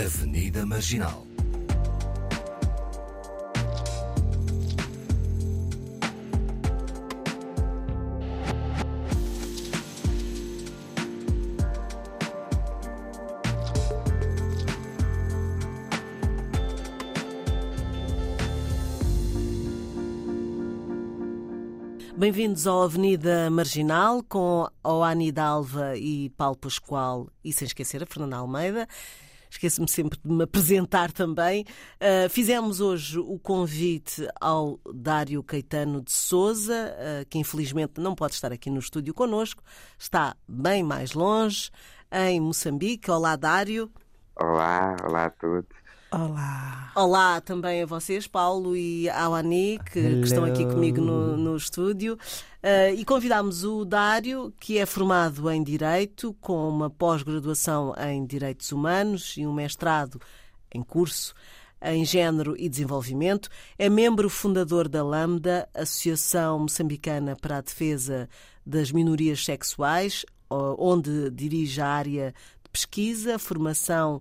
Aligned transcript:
Avenida 0.00 0.64
Marginal. 0.64 1.26
Bem-vindos 22.16 22.66
ao 22.66 22.84
Avenida 22.84 23.50
Marginal 23.50 24.22
com 24.22 24.66
Oani 24.82 25.30
Dalva 25.30 25.94
e 25.98 26.30
Paulo 26.30 26.56
Pascoal 26.56 27.28
e 27.44 27.52
sem 27.52 27.66
esquecer 27.66 28.02
a 28.02 28.06
Fernanda 28.06 28.38
Almeida. 28.38 28.88
Esqueço-me 29.50 29.88
sempre 29.88 30.18
de 30.24 30.30
me 30.32 30.44
apresentar 30.44 31.10
também. 31.10 31.64
Uh, 31.96 32.30
fizemos 32.30 32.80
hoje 32.80 33.18
o 33.18 33.38
convite 33.38 34.26
ao 34.40 34.78
Dário 34.94 35.42
Caetano 35.42 36.00
de 36.00 36.12
Souza, 36.12 36.94
uh, 36.94 37.26
que 37.28 37.38
infelizmente 37.38 38.00
não 38.00 38.14
pode 38.14 38.34
estar 38.34 38.52
aqui 38.52 38.70
no 38.70 38.78
estúdio 38.78 39.12
conosco, 39.12 39.62
está 39.98 40.36
bem 40.48 40.82
mais 40.82 41.12
longe, 41.12 41.70
em 42.12 42.40
Moçambique. 42.40 43.10
Olá, 43.10 43.36
Dário. 43.36 43.90
Olá, 44.36 44.96
olá 45.04 45.24
a 45.26 45.30
todos. 45.30 45.80
Olá. 46.12 46.90
Olá 46.96 47.40
também 47.40 47.82
a 47.82 47.86
vocês, 47.86 48.26
Paulo 48.26 48.76
e 48.76 49.08
Awani, 49.10 49.78
que, 49.78 50.02
que 50.02 50.24
estão 50.24 50.44
aqui 50.44 50.64
comigo 50.64 51.00
no, 51.00 51.36
no 51.36 51.56
estúdio. 51.56 52.18
Uh, 52.62 52.94
e 52.94 53.04
convidámos 53.06 53.64
o 53.64 53.86
Dário, 53.86 54.52
que 54.60 54.76
é 54.76 54.84
formado 54.84 55.50
em 55.50 55.62
Direito, 55.62 56.36
com 56.42 56.68
uma 56.68 56.90
pós-graduação 56.90 57.94
em 57.96 58.26
Direitos 58.26 58.70
Humanos 58.70 59.34
e 59.38 59.46
um 59.46 59.52
mestrado 59.52 60.20
em 60.74 60.82
curso 60.82 61.34
em 61.82 62.04
Gênero 62.04 62.54
e 62.58 62.68
Desenvolvimento. 62.68 63.48
É 63.78 63.88
membro 63.88 64.28
fundador 64.28 64.88
da 64.88 65.02
Lambda, 65.02 65.66
Associação 65.72 66.58
Moçambicana 66.58 67.34
para 67.34 67.56
a 67.56 67.60
Defesa 67.62 68.28
das 68.66 68.92
Minorias 68.92 69.42
Sexuais, 69.42 70.26
onde 70.50 71.30
dirige 71.30 71.80
a 71.80 71.88
área 71.88 72.34
de 72.62 72.70
pesquisa, 72.70 73.38
formação 73.38 74.20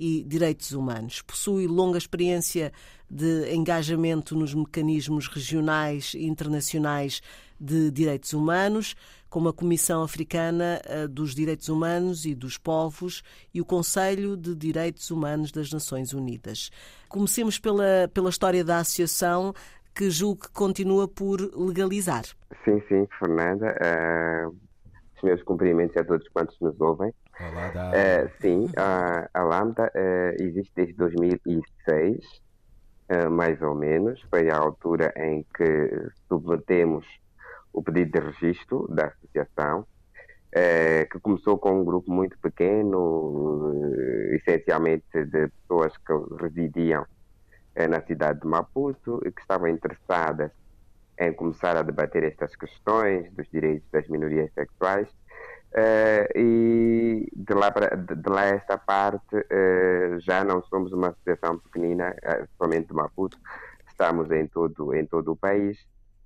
e 0.00 0.24
Direitos 0.24 0.72
Humanos. 0.72 1.20
Possui 1.20 1.66
longa 1.66 1.98
experiência 1.98 2.72
de 3.08 3.52
engajamento 3.54 4.34
nos 4.34 4.54
mecanismos 4.54 5.28
regionais 5.28 6.14
e 6.14 6.24
internacionais 6.24 7.20
de 7.60 7.90
direitos 7.90 8.32
humanos, 8.32 8.96
como 9.28 9.50
a 9.50 9.52
Comissão 9.52 10.02
Africana 10.02 10.80
eh, 10.86 11.06
dos 11.06 11.34
Direitos 11.34 11.68
Humanos 11.68 12.24
e 12.24 12.34
dos 12.34 12.56
Povos 12.56 13.22
e 13.52 13.60
o 13.60 13.64
Conselho 13.64 14.38
de 14.38 14.54
Direitos 14.54 15.10
Humanos 15.10 15.52
das 15.52 15.70
Nações 15.70 16.14
Unidas. 16.14 16.70
Comecemos 17.06 17.58
pela, 17.58 18.08
pela 18.14 18.30
história 18.30 18.64
da 18.64 18.78
associação, 18.78 19.52
que 19.94 20.08
julgo 20.08 20.42
que 20.42 20.52
continua 20.52 21.06
por 21.06 21.40
legalizar. 21.54 22.24
Sim, 22.64 22.80
sim, 22.88 23.06
Fernanda. 23.18 23.76
Uh, 23.76 24.56
os 25.16 25.22
meus 25.22 25.42
cumprimentos 25.42 25.94
a 25.98 26.04
todos 26.04 26.26
quantos 26.28 26.58
nos 26.60 26.80
ouvem. 26.80 27.12
Uh, 27.40 28.30
sim, 28.40 28.68
a, 28.76 29.28
a 29.32 29.42
Lambda 29.42 29.90
uh, 29.94 30.42
existe 30.42 30.72
desde 30.76 30.94
2006, 30.94 32.18
uh, 33.08 33.30
mais 33.30 33.60
ou 33.62 33.74
menos. 33.74 34.20
Foi 34.28 34.50
a 34.50 34.58
altura 34.58 35.12
em 35.16 35.46
que 35.56 36.10
submetemos 36.28 37.06
o 37.72 37.82
pedido 37.82 38.20
de 38.20 38.26
registro 38.26 38.86
da 38.88 39.06
associação, 39.06 39.86
que 41.08 41.20
começou 41.20 41.56
com 41.56 41.80
um 41.80 41.84
grupo 41.84 42.10
muito 42.10 42.36
pequeno, 42.40 43.72
essencialmente 44.32 45.24
de 45.26 45.46
pessoas 45.46 45.96
que 45.96 46.12
residiam 46.42 47.06
na 47.88 48.04
cidade 48.04 48.40
de 48.40 48.48
Maputo 48.48 49.20
e 49.24 49.30
que 49.30 49.40
estavam 49.40 49.68
interessadas 49.68 50.50
em 51.16 51.32
começar 51.32 51.76
a 51.76 51.82
debater 51.82 52.24
estas 52.24 52.56
questões 52.56 53.32
dos 53.32 53.48
direitos 53.48 53.88
das 53.92 54.08
minorias 54.08 54.52
sexuais 54.52 55.08
Uh, 55.70 56.26
e 56.36 57.28
de 57.32 57.54
lá, 57.54 57.70
para, 57.70 57.96
de, 57.96 58.16
de 58.16 58.28
lá 58.28 58.46
esta 58.46 58.76
parte 58.76 59.36
uh, 59.36 60.18
já 60.18 60.42
não 60.42 60.64
somos 60.64 60.92
uma 60.92 61.10
associação 61.10 61.58
pequenina, 61.60 62.10
uh, 62.10 62.48
somente 62.58 62.88
de 62.88 62.94
Maputo, 62.94 63.38
estamos 63.88 64.28
em 64.32 64.48
todo, 64.48 64.92
em 64.94 65.06
todo 65.06 65.30
o 65.30 65.36
país, 65.36 65.78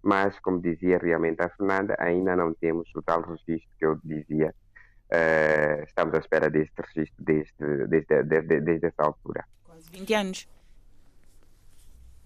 mas 0.02 0.38
como 0.40 0.62
dizia 0.62 0.96
realmente 0.96 1.42
a 1.42 1.50
Fernanda, 1.50 1.94
ainda 1.98 2.34
não 2.34 2.54
temos 2.54 2.88
o 2.94 3.02
tal 3.02 3.20
registro 3.20 3.68
que 3.78 3.84
eu 3.84 4.00
dizia. 4.02 4.54
estamos 5.86 6.14
à 6.14 6.18
espera 6.18 6.48
deste 6.48 6.74
registro 6.80 7.22
desde, 7.22 7.86
desde, 7.86 8.22
desde, 8.22 8.60
desde 8.60 8.86
essa 8.86 9.02
altura. 9.02 9.44
Quase 9.64 9.90
20 9.90 10.14
anos. 10.14 10.48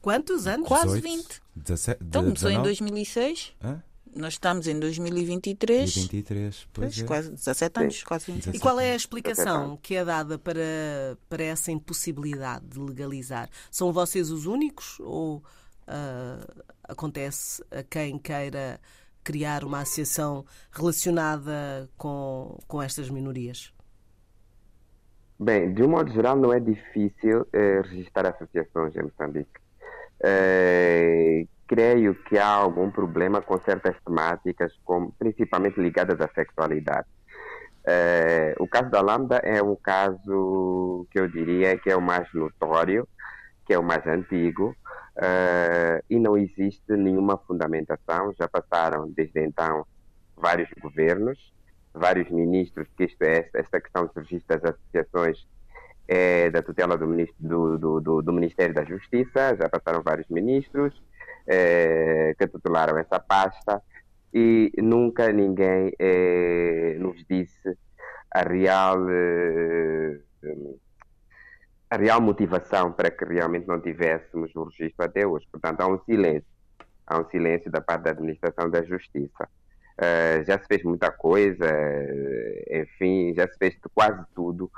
Quantos 0.01 0.47
anos? 0.47 0.69
Quase 0.69 1.01
20. 1.01 1.43
17, 1.57 2.05
então 2.05 2.25
começou 2.25 2.51
em 2.51 2.63
2006. 2.63 3.57
Hã? 3.63 3.83
Nós 4.15 4.35
estamos 4.35 4.67
em 4.67 4.79
2023. 4.79 5.95
2023, 5.95 6.69
pois, 6.73 6.99
é. 6.99 7.05
quase 7.05 7.31
17 7.31 7.81
anos, 7.81 8.03
quase 8.03 8.33
20. 8.33 8.55
E 8.55 8.59
qual 8.59 8.79
é 8.81 8.93
a 8.93 8.97
explicação 8.97 9.77
que 9.77 9.95
é 9.95 10.05
dada 10.05 10.39
para, 10.39 11.17
para 11.29 11.43
essa 11.43 11.71
impossibilidade 11.71 12.67
de 12.67 12.79
legalizar? 12.79 13.49
São 13.71 13.93
vocês 13.93 14.31
os 14.31 14.47
únicos 14.47 14.99
ou 15.01 15.37
uh, 15.37 16.63
acontece 16.85 17.63
a 17.71 17.83
quem 17.83 18.19
queira 18.19 18.81
criar 19.23 19.63
uma 19.63 19.81
associação 19.81 20.45
relacionada 20.73 21.89
com, 21.97 22.59
com 22.67 22.83
estas 22.83 23.11
minorias? 23.11 23.73
Bem, 25.39 25.73
de 25.73 25.83
um 25.83 25.89
modo 25.89 26.11
geral, 26.13 26.37
não 26.37 26.53
é 26.53 26.59
difícil 26.59 27.47
eh, 27.53 27.81
registrar 27.83 28.27
associações 28.27 28.97
em 28.97 29.03
Moçambique. 29.03 29.61
Eh, 30.21 31.47
creio 31.69 32.15
que 32.15 32.39
há 32.39 32.49
algum 32.49 32.91
problema 32.91 33.43
com 33.43 33.61
certas 33.61 33.95
temáticas, 34.05 34.73
com, 34.85 35.11
principalmente 35.13 35.79
ligadas 35.79 36.19
à 36.21 36.29
sexualidade. 36.35 37.07
Uh, 37.85 38.63
o 38.63 38.67
caso 38.67 38.91
da 38.91 39.01
Lambda 39.01 39.37
é 39.45 39.63
um 39.63 39.77
caso 39.77 41.07
que 41.11 41.21
eu 41.21 41.29
diria 41.29 41.79
que 41.79 41.91
é 41.91 41.97
o 41.97 42.01
mais 42.01 42.27
notório, 42.33 43.07
que 43.65 43.75
é 43.75 43.79
o 43.79 43.83
mais 43.83 44.07
antigo, 44.07 44.75
uh, 45.17 46.03
e 46.09 46.19
não 46.19 46.37
existe 46.37 46.97
nenhuma 46.97 47.37
fundamentação. 47.39 48.35
Já 48.39 48.49
passaram 48.49 49.09
desde 49.11 49.41
então 49.41 49.87
vários 50.37 50.71
governos, 50.81 51.53
vários 51.93 52.31
ministros, 52.31 52.89
que 52.97 53.05
isto 53.05 53.23
é, 53.23 53.49
esta 53.55 53.81
questão 53.81 54.07
de 54.07 54.43
das 54.47 54.65
associações 54.65 55.47
é 56.07 56.49
da 56.51 56.63
tutela 56.63 56.97
do, 56.97 57.07
do, 57.39 58.01
do, 58.01 58.23
do 58.23 58.33
Ministério 58.33 58.75
da 58.75 58.83
Justiça, 58.85 59.55
já 59.55 59.69
passaram 59.69 60.03
vários 60.03 60.27
ministros, 60.29 60.95
eh, 61.51 62.35
que 62.39 62.47
tutelaram 62.47 62.99
essa 62.99 63.19
pasta 63.19 63.83
e 64.35 64.71
nunca 64.77 65.33
ninguém 65.33 65.91
eh, 65.99 66.97
nos 66.99 67.25
disse 67.27 67.75
a 68.31 68.43
real 68.43 68.99
eh, 69.09 70.21
a 71.91 71.97
real 71.97 72.21
motivação 72.21 72.93
para 72.93 73.11
que 73.11 73.25
realmente 73.25 73.67
não 73.67 73.81
tivéssemos 73.81 74.55
o 74.55 74.65
registro 74.65 75.07
até 75.07 75.27
hoje. 75.27 75.47
Portanto, 75.51 75.81
há 75.81 75.87
um 75.87 75.99
silêncio, 76.05 76.45
há 77.07 77.19
um 77.19 77.25
silêncio 77.31 77.71
da 77.71 77.81
parte 77.81 78.03
da 78.03 78.11
administração 78.11 78.69
da 78.69 78.83
justiça. 78.83 79.49
Uh, 79.99 80.45
já 80.45 80.59
se 80.59 80.67
fez 80.67 80.83
muita 80.85 81.11
coisa, 81.11 81.67
enfim, 82.71 83.33
já 83.35 83.49
se 83.49 83.57
fez 83.59 83.75
quase 83.95 84.23
tudo 84.35 84.71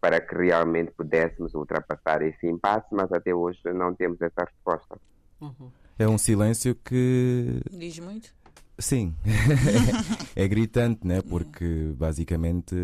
para 0.00 0.20
que 0.20 0.34
realmente 0.34 0.90
pudéssemos 0.90 1.54
ultrapassar 1.54 2.20
esse 2.22 2.48
impasse, 2.48 2.88
mas 2.90 3.10
até 3.12 3.32
hoje 3.32 3.60
não 3.72 3.94
temos 3.94 4.20
essa 4.20 4.44
resposta. 4.44 4.98
Uhum. 5.40 5.70
É 5.98 6.08
um 6.08 6.18
silêncio 6.18 6.74
que. 6.74 7.60
Diz 7.70 7.98
muito. 7.98 8.34
Sim, 8.78 9.14
é 10.36 10.46
gritante, 10.46 11.06
né? 11.06 11.22
porque 11.22 11.94
basicamente 11.96 12.74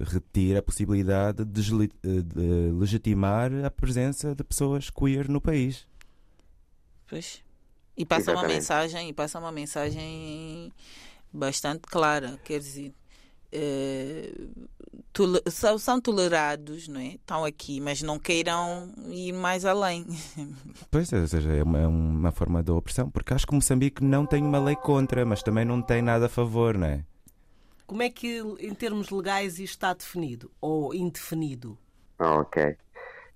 retira 0.00 0.58
a 0.58 0.62
possibilidade 0.62 1.44
de, 1.44 1.62
de 1.62 2.72
legitimar 2.76 3.52
a 3.64 3.70
presença 3.70 4.34
de 4.34 4.42
pessoas 4.42 4.90
queer 4.90 5.28
no 5.28 5.40
país. 5.40 5.86
Pois. 7.08 7.44
E 7.96 8.04
passa 8.04 8.32
Exatamente. 8.32 8.50
uma 8.50 8.54
mensagem, 8.54 9.08
e 9.08 9.12
passa 9.12 9.38
uma 9.38 9.52
mensagem 9.52 10.72
bastante 11.32 11.82
clara, 11.82 12.38
quer 12.42 12.58
dizer, 12.58 12.92
eh, 13.52 14.32
são, 15.50 15.78
são, 15.78 16.00
tolerados, 16.00 16.88
não 16.88 17.00
é? 17.00 17.14
Estão 17.14 17.44
aqui, 17.44 17.80
mas 17.80 18.02
não 18.02 18.18
queiram 18.18 18.92
ir 19.08 19.32
mais 19.32 19.64
além. 19.64 20.06
Pois 20.90 21.12
é, 21.12 21.20
ou 21.20 21.26
seja, 21.26 21.52
é 21.52 21.62
uma, 21.62 21.78
é 21.78 21.86
uma 21.86 22.32
forma 22.32 22.62
de 22.62 22.70
opressão, 22.70 23.10
porque 23.10 23.34
acho 23.34 23.46
que 23.46 23.54
Moçambique 23.54 24.02
não 24.02 24.26
tem 24.26 24.42
uma 24.42 24.58
lei 24.58 24.76
contra, 24.76 25.24
mas 25.24 25.42
também 25.42 25.64
não 25.64 25.82
tem 25.82 26.00
nada 26.00 26.26
a 26.26 26.28
favor, 26.28 26.76
não 26.76 26.86
é? 26.86 27.04
Como 27.86 28.02
é 28.02 28.10
que, 28.10 28.38
em 28.60 28.74
termos 28.74 29.10
legais, 29.10 29.58
isto 29.58 29.74
está 29.74 29.94
definido 29.94 30.50
ou 30.60 30.94
indefinido? 30.94 31.78
Ok. 32.18 32.76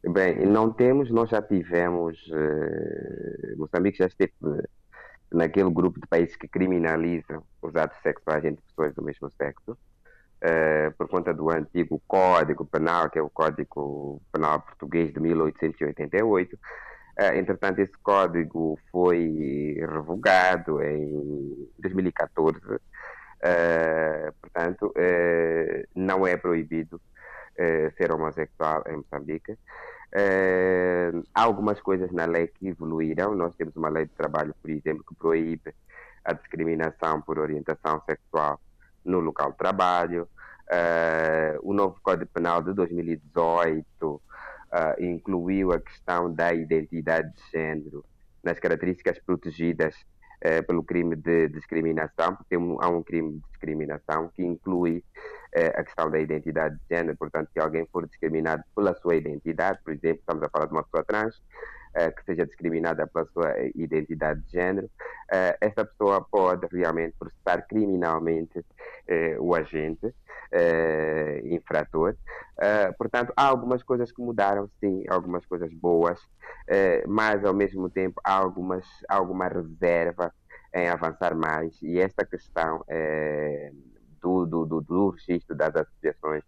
Bem, 0.03 0.47
não 0.47 0.73
temos, 0.73 1.11
nós 1.11 1.29
já 1.29 1.43
tivemos, 1.43 2.19
uh, 2.29 3.59
Moçambique 3.59 3.99
já 3.99 4.07
esteve 4.07 4.33
naquele 5.33 5.71
grupo 5.71 6.01
de 6.01 6.07
países 6.07 6.35
que 6.37 6.49
criminalizam 6.49 7.43
os 7.63 7.77
atos 7.77 8.01
sexuais 8.03 8.45
entre 8.45 8.63
pessoas 8.67 8.95
do 8.95 9.03
mesmo 9.03 9.31
sexo. 9.31 9.77
Uh, 10.41 10.93
por 10.97 11.09
conta 11.09 11.33
do 11.33 11.51
antigo 11.51 12.01
Código 12.07 12.65
Penal, 12.65 13.11
que 13.11 13.19
é 13.19 13.23
o 13.23 13.31
Código 13.31 14.21
Penal 14.33 14.61
Português 14.61 15.13
de 15.13 15.21
1888. 15.21 16.55
Uh, 16.55 16.59
entretanto, 17.37 17.81
esse 17.81 17.97
código 18.03 18.79
foi 18.91 19.77
revogado 19.79 20.83
em 20.83 21.69
2014. 21.79 22.59
Uh, 22.59 24.33
portanto, 24.41 24.93
não 25.95 26.27
é 26.27 26.37
proibido 26.37 27.01
ser 27.97 28.13
homossexual 28.13 28.85
em 28.87 28.97
Moçambique. 28.97 29.59
há 31.35 31.43
algumas 31.43 31.79
coisas 31.81 32.11
na 32.11 32.25
lei 32.25 32.47
que 32.47 32.69
evoluíram. 32.69 33.35
Nós 33.35 33.55
temos 33.57 33.77
uma 33.77 33.91
lei 33.91 34.07
de 34.07 34.13
trabalho, 34.13 34.55
por 34.63 34.71
exemplo, 34.71 35.05
que 35.07 35.15
proíbe 35.15 35.75
a 36.25 36.33
discriminação 36.33 37.21
por 37.21 37.39
orientação 37.39 38.01
sexual 38.09 38.61
no 39.05 39.21
local 39.21 39.53
de 39.53 39.59
trabalho. 39.59 40.29
Uh, 40.71 41.59
o 41.63 41.75
novo 41.75 41.99
Código 42.03 42.31
Penal 42.33 42.63
de 42.63 42.73
2018 42.75 43.83
uh, 44.07 44.21
eh, 44.73 44.97
incluiu 45.01 45.73
a 45.73 45.81
questão 45.81 46.33
da 46.33 46.55
identidade 46.55 47.29
de 47.35 47.43
género 47.51 48.05
nas 48.41 48.61
características 48.61 49.19
protegidas 49.19 49.97
uh, 49.97 50.65
pelo 50.65 50.85
crime 50.85 51.17
de 51.17 51.49
discriminação, 51.49 52.37
porque 52.37 52.55
há 52.55 52.89
um 52.89 53.03
crime 53.03 53.33
de 53.33 53.41
discriminação 53.49 54.29
que 54.29 54.45
inclui 54.45 55.03
a 55.75 55.83
questão 55.83 56.09
da 56.09 56.21
identidade 56.21 56.77
de 56.77 56.97
género. 56.97 57.19
Portanto, 57.19 57.51
se 57.53 57.59
alguém 57.59 57.85
for 57.91 58.07
discriminado 58.07 58.63
pela 58.73 58.95
sua 58.95 59.17
identidade, 59.17 59.81
por 59.83 59.93
exemplo, 59.93 60.21
estamos 60.21 60.45
a 60.45 60.49
falar 60.49 60.67
de 60.67 60.73
uma 60.73 60.85
pessoa 60.85 61.03
trans, 61.03 61.43
que 62.17 62.25
seja 62.25 62.47
discriminada 62.47 63.07
pela 63.07 63.27
sua 63.27 63.55
identidade 63.75 64.41
de 64.43 64.53
género, 64.53 64.87
uh, 64.87 65.57
essa 65.61 65.85
pessoa 65.85 66.21
pode 66.23 66.67
realmente 66.71 67.17
processar 67.19 67.67
criminalmente 67.67 68.65
o 69.41 69.57
agente 69.57 70.15
infrator. 71.45 72.15
portanto, 72.97 73.33
há 73.37 73.45
algumas 73.45 73.83
coisas 73.83 74.13
que 74.13 74.23
mudaram, 74.23 74.71
sim, 74.79 75.05
algumas 75.09 75.45
coisas 75.47 75.73
boas, 75.73 76.21
mas 77.09 77.45
ao 77.45 77.53
mesmo 77.53 77.91
tempo 77.91 78.21
há 78.23 78.35
algumas, 78.35 78.85
alguma 79.09 79.49
reserva 79.49 80.33
em 80.73 80.89
avançar 80.89 81.35
mais. 81.35 81.77
E 81.83 81.99
esta 81.99 82.25
questão 82.25 82.85
do, 84.21 84.47
do, 84.47 84.65
do, 84.65 84.81
do 84.81 85.09
registro 85.11 85.57
das 85.57 85.75
associações 85.75 86.45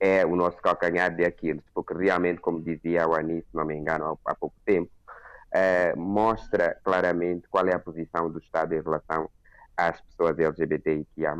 é 0.00 0.24
o 0.24 0.34
nosso 0.34 0.56
calcanhar 0.62 1.14
de 1.14 1.26
Aquiles, 1.26 1.62
porque 1.74 1.92
realmente, 1.92 2.40
como 2.40 2.62
dizia 2.62 3.06
o 3.06 3.14
Anis, 3.14 3.44
se 3.44 3.54
não 3.54 3.66
me 3.66 3.76
engano, 3.76 4.18
há, 4.24 4.34
pouco 4.34 4.56
tempo, 4.64 4.90
é, 5.52 5.94
mostra 5.94 6.78
claramente 6.82 7.46
qual 7.48 7.66
é 7.68 7.74
a 7.74 7.78
posição 7.78 8.30
do 8.30 8.38
Estado 8.38 8.74
em 8.74 8.80
relação 8.80 9.28
às 9.76 10.00
pessoas 10.00 10.38
LGBTIQIA+. 10.38 11.36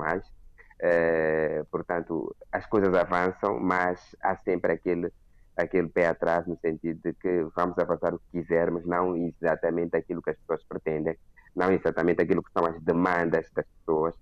É, 0.82 1.64
portanto, 1.70 2.34
as 2.52 2.66
coisas 2.66 2.94
avançam, 2.94 3.58
mas 3.58 4.14
há 4.22 4.36
sempre 4.36 4.72
aquele, 4.72 5.10
aquele 5.56 5.88
pé 5.88 6.08
atrás 6.08 6.46
no 6.46 6.58
sentido 6.58 7.00
de 7.02 7.14
que 7.14 7.46
vamos 7.56 7.78
avançar 7.78 8.14
o 8.14 8.18
que 8.18 8.40
quisermos, 8.40 8.84
não 8.84 9.16
exatamente 9.16 9.96
aquilo 9.96 10.22
que 10.22 10.30
as 10.30 10.36
pessoas 10.36 10.62
pretendem, 10.64 11.18
não 11.56 11.70
exatamente 11.72 12.22
aquilo 12.22 12.42
que 12.42 12.52
são 12.52 12.66
as 12.66 12.80
demandas 12.82 13.50
das 13.54 13.66
pessoas, 13.66 14.14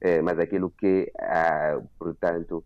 é, 0.00 0.20
mas 0.20 0.38
aquilo 0.38 0.70
que, 0.70 1.10
ah, 1.18 1.80
portanto, 1.98 2.64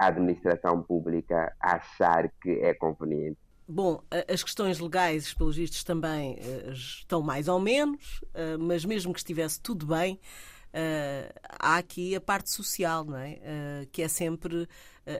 a 0.00 0.06
administração 0.06 0.82
pública 0.82 1.54
achar 1.60 2.30
que 2.40 2.50
é 2.50 2.72
conveniente. 2.72 3.36
Bom, 3.68 4.02
as 4.26 4.42
questões 4.42 4.80
legais, 4.80 5.34
pelos 5.34 5.56
vistos, 5.56 5.84
também 5.84 6.38
eh, 6.40 6.70
estão 6.72 7.20
mais 7.20 7.48
ou 7.48 7.60
menos, 7.60 8.24
eh, 8.32 8.56
mas 8.56 8.82
mesmo 8.84 9.12
que 9.12 9.20
estivesse 9.20 9.60
tudo 9.60 9.86
bem, 9.86 10.18
eh, 10.72 11.30
há 11.46 11.76
aqui 11.76 12.16
a 12.16 12.20
parte 12.20 12.50
social, 12.50 13.04
não 13.04 13.18
é? 13.18 13.86
Que 13.92 14.02
é 14.02 14.08
sempre, 14.08 14.66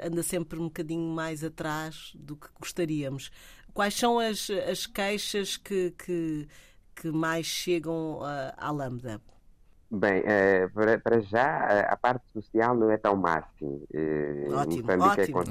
anda 0.02 0.22
sempre 0.22 0.58
um 0.58 0.64
bocadinho 0.64 1.14
mais 1.14 1.44
atrás 1.44 2.12
do 2.14 2.34
que 2.34 2.48
gostaríamos. 2.58 3.30
Quais 3.74 3.94
são 3.94 4.18
as, 4.18 4.48
as 4.50 4.86
queixas 4.86 5.58
que, 5.58 5.90
que, 5.92 6.48
que 6.96 7.10
mais 7.10 7.44
chegam 7.46 8.20
à 8.56 8.70
Lambda? 8.70 9.20
Bem, 9.92 10.22
é, 10.24 10.68
para, 10.68 10.98
para, 11.00 11.20
já 11.20 11.84
a 11.88 11.96
parte 11.96 12.22
social 12.32 12.76
não 12.76 12.92
é 12.92 12.96
tão 12.96 13.16
má 13.16 13.38
assim. 13.38 13.82
Ótimo, 14.52 14.92
é 14.92 14.96
ótimo. 14.96 15.42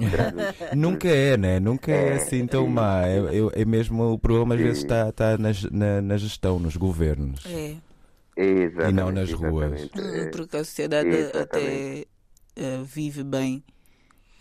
É 0.71 0.73
Nunca 0.77 1.09
é, 1.09 1.35
né? 1.35 1.59
Nunca 1.59 1.91
é, 1.91 2.09
é 2.09 2.13
assim 2.13 2.47
tão 2.47 2.65
má. 2.67 3.05
É, 3.05 3.17
é, 3.17 3.61
é, 3.61 3.65
mesmo 3.65 4.13
o 4.13 4.17
problema 4.17 4.55
às 4.55 4.61
vezes 4.61 4.83
está, 4.83 5.09
está 5.09 5.37
na, 5.37 6.01
na 6.01 6.15
gestão, 6.15 6.57
nos 6.57 6.77
governos. 6.77 7.45
É. 7.45 7.75
Exatamente, 8.37 8.89
e 8.89 8.93
não 8.93 9.11
nas 9.11 9.33
ruas. 9.33 9.89
Porque 10.31 10.55
a 10.55 10.63
sociedade 10.63 11.09
até 11.37 12.05
uh, 12.57 12.83
vive 12.85 13.21
bem 13.25 13.61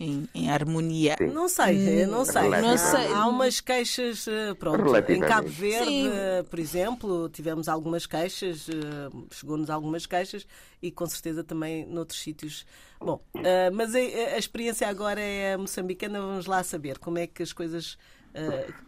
em, 0.00 0.29
em 0.35 0.50
harmonia. 0.50 1.17
Sim. 1.19 1.27
Não 1.27 1.49
sei, 1.49 2.06
não 2.06 2.25
sei. 2.25 2.49
Não 2.49 2.79
sei. 2.79 3.06
Há 3.12 3.27
umas 3.27 3.61
queixas, 3.61 4.29
eh, 4.29 4.55
pronto, 4.55 4.95
em 5.11 5.21
Cabo 5.21 5.49
Verde, 5.49 5.87
Sim. 5.87 6.11
por 6.49 6.59
exemplo, 6.59 7.29
tivemos 7.29 7.69
algumas 7.69 8.06
queixas, 8.06 8.69
eh, 8.69 9.11
chegou-nos 9.33 9.69
algumas 9.69 10.06
queixas 10.06 10.47
e 10.81 10.91
com 10.91 11.06
certeza 11.06 11.43
também 11.43 11.85
noutros 11.87 12.21
sítios. 12.21 12.65
Bom, 13.00 13.21
eh, 13.35 13.71
mas 13.71 13.95
a, 13.95 14.39
experiência 14.39 14.89
agora 14.89 15.21
é 15.21 15.56
moçambicana, 15.56 16.21
vamos 16.21 16.47
lá 16.47 16.62
saber 16.62 16.99
como 16.99 17.19
é 17.19 17.27
que 17.27 17.43
as 17.43 17.53
coisas. 17.53 17.99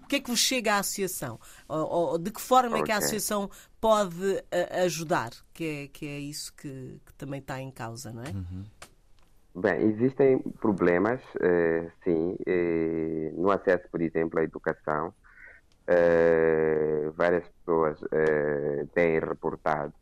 O 0.05 0.07
que 0.07 0.17
é 0.17 0.21
que 0.21 0.31
vos 0.31 0.39
chega 0.39 0.75
à 0.75 0.79
associação? 0.79 1.41
Ou, 1.67 1.89
ou 1.89 2.19
de 2.19 2.31
que 2.31 2.41
forma 2.41 2.79
okay. 2.79 2.83
é 2.83 2.85
que 2.85 2.93
a 2.93 2.99
associação 2.99 3.51
pode 3.81 4.45
ajudar? 4.85 5.31
Que 5.53 5.65
é, 5.65 5.89
que 5.89 6.07
é 6.07 6.21
isso 6.21 6.53
que, 6.53 7.01
que, 7.05 7.13
também 7.15 7.41
está 7.41 7.61
em 7.61 7.71
causa, 7.71 8.13
não 8.13 8.23
é? 8.23 8.29
Uhum. 8.29 8.65
Bem, 9.55 9.83
existem 9.91 10.39
problemas, 10.61 11.21
eh, 11.41 11.91
sim, 12.05 12.37
eh, 12.47 13.33
no 13.35 13.51
acesso, 13.51 13.89
por 13.91 14.01
exemplo, 14.01 14.39
à 14.39 14.45
educação. 14.45 15.13
Eh, 15.89 17.11
várias 17.17 17.49
pessoas 17.49 17.99
têm 18.95 19.19
reportado 19.19 19.93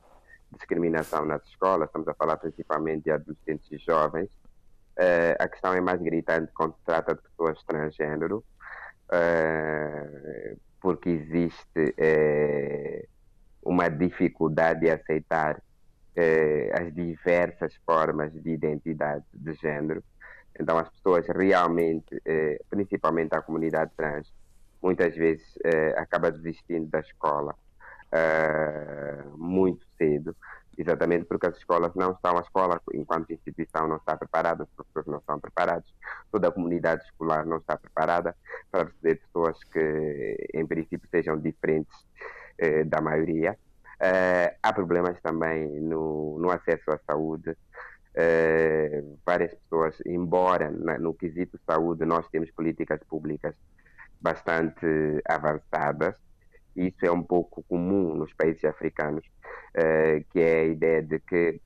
discriminação 0.53 1.25
nas 1.25 1.43
escolas, 1.47 1.89
estamos 1.89 2.09
a 2.09 2.15
falar 2.15 2.37
principalmente 2.37 3.05
de 3.05 3.11
adolescentes 3.11 3.71
e 3.73 3.79
jovens. 3.79 4.29
a 5.39 5.49
questão 5.49 5.73
é 5.75 5.81
mais 5.81 6.01
gritante 6.03 6.53
quando 6.55 6.75
se 6.75 6.85
trata 6.85 7.15
de 7.15 7.23
pessoas 7.23 7.63
transgênero, 7.65 8.45
porque 10.81 11.11
existe 11.11 11.95
uma 13.63 13.89
dificuldade 13.89 14.81
de 14.81 14.91
aceitar 14.91 15.63
eh, 16.19 16.71
as 16.75 16.93
diversas 16.93 17.73
formas 17.87 18.33
de 18.33 18.51
identidade 18.51 19.25
de 19.33 19.55
género. 19.55 20.03
Então, 20.59 20.77
as 20.77 20.89
pessoas 20.91 21.25
realmente, 21.29 22.21
eh, 22.25 22.61
principalmente 22.69 23.35
a 23.35 23.43
comunidade 23.43 23.93
trans, 23.97 24.33
muitas 24.83 25.15
vezes 25.15 25.47
eh, 25.65 25.95
acaba 25.97 26.33
desistindo 26.33 26.89
da 26.89 26.99
escola 26.99 27.55
eh, 28.11 29.23
muito 29.37 29.87
cedo, 29.97 30.35
exatamente 30.77 31.25
porque 31.27 31.47
as 31.47 31.57
escolas 31.57 31.95
não 31.95 32.13
estão, 32.13 32.37
a 32.37 32.41
escola, 32.41 32.81
enquanto 32.93 33.33
instituição, 33.33 33.87
não 33.87 33.97
está 33.97 34.17
preparada, 34.17 34.65
os 34.65 34.71
professores 34.71 35.07
não 35.07 35.19
estão 35.19 35.39
preparados, 35.39 35.95
toda 36.33 36.49
a 36.49 36.53
comunidade 36.53 37.05
escolar 37.05 37.47
não 37.47 37.59
está 37.59 37.77
preparada 37.77 38.35
para 38.73 38.85
receber 38.85 39.17
pessoas 39.17 39.63
que, 39.73 40.49
em 40.53 40.67
princípio, 40.67 41.09
sejam 41.11 41.39
diferentes 41.39 41.95
eh, 42.59 42.83
da 42.83 43.01
maioria. 43.01 43.57
Uh, 44.01 44.55
há 44.63 44.73
problemas 44.73 45.21
também 45.21 45.81
no, 45.81 46.39
no 46.39 46.51
acesso 46.51 46.91
à 46.93 46.99
saúde. 47.05 47.51
Uh, 47.51 49.19
várias 49.27 49.53
pessoas, 49.55 49.97
embora 50.07 50.71
na, 50.71 50.99
no 50.99 51.15
quesito 51.15 51.59
saúde 51.67 52.05
nós 52.05 52.27
temos 52.29 52.51
políticas 52.53 53.01
públicas 53.09 53.55
bastante 54.21 54.87
avançadas, 55.29 56.15
isso 56.77 57.05
é 57.05 57.11
um 57.11 57.23
pouco 57.23 57.65
comum 57.65 58.15
nos 58.15 58.33
países 58.35 58.65
africanos, 58.65 59.25
uh, 59.77 60.25
que 60.31 60.41
é 60.41 60.61
a 60.61 60.65
ideia 60.65 61.03
de 61.03 61.19
que, 61.19 61.61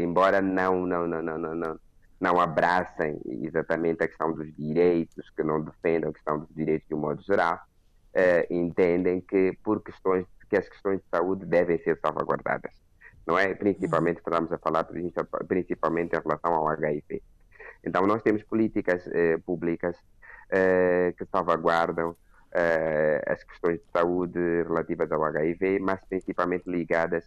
embora 0.00 0.42
não, 0.42 0.86
não, 0.86 1.06
não, 1.06 1.22
não, 1.22 1.38
não, 1.38 1.54
não, 1.54 1.80
não 2.20 2.40
abracem 2.40 3.18
exatamente 3.24 4.02
a 4.02 4.08
questão 4.08 4.32
dos 4.32 4.52
direitos, 4.54 5.30
que 5.30 5.42
não 5.42 5.62
defendam 5.62 6.10
a 6.10 6.12
questão 6.12 6.40
dos 6.40 6.54
direitos 6.54 6.86
de 6.88 6.94
um 6.94 6.98
modo 6.98 7.22
geral, 7.22 7.58
entendem 8.50 9.20
que 9.20 9.56
por 9.62 9.82
questões 9.82 10.26
que 10.50 10.56
as 10.56 10.68
questões 10.68 10.98
de 10.98 11.06
saúde 11.08 11.46
devem 11.46 11.78
ser 11.78 11.98
salvaguardadas, 12.04 12.74
não 13.26 13.38
é? 13.38 13.54
Principalmente, 13.54 14.18
estamos 14.18 14.52
a 14.52 14.58
falar 14.58 14.84
principalmente 15.46 16.16
em 16.16 16.20
relação 16.20 16.52
ao 16.52 16.68
HIV. 16.68 17.22
Então, 17.84 18.06
nós 18.06 18.22
temos 18.22 18.42
políticas 18.42 19.06
eh, 19.06 19.38
públicas 19.38 19.96
eh, 20.50 21.14
que 21.16 21.24
salvaguardam 21.26 22.14
eh, 22.52 23.22
as 23.26 23.42
questões 23.44 23.78
de 23.78 23.86
saúde 23.92 24.38
relativas 24.64 25.10
ao 25.12 25.24
HIV, 25.24 25.78
mas 25.78 26.00
principalmente 26.08 26.68
ligadas 26.68 27.24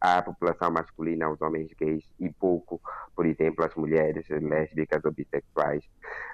à 0.00 0.22
população 0.22 0.70
masculina, 0.70 1.26
aos 1.26 1.40
homens 1.40 1.70
gays 1.80 2.04
e 2.20 2.28
pouco, 2.30 2.80
por 3.14 3.24
exemplo, 3.26 3.64
às 3.64 3.74
mulheres 3.74 4.28
lésbicas 4.28 5.02
ou 5.04 5.12
bissexuais. 5.12 5.84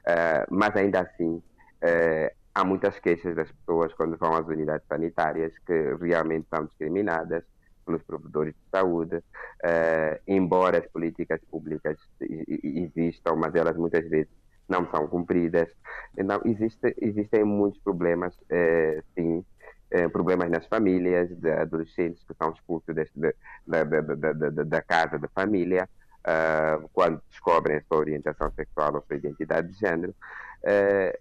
Uh, 0.02 0.44
mas 0.50 0.74
ainda 0.74 1.00
assim, 1.00 1.36
uh, 1.36 2.41
há 2.54 2.64
muitas 2.64 2.98
queixas 2.98 3.34
das 3.34 3.50
pessoas 3.50 3.92
quando 3.94 4.16
vão 4.16 4.34
às 4.34 4.46
unidades 4.46 4.86
sanitárias 4.86 5.52
que 5.66 5.94
realmente 6.00 6.46
são 6.48 6.64
discriminadas 6.66 7.44
pelos 7.84 8.02
provedores 8.02 8.54
de 8.54 8.70
saúde, 8.70 9.16
uh, 9.16 10.20
embora 10.26 10.78
as 10.78 10.86
políticas 10.86 11.40
públicas 11.50 11.98
existam, 12.20 13.36
mas 13.36 13.54
elas 13.54 13.76
muitas 13.76 14.08
vezes 14.08 14.30
não 14.68 14.88
são 14.90 15.08
cumpridas. 15.08 15.68
Então, 16.16 16.40
existe, 16.44 16.94
existem 17.00 17.44
muitos 17.44 17.80
problemas, 17.80 18.34
uh, 18.36 19.02
sim, 19.14 19.44
uh, 19.94 20.10
problemas 20.10 20.50
nas 20.50 20.66
famílias, 20.66 21.28
de 21.36 21.50
adolescentes 21.50 22.22
que 22.24 22.34
são 22.34 22.52
expulsos 22.52 22.94
deste, 22.94 23.18
de, 23.18 23.34
da, 23.66 23.84
da, 23.84 24.00
da, 24.00 24.50
da, 24.64 24.82
casa, 24.82 25.18
da 25.18 25.28
família, 25.28 25.88
quando 26.92 27.20
descobrem 27.30 27.76
a 27.76 27.82
sua 27.82 27.98
orientação 27.98 28.50
sexual 28.52 28.94
ou 28.94 29.02
sua 29.02 29.16
identidade 29.16 29.68
de 29.68 29.78
género. 29.78 30.14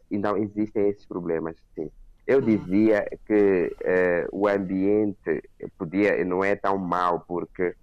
então, 0.10 0.38
existem 0.38 0.90
esses 0.90 1.06
problemas, 1.06 1.56
sim. 1.76 1.90
Eu 2.28 2.40
hum. 2.40 2.42
dizia 2.42 3.06
que 3.26 3.76
uh, 3.82 4.30
o 4.32 4.48
ambiente 4.48 5.44
podia, 5.78 6.24
não 6.24 6.44
é 6.44 6.56
tão 6.56 6.78
mau, 6.78 7.22
porque 7.28 7.76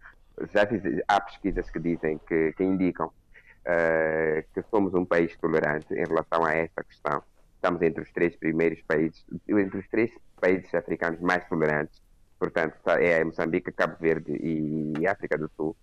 já 0.52 0.66
fiz, 0.66 0.82
há 1.06 1.20
pesquisas 1.20 1.68
que 1.70 1.78
dizem, 1.78 2.18
que, 2.26 2.52
que 2.52 2.64
indicam 2.64 3.06
uh, 3.08 4.42
que 4.54 4.62
somos 4.70 4.94
um 4.94 5.04
país 5.04 5.36
tolerante 5.36 5.92
em 5.92 6.04
relação 6.04 6.44
a 6.44 6.54
esta 6.54 6.82
questão. 6.84 7.22
Estamos 7.56 7.82
entre 7.82 8.02
os 8.02 8.12
três 8.12 8.36
primeiros 8.36 8.80
países, 8.82 9.24
entre 9.48 9.78
os 9.78 9.88
três 9.88 10.12
países 10.40 10.72
africanos 10.72 11.20
mais 11.20 11.46
tolerantes. 11.48 12.00
Portanto, 12.38 12.76
é 12.86 13.24
Moçambique, 13.24 13.72
Cabo 13.72 13.96
Verde 14.00 14.32
e 14.40 15.06
África 15.08 15.36
do 15.36 15.50
Sul. 15.56 15.76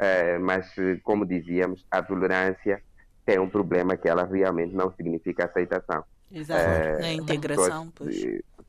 Uh, 0.00 0.40
mas, 0.40 0.74
como 1.02 1.26
dizíamos, 1.26 1.84
a 1.90 2.02
tolerância 2.02 2.82
tem 3.26 3.38
um 3.38 3.48
problema 3.48 3.96
que 3.98 4.08
ela 4.08 4.24
realmente 4.24 4.74
não 4.74 4.90
significa 4.92 5.44
aceitação. 5.44 6.02
Exato. 6.32 6.60
É, 6.60 7.04
a 7.04 7.12
integração, 7.12 7.92
pois. 7.94 8.16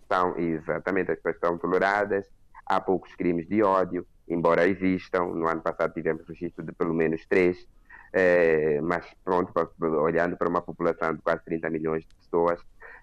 São, 0.09 0.37
exatamente, 0.37 1.11
as 1.11 1.17
pessoas 1.17 1.35
estão 1.35 1.57
toleradas, 1.57 2.25
há 2.65 2.81
poucos 2.81 3.15
crimes 3.15 3.47
de 3.47 3.63
ódio, 3.63 4.05
embora 4.27 4.67
existam. 4.67 5.25
No 5.27 5.47
ano 5.47 5.61
passado 5.61 5.93
tivemos 5.93 6.27
registro 6.27 6.65
de 6.65 6.73
pelo 6.73 6.93
menos 6.93 7.25
três, 7.27 7.65
é, 8.11 8.81
mas 8.81 9.05
pronto, 9.23 9.53
olhando 9.79 10.35
para 10.35 10.49
uma 10.49 10.61
população 10.61 11.13
de 11.15 11.21
quase 11.21 11.43
30 11.45 11.69
milhões 11.69 12.03
de 12.03 12.13
pessoas, 12.15 12.59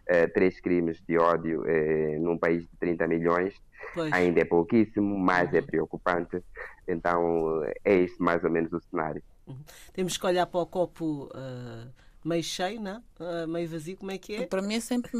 é, 0.09 0.27
três 0.27 0.61
crimes 0.61 1.01
de 1.07 1.19
ódio 1.19 1.65
é, 1.67 2.19
num 2.19 2.37
país 2.37 2.63
de 2.63 2.77
30 2.81 3.07
milhões 3.07 3.55
pois. 3.95 4.13
ainda 4.13 4.41
é 4.41 4.45
pouquíssimo, 4.45 5.17
mas 5.19 5.53
é 5.55 5.61
uhum. 5.61 5.67
preocupante. 5.67 6.43
Então 6.87 7.63
é 7.85 7.95
isso 7.95 8.23
mais 8.23 8.43
ou 8.43 8.51
menos 8.51 8.73
o 8.73 8.81
cenário. 8.81 9.23
Uhum. 9.47 9.59
Temos 9.93 10.17
que 10.17 10.27
olhar 10.27 10.47
para 10.47 10.61
o 10.61 10.67
copo. 10.67 11.31
Uh 11.35 12.09
meio 12.25 12.43
cheio, 12.43 12.81
não? 12.81 13.03
Uh, 13.19 13.47
meio 13.49 13.69
vazio, 13.69 13.97
como 13.97 14.11
é 14.11 14.19
que 14.19 14.35
é? 14.35 14.47
Para 14.47 14.61
mim 14.61 14.75
é 14.75 14.81
sempre 14.81 15.11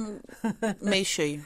meio 0.83 1.05
cheio. 1.05 1.45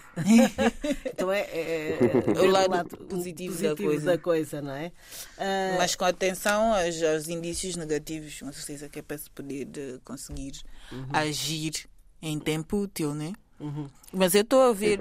então 1.06 1.30
é, 1.30 1.40
é, 1.40 1.98
é 2.36 2.40
o 2.40 2.50
lado, 2.50 2.70
lado 2.70 2.96
positivo, 2.96 3.54
positivo, 3.54 3.68
da, 3.68 3.76
coisa. 3.76 4.06
da 4.06 4.18
coisa, 4.18 4.62
não 4.62 4.72
é? 4.72 4.92
Uh... 5.38 5.78
Mas 5.78 5.94
com 5.94 6.04
atenção 6.04 6.74
aos, 6.74 7.02
aos, 7.02 7.28
indícios 7.28 7.76
negativos, 7.76 8.40
com 8.40 8.52
certeza 8.52 8.88
que 8.88 8.98
é 8.98 9.02
para 9.02 9.18
se 9.18 9.30
poder 9.30 9.66
de 9.66 10.00
conseguir 10.04 10.52
uhum. 10.90 11.06
agir 11.12 11.86
em 12.22 12.38
tempo 12.38 12.78
útil, 12.78 13.14
né? 13.14 13.32
Uhum. 13.58 13.88
Mas 14.12 14.34
eu 14.34 14.42
estou 14.42 14.62
a 14.62 14.72
ver, 14.72 14.98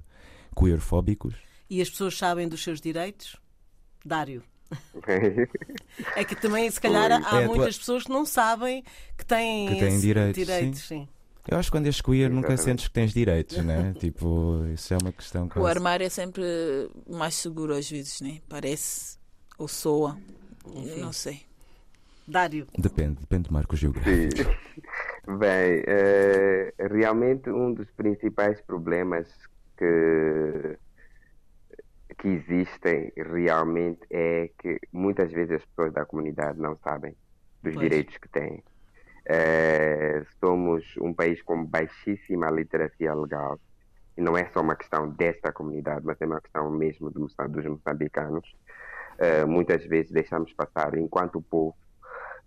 queerfóbicos? 0.58 1.36
E 1.70 1.82
as 1.82 1.90
pessoas 1.90 2.18
sabem 2.18 2.48
dos 2.48 2.64
seus 2.64 2.80
direitos? 2.80 3.36
Dário. 4.06 4.44
é 6.16 6.24
que 6.24 6.36
também, 6.36 6.70
se 6.70 6.82
calhar, 6.82 7.12
há 7.12 7.42
é, 7.42 7.48
muitas 7.48 7.78
pessoas 7.78 8.04
que 8.04 8.10
não 8.10 8.26
sabem 8.26 8.84
que 9.18 9.26
têm, 9.26 9.68
que 9.68 9.80
têm 9.80 10.00
direitos. 10.00 10.46
direitos 10.46 10.80
sim. 10.82 11.02
sim. 11.02 11.10
Eu 11.48 11.60
acho 11.60 11.70
que 11.70 11.78
quando 11.78 11.86
és 11.86 12.02
queer 12.02 12.32
nunca 12.32 12.58
sentes 12.58 12.88
que 12.88 12.94
tens 12.94 13.14
direitos, 13.14 13.58
né? 13.58 13.94
tipo, 14.00 14.66
isso 14.74 14.94
é 14.94 14.98
uma 15.00 15.12
questão. 15.12 15.48
O 15.56 15.66
armário 15.66 16.06
é 16.06 16.10
sempre 16.10 16.44
mais 17.08 17.36
seguro 17.36 17.76
às 17.76 17.90
vezes, 17.90 18.20
né? 18.22 18.40
Parece 18.50 19.18
ou 19.58 19.68
soa. 19.68 20.18
Enfim. 20.66 21.02
Não 21.02 21.14
sei. 21.14 21.42
Dário. 22.28 22.68
Depende, 22.78 23.20
depende 23.20 23.50
do 23.50 23.54
marco 23.54 23.76
geográfico. 23.76 24.52
Bem, 25.28 25.84
é, 25.88 26.74
realmente 26.92 27.50
um 27.50 27.74
dos 27.74 27.90
principais 27.92 28.62
problemas 28.62 29.28
que 29.78 30.78
que 32.18 32.30
existem 32.30 33.12
realmente 33.18 34.02
é 34.10 34.50
que 34.58 34.80
muitas 34.92 35.32
vezes 35.32 35.58
as 35.58 35.66
pessoas 35.66 35.94
da 35.94 36.06
comunidade 36.06 36.60
não 36.60 36.78
sabem 36.78 37.12
dos 37.62 37.74
pois. 37.74 37.80
direitos 37.80 38.18
que 38.18 38.30
têm. 38.30 38.64
É, 39.26 40.24
somos 40.40 40.84
um 41.02 41.14
país 41.14 41.42
com 41.42 41.66
baixíssima 41.66 42.50
literacia 42.50 43.14
legal 43.14 43.60
e 44.18 44.22
não 44.22 44.38
é 44.38 44.46
só 44.54 44.62
uma 44.62 44.76
questão 44.76 45.10
desta 45.10 45.52
comunidade, 45.52 46.06
mas 46.06 46.20
é 46.22 46.26
uma 46.26 46.40
questão 46.40 46.70
mesmo 46.72 47.10
dos 47.10 47.38
moçambicanos. 47.66 48.56
É, 49.18 49.46
muitas 49.46 49.86
vezes 49.86 50.12
deixamos 50.12 50.54
passar, 50.54 50.98
enquanto 50.98 51.42
povo, 51.42 51.76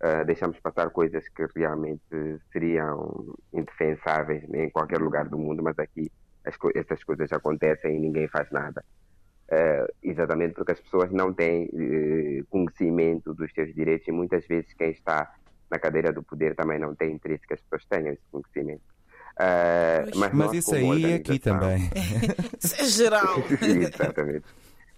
é, 0.01 0.23
deixamos 0.23 0.57
passar 0.59 0.89
coisas 0.91 1.27
que 1.29 1.45
realmente 1.53 2.01
seriam 2.53 3.35
indefensáveis 3.53 4.43
em 4.53 4.69
qualquer 4.69 4.99
lugar 5.01 5.27
do 5.27 5.37
mundo, 5.37 5.61
mas 5.61 5.77
aqui 5.77 6.09
as, 6.45 6.55
essas 6.75 7.03
coisas 7.03 7.31
acontecem 7.33 7.97
e 7.97 7.99
ninguém 7.99 8.27
faz 8.27 8.49
nada. 8.49 8.83
Uh, 9.51 9.91
exatamente 10.03 10.53
porque 10.53 10.73
as 10.73 10.79
pessoas 10.79 11.11
não 11.11 11.33
têm 11.33 11.65
uh, 11.65 12.45
conhecimento 12.49 13.33
dos 13.33 13.51
seus 13.51 13.73
direitos 13.73 14.07
e 14.07 14.11
muitas 14.11 14.45
vezes 14.45 14.71
quem 14.73 14.91
está 14.91 15.33
na 15.71 15.79
cadeira 15.79 16.13
do 16.13 16.21
poder 16.21 16.55
também 16.55 16.77
não 16.77 16.93
tem 16.93 17.13
interesse 17.13 17.47
que 17.47 17.55
as 17.55 17.61
pessoas 17.61 17.83
tenham 17.85 18.13
esse 18.13 18.21
conhecimento. 18.31 18.83
Uh, 19.39 20.17
mas, 20.17 20.33
mas 20.33 20.53
isso 20.53 20.75
aí 20.75 21.15
aqui 21.15 21.39
também. 21.39 21.89
isso 22.61 22.75
é 22.79 22.85
geral. 22.85 23.37
exatamente. 23.59 24.45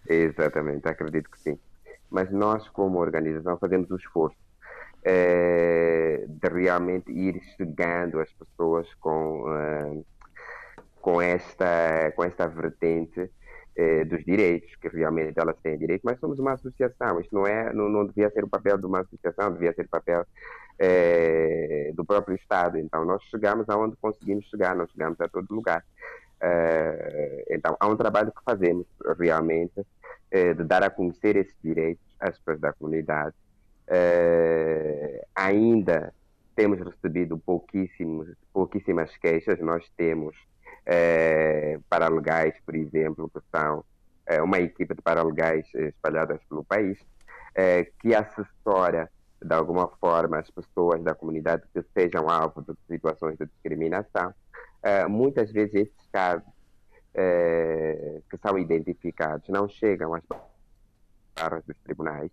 Exatamente, 0.08 0.88
acredito 0.88 1.30
que 1.32 1.40
sim. 1.40 1.58
Mas 2.10 2.30
nós, 2.30 2.68
como 2.70 3.00
organização, 3.00 3.58
fazemos 3.58 3.90
o 3.90 3.96
esforço 3.96 4.36
de 5.04 6.50
realmente 6.50 7.12
ir 7.12 7.42
chegando 7.58 8.20
às 8.20 8.32
pessoas 8.34 8.94
com, 8.96 9.46
com, 11.02 11.22
esta, 11.22 12.12
com 12.16 12.24
esta 12.24 12.48
vertente 12.48 13.30
eh, 13.74 14.04
dos 14.04 14.24
direitos, 14.26 14.76
que 14.76 14.90
realmente 14.90 15.40
elas 15.40 15.56
têm 15.64 15.78
direito, 15.78 16.02
mas 16.04 16.20
somos 16.20 16.38
uma 16.40 16.54
associação. 16.54 17.22
Isto 17.22 17.34
não, 17.34 17.48
é, 17.48 17.74
não, 17.74 17.88
não 17.88 18.06
devia 18.06 18.30
ser 18.30 18.44
o 18.44 18.50
papel 18.50 18.78
de 18.78 18.86
uma 18.86 19.00
associação, 19.00 19.54
devia 19.54 19.74
ser 19.74 19.86
o 19.86 19.90
papel 19.90 20.26
eh, 20.78 21.92
do 21.96 22.04
próprio 22.04 22.36
Estado. 22.36 22.78
Então, 22.78 23.06
nós 23.06 23.24
chegamos 23.24 23.70
aonde 23.70 23.96
conseguimos 23.96 24.46
chegar, 24.50 24.76
não 24.76 24.88
chegamos 24.88 25.20
a 25.22 25.28
todo 25.28 25.48
lugar. 25.56 25.84
Então, 27.50 27.78
há 27.80 27.88
um 27.88 27.96
trabalho 27.96 28.32
que 28.32 28.44
fazemos 28.44 28.88
realmente 29.20 29.86
de 30.32 30.64
dar 30.64 30.84
a 30.84 30.90
conhecer 30.90 31.36
esses 31.36 31.56
direitos 31.64 32.04
às 32.20 32.36
pessoas 32.40 32.60
da 32.60 32.74
comunidade 32.74 33.36
Uh, 33.92 35.20
ainda 35.36 36.14
temos 36.56 36.80
recebido 36.80 37.38
pouquíssimos, 37.38 38.30
pouquíssimas 38.54 39.18
queixas. 39.18 39.60
Nós 39.60 39.86
temos 39.98 40.34
uh, 40.88 41.84
paralegais, 41.90 42.56
por 42.66 42.74
exemplo, 42.74 43.30
que 43.30 43.42
são 43.54 43.80
uh, 43.80 44.44
uma 44.44 44.60
equipe 44.60 44.96
de 44.96 45.02
paralegais 45.02 45.68
espalhadas 45.74 46.40
pelo 46.48 46.64
país, 46.64 46.98
que 48.00 48.16
assessora 48.16 49.12
de 49.44 49.54
alguma 49.54 49.90
forma 50.00 50.40
as 50.40 50.50
pessoas 50.50 51.04
da 51.04 51.14
comunidade 51.14 51.64
que 51.74 51.84
sejam 51.94 52.30
alvo 52.30 52.62
de 52.62 52.74
situações 52.88 53.38
de 53.38 53.46
discriminação. 53.46 54.34
muitas 55.10 55.52
vezes 55.52 55.74
esses 55.74 56.08
casos 56.14 56.48
que 58.30 58.38
são 58.38 58.58
identificados 58.58 59.50
não 59.50 59.68
chegam 59.68 60.14
às 60.14 60.24
barras 61.36 61.62
dos 61.66 61.76
tribunais, 61.84 62.32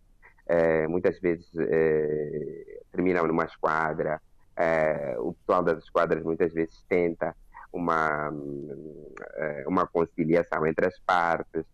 é, 0.49 0.88
muitas 0.88 1.21
vezes 1.21 1.47
é, 1.59 2.81
terminam 2.90 3.26
numa 3.26 3.45
esquadra. 3.45 4.21
É, 4.57 5.14
o 5.19 5.35
pessoal 5.35 5.62
das 5.62 5.78
esquadras 5.85 6.25
muitas 6.25 6.52
vezes 6.52 6.83
tenta 6.88 7.37
uma, 7.73 8.33
uma 9.67 9.87
conciliação 9.87 10.67
entre 10.67 10.87
as 10.87 10.99
partes. 11.00 11.64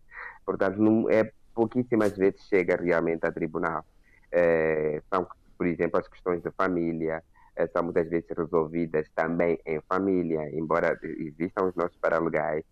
Portanto, 0.45 0.77
não, 0.77 1.09
é, 1.09 1.31
pouquíssimas 1.53 2.15
vezes 2.17 2.41
chega 2.47 2.75
realmente 2.75 3.25
a 3.25 3.31
tribunal. 3.31 3.83
são, 5.09 5.25
por 5.57 5.65
exemplo, 5.65 5.99
as 5.99 6.07
questões 6.07 6.43
de 6.43 6.51
família, 6.51 7.23
são 7.71 7.83
muitas 7.83 8.09
vezes 8.09 8.29
resolvidas 8.37 9.07
também 9.15 9.57
em 9.65 9.79
família, 9.87 10.49
embora 10.51 10.99
existam 11.01 11.63
os 11.63 11.75
nossos 11.75 11.97
paralegais, 11.97 12.65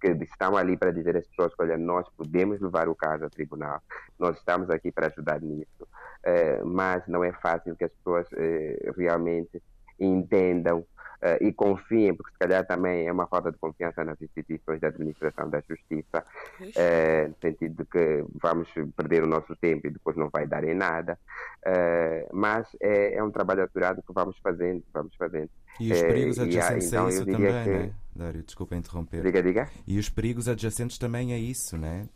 que 0.00 0.08
estão 0.24 0.56
ali 0.56 0.76
para 0.76 0.92
dizer 0.92 1.16
às 1.16 1.26
pessoas 1.26 1.52
olha, 1.58 1.76
nós 1.76 2.08
podemos 2.16 2.60
levar 2.60 2.88
o 2.88 2.94
caso 2.94 3.24
ao 3.24 3.30
tribunal, 3.30 3.82
nós 4.18 4.36
estamos 4.38 4.70
aqui 4.70 4.90
para 4.90 5.08
ajudar 5.08 5.40
nisso, 5.40 5.82
uh, 5.82 6.66
mas 6.66 7.06
não 7.06 7.22
é 7.22 7.32
fácil 7.32 7.76
que 7.76 7.84
as 7.84 7.92
pessoas 7.92 8.26
uh, 8.32 8.92
realmente 8.96 9.62
entendam 9.98 10.84
uh, 11.22 11.44
e 11.44 11.52
confiem, 11.52 12.14
porque 12.14 12.32
se 12.32 12.38
calhar 12.38 12.66
também 12.66 13.06
é 13.06 13.12
uma 13.12 13.26
falta 13.26 13.50
de 13.50 13.58
confiança 13.58 14.04
nas 14.04 14.20
instituições 14.20 14.80
da 14.80 14.88
administração 14.88 15.48
da 15.48 15.62
justiça, 15.68 16.24
uh, 16.60 17.28
no 17.28 17.36
sentido 17.40 17.82
de 17.82 17.90
que 17.90 18.24
vamos 18.40 18.68
perder 18.96 19.22
o 19.22 19.26
nosso 19.26 19.54
tempo 19.56 19.86
e 19.86 19.90
depois 19.90 20.16
não 20.16 20.28
vai 20.28 20.46
dar 20.46 20.64
em 20.64 20.74
nada. 20.74 21.18
Uh, 21.60 22.34
mas 22.34 22.66
é, 22.80 23.14
é, 23.14 23.22
um 23.22 23.30
trabalho 23.30 23.62
aturado 23.62 24.02
que 24.02 24.12
vamos 24.12 24.36
fazendo, 24.38 24.82
vamos 24.92 25.14
fazendo. 25.16 25.50
E 25.78 25.92
os 25.92 26.00
perigos 26.00 26.38
adjacentes 26.38 26.88
então, 26.88 27.06
a 27.06 27.08
isso 27.10 27.24
também, 27.24 27.64
que... 27.64 27.70
né? 27.70 27.92
Dário, 28.14 28.42
desculpa 28.42 28.76
interromper. 28.76 29.22
Diga, 29.22 29.42
diga. 29.42 29.68
E 29.86 29.98
os 29.98 30.08
perigos 30.08 30.48
adjacentes 30.48 30.98
também 30.98 31.32
a 31.32 31.38
isso, 31.38 31.76
né? 31.78 32.06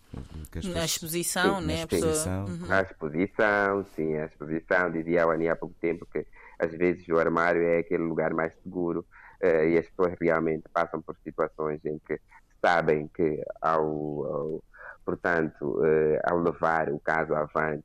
Na 0.64 0.84
exposição, 0.84 1.60
sim, 1.60 1.66
né? 1.66 1.74
Na 1.74 1.80
exposição. 1.80 2.44
Uhum. 2.44 2.72
A 2.72 2.82
exposição, 2.82 3.86
sim, 3.94 4.16
a 4.16 4.26
exposição. 4.26 4.90
Dizia 4.90 5.24
a 5.24 5.32
Ani 5.32 5.48
há 5.48 5.56
pouco 5.56 5.74
tempo 5.80 6.06
que 6.12 6.26
às 6.58 6.72
vezes 6.72 7.06
o 7.08 7.18
armário 7.18 7.62
é 7.62 7.78
aquele 7.78 8.02
lugar 8.02 8.32
mais 8.32 8.54
seguro 8.62 9.04
uh, 9.42 9.64
e 9.64 9.78
as 9.78 9.86
pessoas 9.88 10.14
realmente 10.20 10.64
passam 10.72 11.00
por 11.02 11.16
situações 11.22 11.84
em 11.84 11.98
que 11.98 12.20
sabem 12.64 13.08
que 13.08 13.42
ao, 13.60 13.82
ao 13.82 14.64
portanto, 15.04 15.80
uh, 15.80 16.18
ao 16.24 16.38
levar 16.38 16.90
o 16.90 16.98
caso 17.00 17.34
avante, 17.34 17.84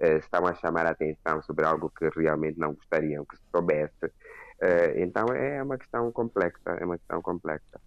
uh, 0.00 0.18
estão 0.18 0.46
a 0.46 0.54
chamar 0.54 0.86
a 0.86 0.90
atenção 0.90 1.42
sobre 1.42 1.64
algo 1.64 1.90
que 1.90 2.08
realmente 2.18 2.58
não 2.58 2.74
gostariam 2.74 3.24
que 3.24 3.36
se 3.36 3.42
soubesse. 3.50 4.12
então 4.96 5.26
é 5.34 5.62
uma 5.62 5.76
questão 5.76 6.10
complexa, 6.12 6.70
é 6.80 6.84
uma 6.84 6.96
questão 6.96 7.20
complexa. 7.20 7.80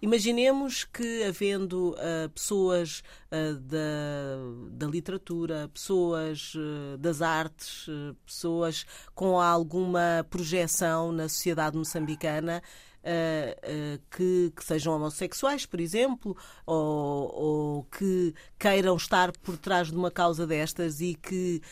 Imaginemos 0.00 0.84
que, 0.84 1.24
havendo 1.24 1.90
uh, 1.90 2.28
pessoas 2.32 3.02
uh, 3.32 3.58
da, 3.58 3.78
da, 4.70 4.86
literatura, 4.86 5.68
pessoas 5.74 6.54
uh, 6.54 6.96
das 6.98 7.20
artes, 7.20 7.86
pessoas 8.24 8.86
com 9.12 9.40
alguma 9.40 10.24
projeção 10.30 11.10
na 11.10 11.28
sociedade 11.28 11.76
moçambicana, 11.76 12.62
que, 14.10 14.52
que, 14.54 14.64
sejam 14.64 14.94
homossexuais, 14.94 15.64
por 15.64 15.80
exemplo, 15.80 16.36
ou, 16.66 17.34
ou, 17.34 17.84
que 17.84 18.34
queiram 18.58 18.94
estar 18.96 19.32
por 19.32 19.56
trás 19.56 19.88
de 19.88 19.96
uma 19.96 20.10
causa 20.10 20.46
destas 20.46 21.00
e 21.00 21.14
que 21.14 21.62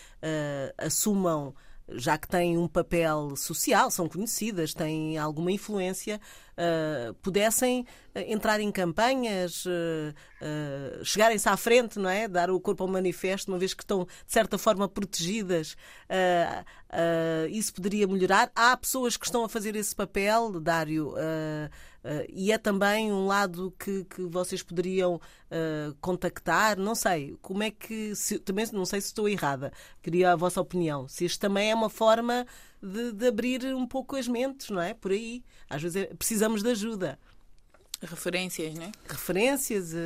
assumam 0.79 1.55
já 1.89 2.19
que 2.19 2.29
têm 2.29 2.59
um 2.59 2.67
papel 2.67 3.37
social, 3.37 3.91
são 3.91 4.09
conhecidas, 4.09 4.75
têm 4.75 5.17
alguma 5.19 5.53
influência, 5.53 6.21
uh, 6.57 7.15
pudessem 7.15 7.87
eh, 8.15 8.33
entrar 8.33 8.61
em 8.61 8.73
campanhas, 8.73 9.65
uh, 9.67 9.71
uh, 9.71 11.05
chegarem-se 11.05 11.49
à 11.49 11.57
frente, 11.57 11.99
não 11.99 12.11
é? 12.11 12.27
Dar 12.27 12.51
o 12.51 12.61
corpo 12.61 12.83
ao 12.83 12.89
manifesto, 12.89 13.53
uma 13.53 13.59
vez 13.59 13.73
que 13.73 13.83
estão, 13.83 14.05
de 14.05 14.33
certa 14.33 14.59
forma, 14.59 14.89
protegidas. 14.89 15.77
isso 17.51 17.73
poderia 17.73 18.07
melhorar. 18.07 18.51
Há 18.55 18.77
pessoas 18.77 19.17
que 19.17 19.27
estão 19.27 19.45
a 19.45 19.49
fazer 19.49 19.77
esse 19.77 19.95
papel, 19.95 20.61
Dário. 20.61 21.11
Uh, 21.11 21.71
e 22.29 22.53
é 22.53 22.59
também 22.59 23.13
um 23.13 23.27
lado 23.27 23.75
que, 23.79 24.05
que 24.05 24.23
vocês 24.23 24.63
poderiam 24.63 25.17
uh, 25.17 25.95
contactar, 26.01 26.79
não 26.79 26.95
sei, 26.95 27.37
como 27.43 27.63
é 27.63 27.71
que, 27.71 28.15
se, 28.15 28.39
também 28.39 28.67
não 28.73 28.85
sei 28.85 29.01
se 29.01 29.09
estou 29.09 29.29
errada, 29.29 29.73
queria 30.03 30.33
a 30.33 30.37
vossa 30.37 30.61
opinião, 30.61 31.09
se 31.09 31.25
isto 31.25 31.41
também 31.41 31.71
é 31.71 31.75
uma 31.75 31.91
forma 31.91 32.47
de, 32.83 33.13
de 33.13 33.27
abrir 33.27 33.65
um 33.75 33.87
pouco 33.87 34.17
as 34.17 34.29
mentes, 34.29 34.71
não 34.71 34.81
é? 34.81 34.95
Por 34.95 35.11
aí, 35.11 35.43
às 35.69 35.83
vezes 35.83 35.97
é, 35.97 36.15
precisamos 36.15 36.63
de 36.63 36.71
ajuda. 36.71 37.19
Referências, 38.03 38.75
né? 38.75 38.93
Referências, 39.09 39.93
uh, 39.93 39.97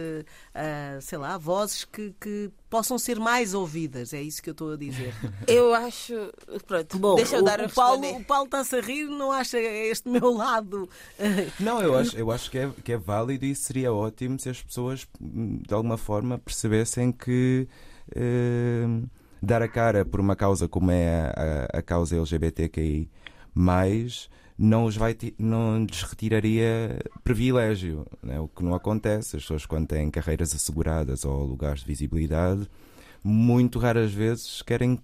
uh, 0.55 1.03
sei 1.03 1.19
lá, 1.19 1.37
vozes 1.37 1.85
que, 1.85 2.15
que, 2.21 2.51
possam 2.69 2.97
ser 2.99 3.19
mais 3.19 3.53
ouvidas, 3.53 4.15
é 4.15 4.23
isso 4.23 4.41
que 4.41 4.49
eu 4.49 4.53
estou 4.53 4.73
a 4.73 4.77
dizer. 4.77 5.13
Eu 5.49 5.75
acho. 5.75 6.15
Pronto, 6.67 6.99
Bom, 6.99 7.17
deixa 7.17 7.37
eu 7.37 7.43
o, 7.43 7.45
dar 7.45 7.61
a 7.61 7.67
o 7.67 7.71
Paulo, 7.71 8.09
o 8.17 8.25
Paulo 8.25 8.45
está-se 8.45 8.77
a 8.77 8.81
rir, 8.81 9.07
não 9.07 9.33
acha 9.33 9.59
este 9.59 10.09
meu 10.09 10.33
lado. 10.33 10.89
Não, 11.59 11.83
eu 11.83 11.99
acho, 11.99 12.17
eu 12.17 12.31
acho 12.31 12.51
que, 12.51 12.59
é, 12.59 12.71
que 12.85 12.93
é 12.93 12.97
válido 12.97 13.45
e 13.45 13.55
seria 13.55 13.93
ótimo 13.93 14.39
se 14.39 14.49
as 14.49 14.63
pessoas, 14.63 15.07
de 15.21 15.75
alguma 15.75 15.97
forma, 15.97 16.39
percebessem 16.39 17.11
que. 17.11 17.67
Uh, 18.11 19.09
dar 19.43 19.63
a 19.63 19.69
cara 19.69 20.05
por 20.05 20.21
uma 20.21 20.37
causa 20.37 20.69
como 20.69 20.91
é 20.91 21.33
a, 21.73 21.79
a 21.79 21.83
causa 21.83 22.17
LGBTQI, 22.17 23.11
mais 23.55 24.29
não, 24.63 24.85
os 24.85 24.95
vai, 24.95 25.17
não 25.39 25.87
lhes 25.87 26.03
retiraria 26.03 27.01
privilégio, 27.25 28.07
né? 28.23 28.39
o 28.39 28.47
que 28.47 28.63
não 28.63 28.75
acontece. 28.75 29.37
As 29.37 29.43
pessoas, 29.43 29.65
quando 29.65 29.87
têm 29.87 30.11
carreiras 30.11 30.55
asseguradas 30.55 31.25
ou 31.25 31.47
lugares 31.47 31.81
de 31.81 31.87
visibilidade, 31.87 32.69
muito 33.25 33.79
raras 33.79 34.13
vezes 34.13 34.61
querem 34.61 34.99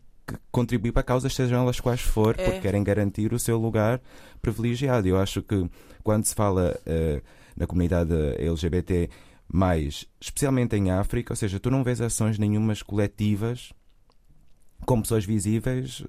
contribuir 0.53 0.93
para 0.93 1.03
causas, 1.03 1.35
sejam 1.35 1.63
elas 1.63 1.81
quais 1.81 2.03
for, 2.03 2.35
é. 2.39 2.45
porque 2.45 2.61
querem 2.61 2.85
garantir 2.85 3.33
o 3.33 3.39
seu 3.39 3.57
lugar 3.57 3.99
privilegiado. 4.43 5.09
Eu 5.09 5.17
acho 5.17 5.41
que 5.41 5.67
quando 6.05 6.27
se 6.27 6.35
fala 6.35 6.79
uh, 6.87 7.23
na 7.57 7.67
comunidade 7.67 8.13
LGBT, 8.39 9.09
mais 9.51 10.05
especialmente 10.21 10.77
em 10.77 10.91
África, 10.91 11.33
ou 11.33 11.37
seja, 11.37 11.59
tu 11.59 11.71
não 11.71 11.83
vês 11.83 12.03
ações 12.03 12.39
nenhumas 12.39 12.83
coletivas 12.83 13.73
com 14.85 15.01
pessoas 15.01 15.25
visíveis 15.25 16.01
uh, 16.01 16.07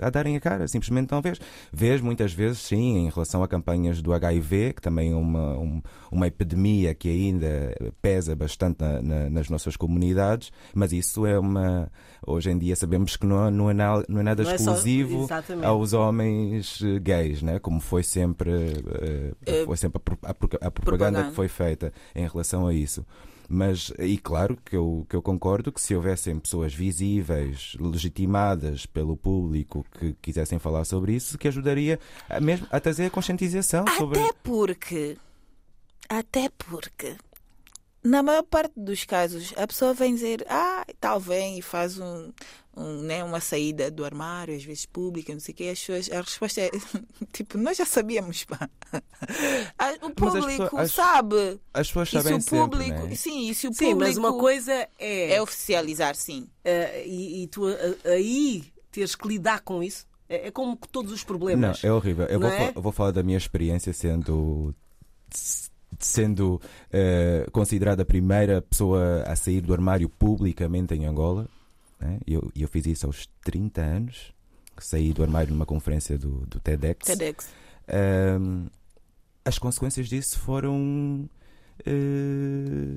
a 0.00 0.10
darem 0.10 0.36
a 0.36 0.40
cara, 0.40 0.66
simplesmente 0.66 1.10
não 1.10 1.20
vês. 1.20 1.38
Vês 1.72 2.00
muitas 2.00 2.32
vezes, 2.32 2.58
sim, 2.58 3.06
em 3.06 3.10
relação 3.10 3.42
a 3.42 3.48
campanhas 3.48 4.00
do 4.00 4.12
HIV, 4.12 4.74
que 4.74 4.82
também 4.82 5.12
é 5.12 5.14
uma, 5.14 5.58
um, 5.58 5.82
uma 6.10 6.26
epidemia 6.26 6.94
que 6.94 7.08
ainda 7.08 7.74
pesa 8.02 8.34
bastante 8.34 8.80
na, 8.80 9.02
na, 9.02 9.30
nas 9.30 9.48
nossas 9.48 9.76
comunidades, 9.76 10.50
mas 10.74 10.92
isso 10.92 11.26
é 11.26 11.38
uma. 11.38 11.90
Hoje 12.26 12.50
em 12.50 12.58
dia 12.58 12.74
sabemos 12.74 13.16
que 13.16 13.26
não, 13.26 13.50
não, 13.50 13.70
é, 13.70 13.74
na, 13.74 14.02
não 14.08 14.20
é 14.20 14.22
nada 14.22 14.42
não 14.42 14.54
exclusivo 14.54 15.24
é 15.24 15.42
só, 15.42 15.66
aos 15.66 15.92
homens 15.92 16.80
gays, 17.02 17.42
né? 17.42 17.58
como 17.58 17.80
foi 17.80 18.02
sempre, 18.02 18.50
uh, 18.50 19.66
foi 19.66 19.76
sempre 19.76 20.00
a, 20.22 20.28
a, 20.28 20.30
a 20.30 20.34
propaganda, 20.34 20.70
propaganda 20.70 21.24
que 21.24 21.34
foi 21.34 21.48
feita 21.48 21.92
em 22.14 22.26
relação 22.26 22.66
a 22.66 22.72
isso. 22.72 23.04
Mas, 23.48 23.92
e 23.98 24.16
claro 24.18 24.58
que 24.64 24.76
eu, 24.76 25.06
que 25.08 25.16
eu 25.16 25.22
concordo 25.22 25.72
que 25.72 25.80
se 25.80 25.94
houvessem 25.94 26.38
pessoas 26.38 26.74
visíveis, 26.74 27.76
legitimadas 27.78 28.86
pelo 28.86 29.16
público 29.16 29.84
que 29.98 30.14
quisessem 30.22 30.58
falar 30.58 30.84
sobre 30.84 31.14
isso, 31.14 31.38
que 31.38 31.48
ajudaria 31.48 31.98
a, 32.28 32.40
mesmo 32.40 32.66
a 32.70 32.80
trazer 32.80 33.06
a 33.06 33.10
conscientização 33.10 33.82
até 33.82 33.98
sobre. 33.98 34.20
Até 34.20 34.32
porque. 34.42 35.16
Até 36.08 36.50
porque 36.50 37.16
na 38.04 38.22
maior 38.22 38.42
parte 38.42 38.74
dos 38.76 39.04
casos, 39.04 39.54
a 39.56 39.66
pessoa 39.66 39.94
vem 39.94 40.14
dizer, 40.14 40.44
ah, 40.48 40.84
tal, 41.00 41.18
vem 41.18 41.58
e 41.58 41.62
faz 41.62 41.98
um, 41.98 42.30
um, 42.76 43.00
né, 43.02 43.24
uma 43.24 43.40
saída 43.40 43.90
do 43.90 44.04
armário, 44.04 44.54
às 44.54 44.62
vezes 44.62 44.84
pública, 44.84 45.32
não 45.32 45.40
sei 45.40 45.54
o 45.54 45.56
quê. 45.56 45.64
As 45.72 45.80
pessoas, 45.80 46.10
a 46.12 46.20
resposta 46.20 46.60
é, 46.60 46.70
tipo, 47.32 47.56
nós 47.56 47.78
já 47.78 47.86
sabíamos, 47.86 48.44
pá. 48.44 48.68
O 50.02 50.10
público 50.10 50.76
as, 50.76 50.92
sabe. 50.92 51.58
As 51.72 51.88
pessoas 51.88 52.10
sabem 52.10 52.40
se 52.40 52.54
o 52.54 52.58
público, 52.58 52.90
sempre, 52.90 53.08
né? 53.08 53.14
Sim, 53.14 53.48
e 53.48 53.54
se 53.54 53.68
o 53.68 53.72
sim, 53.72 53.86
público... 53.86 54.00
mas 54.00 54.16
uma 54.18 54.38
coisa 54.38 54.86
é... 54.98 55.32
É 55.32 55.42
oficializar, 55.42 56.14
sim. 56.14 56.42
Uh, 56.42 57.06
e, 57.06 57.44
e, 57.44 57.46
tu 57.46 57.66
uh, 57.66 57.98
aí 58.04 58.64
teres 58.92 59.14
que 59.14 59.26
lidar 59.26 59.60
com 59.60 59.82
isso. 59.82 60.06
É, 60.28 60.48
é 60.48 60.50
como 60.50 60.76
todos 60.92 61.10
os 61.10 61.24
problemas. 61.24 61.82
Não, 61.82 61.90
é 61.90 61.92
horrível. 61.92 62.26
Eu 62.26 62.38
vou, 62.38 62.50
é? 62.50 62.72
eu 62.74 62.82
vou 62.82 62.92
falar 62.92 63.12
da 63.12 63.22
minha 63.22 63.38
experiência 63.38 63.92
sendo 63.94 64.74
sendo 65.98 66.60
uh, 66.90 67.50
considerada 67.50 68.02
a 68.02 68.06
primeira 68.06 68.62
pessoa 68.62 69.22
a 69.26 69.36
sair 69.36 69.60
do 69.60 69.72
armário 69.72 70.08
publicamente 70.08 70.94
em 70.94 71.04
Angola. 71.04 71.48
Né? 72.00 72.18
E 72.26 72.34
eu, 72.34 72.50
eu 72.54 72.68
fiz 72.68 72.86
isso 72.86 73.06
aos 73.06 73.28
30 73.44 73.80
anos, 73.80 74.32
saí 74.78 75.12
do 75.12 75.22
armário 75.22 75.52
numa 75.52 75.66
conferência 75.66 76.18
do, 76.18 76.46
do 76.46 76.60
TEDx. 76.60 77.06
TEDx. 77.06 77.48
As 79.44 79.58
consequências 79.58 80.08
disso 80.08 80.38
foram. 80.38 81.28
Uh, 81.86 82.96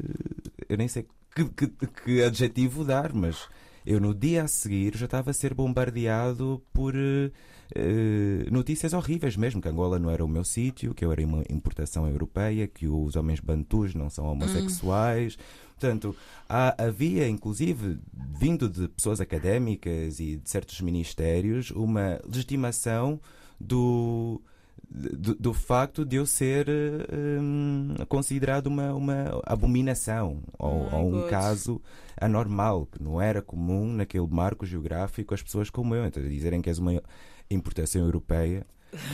eu 0.69 0.77
nem 0.77 0.87
sei 0.87 1.05
que, 1.35 1.45
que, 1.45 1.87
que, 1.87 2.23
adjetivo 2.23 2.85
dar, 2.85 3.11
mas 3.13 3.49
eu 3.87 4.01
no 4.01 4.13
dia 4.13 4.43
a 4.43 4.47
seguir 4.49 4.97
já 4.97 5.05
estava 5.05 5.31
a 5.31 5.33
ser 5.33 5.53
bombardeado 5.53 6.61
por 6.73 6.93
uh, 6.93 8.51
notícias 8.51 8.91
horríveis 8.91 9.37
mesmo, 9.37 9.61
que 9.61 9.69
Angola 9.69 9.97
não 9.97 10.09
era 10.09 10.25
o 10.25 10.27
meu 10.27 10.43
sítio, 10.43 10.93
que 10.93 11.05
eu 11.05 11.11
era 11.11 11.25
uma 11.25 11.41
importação 11.49 12.05
europeia, 12.05 12.67
que 12.67 12.85
os 12.85 13.15
homens 13.15 13.39
bantus 13.39 13.95
não 13.95 14.09
são 14.09 14.25
homossexuais. 14.25 15.35
Hum. 15.35 15.67
Portanto, 15.79 16.15
há, 16.49 16.83
havia, 16.83 17.29
inclusive, 17.29 17.97
vindo 18.37 18.67
de 18.67 18.89
pessoas 18.89 19.21
académicas 19.21 20.19
e 20.19 20.35
de 20.35 20.49
certos 20.49 20.81
ministérios, 20.81 21.71
uma 21.71 22.19
legitimação 22.25 23.21
do 23.57 24.41
do, 24.89 25.35
do, 25.35 25.53
facto 25.53 26.05
de 26.05 26.15
eu 26.15 26.25
ser 26.25 26.67
um, 27.11 27.95
considerado 28.07 28.67
uma, 28.67 28.93
uma 28.93 29.41
abominação 29.45 30.41
ou, 30.57 30.93
ou 30.93 31.15
um 31.15 31.27
caso 31.27 31.81
anormal, 32.19 32.85
que 32.85 33.01
não 33.01 33.21
era 33.21 33.41
comum 33.41 33.91
naquele 33.91 34.27
marco 34.27 34.65
geográfico 34.65 35.33
as 35.33 35.41
pessoas 35.41 35.69
como 35.69 35.93
eu. 35.93 36.05
Então, 36.05 36.23
dizerem 36.23 36.61
que 36.61 36.69
és 36.69 36.79
uma 36.79 37.01
importação 37.49 38.01
europeia. 38.01 38.65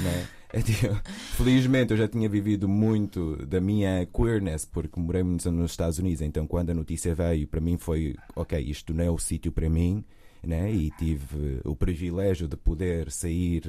Né? 0.04 0.28
Felizmente 1.36 1.92
eu 1.92 1.98
já 1.98 2.08
tinha 2.08 2.30
vivido 2.30 2.70
muito 2.70 3.36
da 3.48 3.60
minha 3.60 4.06
queerness 4.06 4.66
porque 4.66 5.00
morei 5.00 5.24
nos 5.24 5.72
Estados 5.72 5.98
Unidos 5.98 6.22
então 6.22 6.46
quando 6.46 6.70
a 6.70 6.76
notícia 6.76 7.16
veio 7.16 7.48
para 7.48 7.60
mim 7.60 7.76
foi 7.76 8.16
ok 8.36 8.60
isto 8.60 8.94
não 8.94 9.04
é 9.04 9.10
o 9.10 9.18
sítio 9.18 9.52
para 9.52 9.68
mim 9.68 10.06
né? 10.44 10.72
e 10.72 10.92
tive 10.92 11.62
o 11.64 11.76
privilégio 11.76 12.48
de 12.48 12.56
poder 12.58 13.12
sair 13.12 13.64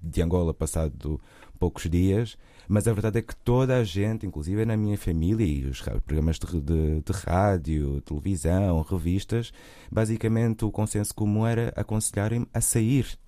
de 0.00 0.22
Angola 0.22 0.54
passado 0.54 1.20
poucos 1.58 1.88
dias, 1.88 2.36
mas 2.68 2.88
a 2.88 2.92
verdade 2.92 3.18
é 3.18 3.22
que 3.22 3.36
toda 3.36 3.76
a 3.76 3.84
gente, 3.84 4.26
inclusive 4.26 4.64
na 4.64 4.76
minha 4.76 4.96
família 4.96 5.44
e 5.44 5.66
os 5.66 5.80
programas 5.80 6.38
de, 6.38 6.60
de, 6.60 7.00
de 7.00 7.12
rádio, 7.12 8.00
televisão, 8.00 8.82
revistas, 8.82 9.52
basicamente 9.90 10.64
o 10.64 10.70
consenso 10.70 11.14
comum 11.14 11.46
era 11.46 11.72
aconselharem-me 11.76 12.46
a 12.52 12.60
sair 12.60 13.18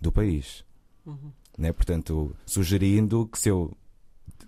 do 0.00 0.12
país. 0.12 0.64
Uhum. 1.04 1.32
Né? 1.58 1.72
Portanto, 1.72 2.34
sugerindo 2.46 3.26
que 3.26 3.38
se 3.38 3.48
eu 3.48 3.76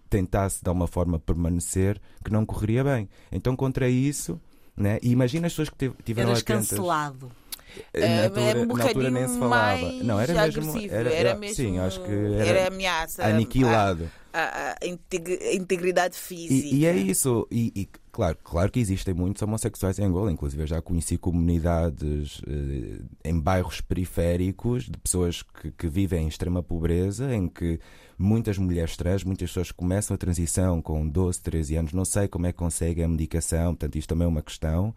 tentasse 0.08 0.62
de 0.62 0.68
alguma 0.68 0.86
forma 0.86 1.18
permanecer, 1.18 2.00
que 2.24 2.30
não 2.32 2.44
correria 2.44 2.82
bem. 2.84 3.08
Então, 3.30 3.54
contra 3.54 3.88
isso, 3.88 4.40
né? 4.76 4.98
e 5.02 5.10
imagina 5.10 5.46
as 5.46 5.52
pessoas 5.52 5.70
que 5.70 5.90
tiveram 6.04 6.30
Eras 6.30 6.42
atentas. 6.42 6.70
cancelado. 6.70 7.30
Na 7.94 8.00
é, 8.00 8.24
altura, 8.24 8.42
é 8.42 8.62
um 8.62 8.66
na 8.66 8.84
altura 8.84 9.10
nem 9.10 9.28
se 9.28 9.38
falava. 9.38 9.92
Não, 10.02 10.20
era 10.20 10.32
mesmo, 10.32 10.78
era, 10.90 11.12
era, 11.12 11.34
mesmo. 11.34 11.56
Sim, 11.56 11.78
acho 11.78 12.00
que 12.02 12.12
era, 12.12 12.46
era 12.46 12.68
ameaça. 12.68 13.24
Aniquilado. 13.24 14.10
A, 14.32 14.40
a, 14.40 14.76
a 14.80 15.54
integridade 15.54 16.16
física. 16.16 16.68
E, 16.68 16.80
e 16.80 16.86
é 16.86 16.96
isso. 16.96 17.48
E, 17.50 17.72
e, 17.74 17.88
claro, 18.12 18.38
claro 18.44 18.70
que 18.70 18.78
existem 18.78 19.12
muitos 19.12 19.42
homossexuais 19.42 19.98
em 19.98 20.04
Angola. 20.04 20.30
Inclusive, 20.30 20.62
eu 20.62 20.66
já 20.68 20.80
conheci 20.80 21.18
comunidades 21.18 22.40
eh, 22.46 23.28
em 23.28 23.40
bairros 23.40 23.80
periféricos 23.80 24.84
de 24.84 24.96
pessoas 24.98 25.42
que, 25.42 25.72
que 25.72 25.88
vivem 25.88 26.24
em 26.24 26.28
extrema 26.28 26.62
pobreza, 26.62 27.34
em 27.34 27.48
que 27.48 27.80
muitas 28.20 28.58
mulheres 28.58 28.96
trans, 28.96 29.24
muitas 29.24 29.48
pessoas 29.48 29.72
começam 29.72 30.14
a 30.14 30.18
transição 30.18 30.82
com 30.82 31.08
12, 31.08 31.40
13 31.40 31.76
anos, 31.76 31.92
não 31.92 32.04
sei 32.04 32.28
como 32.28 32.46
é 32.46 32.52
que 32.52 32.58
conseguem 32.58 33.02
a 33.02 33.08
medicação, 33.08 33.74
portanto, 33.74 33.96
isto 33.96 34.08
também 34.10 34.26
é 34.26 34.28
uma 34.28 34.42
questão. 34.42 34.94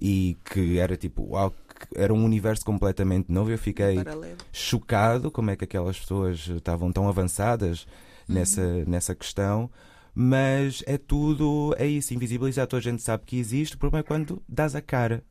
E 0.00 0.36
que 0.44 0.78
era 0.78 0.96
tipo, 0.96 1.30
uau, 1.30 1.52
era 1.94 2.12
um 2.12 2.24
universo 2.24 2.64
completamente 2.64 3.30
novo. 3.30 3.50
Eu 3.50 3.58
fiquei 3.58 3.96
chocado 4.52 5.30
como 5.30 5.50
é 5.50 5.56
que 5.56 5.64
aquelas 5.64 5.98
pessoas 5.98 6.46
estavam 6.48 6.92
tão 6.92 7.08
avançadas 7.08 7.86
nessa, 8.28 8.62
uhum. 8.62 8.84
nessa 8.86 9.14
questão. 9.14 9.70
Mas 10.14 10.82
é 10.86 10.96
tudo, 10.96 11.74
é 11.78 11.86
isso, 11.86 12.14
invisibilizar. 12.14 12.66
Toda 12.66 12.80
a 12.80 12.82
gente 12.82 13.02
sabe 13.02 13.24
que 13.26 13.38
existe. 13.38 13.76
O 13.76 13.78
problema 13.78 14.00
é 14.00 14.02
quando 14.02 14.42
dás 14.48 14.74
a 14.74 14.80
cara. 14.80 15.22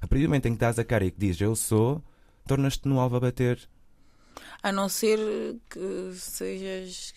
A 0.00 0.06
partir 0.06 0.24
do 0.24 0.28
momento 0.28 0.46
em 0.46 0.52
que 0.52 0.60
dás 0.60 0.78
a 0.78 0.84
cara 0.84 1.04
e 1.04 1.10
que 1.10 1.18
dizes 1.18 1.40
eu 1.40 1.56
sou, 1.56 2.02
tornas-te 2.46 2.86
no 2.88 3.00
alvo 3.00 3.16
a 3.16 3.20
bater. 3.20 3.58
A 4.62 4.70
não 4.70 4.88
ser 4.88 5.18
que 5.70 6.12
sejas. 6.14 7.14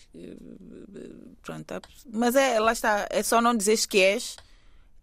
Pronto, 1.42 1.80
mas 2.12 2.34
é, 2.34 2.58
lá 2.58 2.72
está. 2.72 3.06
É 3.10 3.22
só 3.22 3.40
não 3.40 3.56
dizeres 3.56 3.86
que 3.86 4.00
és 4.00 4.36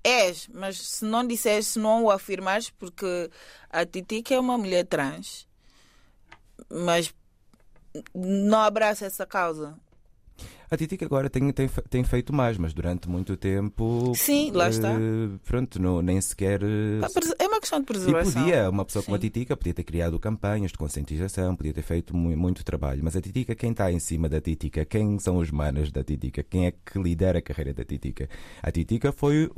És, 0.04 0.50
mas 0.54 0.78
se 0.78 1.06
não 1.06 1.26
disseres, 1.26 1.68
se 1.68 1.80
não 1.80 2.04
o 2.04 2.12
afirmares, 2.12 2.70
porque 2.70 3.30
a 3.70 3.86
Titi 3.86 4.24
é 4.34 4.40
uma 4.40 4.58
mulher 4.58 4.86
trans, 4.86 5.48
mas 6.70 7.14
não 8.14 8.60
abraça 8.60 9.06
essa 9.06 9.26
causa. 9.26 9.78
A 10.70 10.76
Titi 10.76 10.98
agora 11.06 11.30
tem, 11.30 11.52
tem, 11.52 11.70
tem 11.90 12.04
feito 12.04 12.34
mais, 12.34 12.58
mas 12.58 12.74
durante 12.74 13.08
muito 13.08 13.38
tempo. 13.38 14.12
Sim, 14.16 14.50
lá 14.52 14.70
está. 14.70 14.92
Uh, 14.92 15.40
pronto, 15.46 15.80
não, 15.80 16.02
nem 16.02 16.20
sequer. 16.20 16.62
Questão 17.64 17.80
de 17.80 17.86
preservação. 17.86 18.42
E 18.42 18.46
podia, 18.46 18.70
uma 18.70 18.84
pessoa 18.84 19.02
Sim. 19.02 19.06
como 19.06 19.16
a 19.16 19.20
Titica 19.20 19.56
podia 19.56 19.74
ter 19.74 19.84
criado 19.86 20.20
campanhas 20.20 20.72
de 20.72 20.78
conscientização, 20.78 21.56
podia 21.56 21.74
ter 21.74 21.82
feito 21.82 22.14
muito, 22.14 22.38
muito 22.38 22.66
trabalho. 22.66 23.02
Mas 23.02 23.16
a 23.16 23.22
Titica, 23.22 23.56
quem 23.56 23.72
está 23.72 23.90
em 23.90 24.00
cima 24.00 24.28
da 24.28 24.42
Titica? 24.42 24.84
Quem 24.84 25.18
são 25.18 25.38
os 25.38 25.50
manas 25.50 25.90
da 25.90 26.04
Titica? 26.04 26.44
Quem 26.44 26.68
é 26.68 26.72
que 26.72 27.00
lidera 27.02 27.40
a 27.40 27.42
carreira 27.42 27.74
da 27.74 27.86
Titica? 27.86 28.30
A 28.62 28.70
Titica 28.70 29.14
foi 29.14 29.50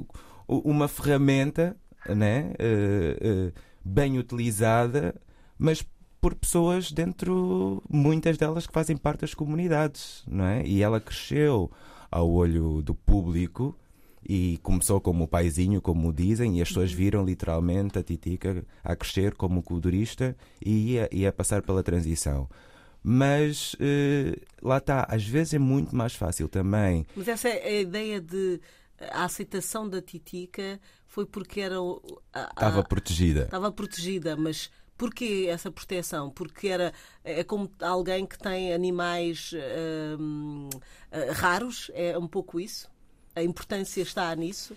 uma 0.47 0.87
ferramenta 0.87 1.75
né, 2.07 2.53
uh, 2.59 3.47
uh, 3.47 3.53
bem 3.83 4.19
utilizada, 4.19 5.15
mas 5.57 5.83
por 6.21 6.35
pessoas 6.35 6.91
dentro, 6.91 7.81
muitas 7.89 8.37
delas 8.37 8.67
que 8.67 8.73
fazem 8.73 8.95
parte 8.95 9.21
das 9.21 9.33
comunidades, 9.33 10.23
não 10.27 10.45
é? 10.45 10.63
E 10.63 10.83
ela 10.83 10.99
cresceu 11.01 11.71
ao 12.11 12.29
olho 12.29 12.83
do 12.83 12.93
público 12.93 13.75
e 14.27 14.57
começou 14.63 14.99
como 14.99 15.27
paizinho, 15.27 15.81
como 15.81 16.11
dizem, 16.11 16.57
e 16.57 16.61
as 16.61 16.69
pessoas 16.69 16.91
uhum. 16.91 16.97
viram 16.97 17.25
literalmente 17.25 17.99
a 17.99 18.03
Titica 18.03 18.65
a 18.83 18.95
crescer 18.95 19.35
como 19.35 19.61
culturista 19.61 20.35
e 20.63 20.93
ia, 20.93 21.09
ia 21.11 21.31
passar 21.31 21.61
pela 21.61 21.83
transição. 21.83 22.49
Mas 23.03 23.75
uh, 23.75 24.41
lá 24.63 24.77
está, 24.77 25.05
às 25.07 25.23
vezes 25.23 25.53
é 25.53 25.59
muito 25.59 25.95
mais 25.95 26.15
fácil 26.15 26.47
também. 26.47 27.05
Mas 27.15 27.27
essa 27.27 27.47
é 27.47 27.77
a 27.77 27.81
ideia 27.81 28.19
de 28.19 28.59
a 29.11 29.25
aceitação 29.25 29.87
da 29.87 30.01
Titica 30.01 30.79
foi 31.05 31.25
porque 31.25 31.61
era. 31.61 31.75
A, 32.33 32.49
estava 32.49 32.83
protegida. 32.83 33.43
Estava 33.43 33.71
protegida, 33.71 34.35
mas 34.35 34.71
porquê 34.97 35.47
essa 35.49 35.71
proteção? 35.71 36.31
Porque 36.31 36.67
era 36.67 36.93
é 37.23 37.43
como 37.43 37.69
alguém 37.79 38.25
que 38.25 38.39
tem 38.39 38.73
animais 38.73 39.51
hum, 40.19 40.69
hum, 40.73 41.31
raros, 41.33 41.91
é 41.93 42.17
um 42.17 42.27
pouco 42.27 42.59
isso? 42.59 42.89
A 43.35 43.43
importância 43.43 44.01
está 44.01 44.33
nisso? 44.35 44.75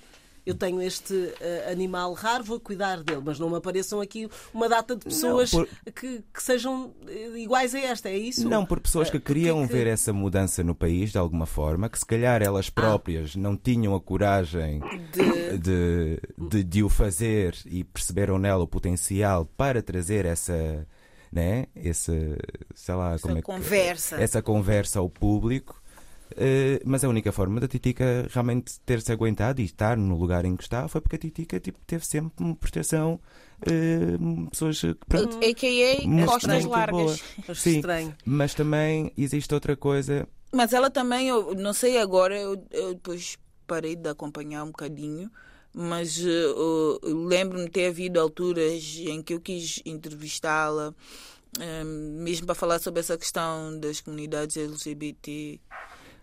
eu 0.48 0.54
tenho 0.54 0.80
este 0.80 1.12
uh, 1.12 1.70
animal 1.70 2.14
raro, 2.14 2.42
vou 2.42 2.58
cuidar 2.58 3.02
dele, 3.02 3.20
mas 3.22 3.38
não 3.38 3.50
me 3.50 3.56
apareçam 3.56 4.00
aqui 4.00 4.26
uma 4.54 4.66
data 4.66 4.96
de 4.96 5.04
pessoas 5.04 5.52
não, 5.52 5.66
por... 5.66 5.92
que, 5.92 6.24
que, 6.32 6.42
sejam 6.42 6.94
eh, 7.06 7.38
iguais 7.40 7.74
a 7.74 7.80
esta, 7.80 8.08
é 8.08 8.16
isso? 8.16 8.48
Não, 8.48 8.64
por 8.64 8.80
pessoas 8.80 9.10
que 9.10 9.18
uh, 9.18 9.20
queriam 9.20 9.66
que... 9.66 9.72
ver 9.74 9.86
essa 9.86 10.10
mudança 10.10 10.64
no 10.64 10.74
país 10.74 11.12
de 11.12 11.18
alguma 11.18 11.44
forma, 11.44 11.90
que 11.90 11.98
se 11.98 12.06
calhar 12.06 12.40
elas 12.40 12.68
ah. 12.68 12.80
próprias 12.80 13.34
ah. 13.36 13.38
não 13.38 13.58
tinham 13.58 13.94
a 13.94 14.00
coragem 14.00 14.80
de... 15.12 15.58
De, 15.58 16.20
de, 16.38 16.64
de 16.64 16.82
o 16.82 16.88
fazer 16.88 17.54
e 17.66 17.84
perceberam 17.84 18.38
nela 18.38 18.62
o 18.62 18.66
potencial 18.66 19.44
para 19.44 19.82
trazer 19.82 20.24
essa 20.24 20.86
né? 21.30 21.66
Essa, 21.76 22.14
sei 22.74 22.94
lá, 22.94 23.12
essa 23.12 23.22
como 23.22 23.38
é 23.38 23.40
que, 23.42 23.46
conversa. 23.46 24.16
essa 24.16 24.40
conversa 24.40 24.98
ao 24.98 25.10
público 25.10 25.82
Uh, 26.32 26.80
mas 26.84 27.02
a 27.02 27.08
única 27.08 27.32
forma 27.32 27.58
da 27.58 27.66
Titica 27.66 28.26
realmente 28.30 28.78
ter-se 28.84 29.10
aguentado 29.10 29.60
e 29.62 29.64
estar 29.64 29.96
no 29.96 30.16
lugar 30.18 30.44
em 30.44 30.56
que 30.56 30.62
está 30.62 30.86
foi 30.86 31.00
porque 31.00 31.16
a 31.16 31.18
Titica 31.18 31.58
tipo, 31.58 31.78
teve 31.86 32.04
sempre 32.06 32.32
uma 32.44 32.54
proteção. 32.54 33.18
Uh, 33.62 34.48
pessoas 34.50 34.80
que 34.80 34.94
pronto, 35.08 35.38
a.k.a. 35.38 36.26
costas 36.26 36.64
largas. 36.64 37.22
Sim, 37.54 37.82
mas 38.24 38.54
também 38.54 39.12
existe 39.16 39.52
outra 39.54 39.76
coisa. 39.76 40.28
Mas 40.52 40.72
ela 40.72 40.90
também, 40.90 41.28
eu 41.28 41.54
não 41.54 41.72
sei 41.72 41.98
agora, 41.98 42.38
eu, 42.38 42.62
eu 42.70 42.94
depois 42.94 43.38
parei 43.66 43.96
de 43.96 44.08
acompanhar 44.08 44.64
um 44.64 44.68
bocadinho, 44.68 45.30
mas 45.74 46.18
uh, 46.18 47.00
lembro-me 47.02 47.64
de 47.64 47.70
ter 47.70 47.88
havido 47.88 48.20
alturas 48.20 48.82
em 48.98 49.22
que 49.22 49.34
eu 49.34 49.40
quis 49.40 49.82
entrevistá-la, 49.84 50.94
mesmo 51.84 52.46
para 52.46 52.54
falar 52.54 52.78
sobre 52.78 53.00
essa 53.00 53.18
questão 53.18 53.78
das 53.78 54.00
comunidades 54.00 54.56
LGBT 54.56 55.60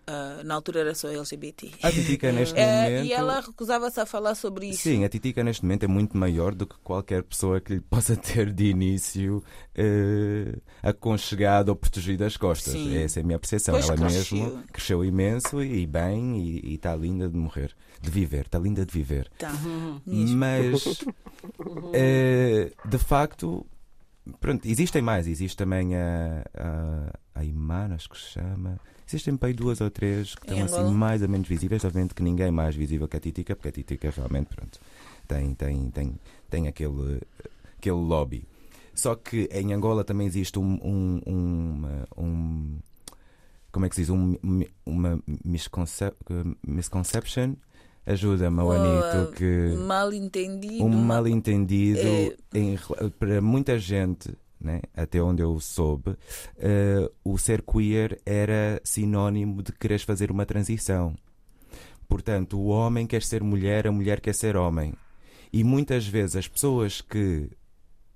Uh, 0.08 0.44
na 0.44 0.54
altura 0.54 0.80
era 0.80 0.94
só 0.94 1.08
LGBT. 1.08 1.72
A 1.82 1.90
Titica 1.90 2.30
neste 2.30 2.56
é, 2.56 2.64
momento. 2.64 3.06
E 3.06 3.12
ela 3.12 3.40
recusava-se 3.40 3.98
a 3.98 4.06
falar 4.06 4.36
sobre 4.36 4.68
isso. 4.68 4.82
Sim, 4.82 5.04
a 5.04 5.08
Titica 5.08 5.42
neste 5.42 5.64
momento 5.64 5.82
é 5.82 5.88
muito 5.88 6.16
maior 6.16 6.54
do 6.54 6.64
que 6.64 6.76
qualquer 6.78 7.24
pessoa 7.24 7.60
que 7.60 7.74
lhe 7.74 7.80
possa 7.80 8.14
ter 8.16 8.52
de 8.52 8.66
início 8.66 9.42
uh, 9.76 10.62
aconchegado 10.80 11.70
ou 11.70 11.76
protegido 11.76 12.24
as 12.24 12.36
costas. 12.36 12.74
Sim. 12.74 12.96
Essa 12.96 13.18
é 13.18 13.22
a 13.22 13.26
minha 13.26 13.38
percepção. 13.38 13.74
Pois 13.74 13.88
ela 13.88 13.96
cresceu. 13.96 14.38
mesmo 14.38 14.62
cresceu 14.72 15.04
imenso 15.04 15.60
e 15.60 15.84
bem 15.84 16.38
e 16.38 16.74
está 16.74 16.94
linda 16.94 17.28
de 17.28 17.36
morrer. 17.36 17.74
De 18.00 18.08
viver, 18.08 18.46
está 18.46 18.60
linda 18.60 18.86
de 18.86 18.92
viver. 18.92 19.28
Tá. 19.36 19.52
Mas, 20.06 21.02
uh, 21.02 22.88
de 22.88 22.98
facto, 22.98 23.66
pronto, 24.38 24.68
existem 24.68 25.02
mais. 25.02 25.26
Existe 25.26 25.56
também 25.56 25.96
a, 25.96 26.44
a, 26.54 27.40
a 27.40 27.44
Imanas, 27.44 28.06
que 28.06 28.16
se 28.16 28.30
chama. 28.34 28.78
Existem 29.06 29.36
bem 29.36 29.54
duas 29.54 29.80
ou 29.80 29.88
três 29.88 30.34
que 30.34 30.50
estão 30.50 30.64
assim 30.64 30.92
mais 30.92 31.22
ou 31.22 31.28
menos 31.28 31.46
visíveis, 31.46 31.84
obviamente 31.84 32.14
que 32.14 32.22
ninguém 32.22 32.46
é 32.46 32.50
mais 32.50 32.74
visível 32.74 33.06
que 33.06 33.16
a 33.16 33.20
Titica, 33.20 33.54
porque 33.54 33.68
a 33.68 33.72
Titica 33.72 34.10
realmente 34.10 34.48
pronto, 34.48 34.80
tem, 35.28 35.54
tem, 35.54 35.90
tem, 35.90 36.18
tem 36.50 36.66
aquele, 36.66 37.20
aquele 37.78 37.96
lobby. 37.96 38.48
Só 38.92 39.14
que 39.14 39.48
em 39.52 39.72
Angola 39.72 40.02
também 40.02 40.26
existe 40.26 40.58
um, 40.58 40.80
um, 40.82 41.20
um, 41.26 41.82
um 42.16 42.78
como 43.70 43.86
é 43.86 43.88
que 43.88 43.94
se 43.94 44.02
diz? 44.02 44.10
Um, 44.10 44.36
uma 44.84 45.22
misconception? 45.44 47.54
Ajuda-me, 48.06 48.60
Anito, 48.60 49.32
que 49.32 49.74
mal 49.76 50.12
entendido, 50.12 50.84
um 50.84 50.88
mal 50.88 51.26
entendido 51.26 52.00
é... 52.00 52.36
em, 52.54 52.78
para 53.18 53.42
muita 53.42 53.78
gente 53.78 54.32
né? 54.66 54.82
até 54.94 55.22
onde 55.22 55.42
eu 55.42 55.58
soube, 55.60 56.10
uh, 56.10 57.10
o 57.24 57.38
ser 57.38 57.62
queer 57.62 58.20
era 58.26 58.80
sinónimo 58.84 59.62
de 59.62 59.72
querer 59.72 60.00
fazer 60.00 60.30
uma 60.30 60.44
transição. 60.44 61.14
Portanto, 62.08 62.58
o 62.58 62.66
homem 62.66 63.06
quer 63.06 63.22
ser 63.22 63.42
mulher, 63.42 63.86
a 63.86 63.92
mulher 63.92 64.20
quer 64.20 64.34
ser 64.34 64.56
homem. 64.56 64.92
E 65.52 65.64
muitas 65.64 66.06
vezes 66.06 66.36
as 66.36 66.48
pessoas 66.48 67.00
que 67.00 67.48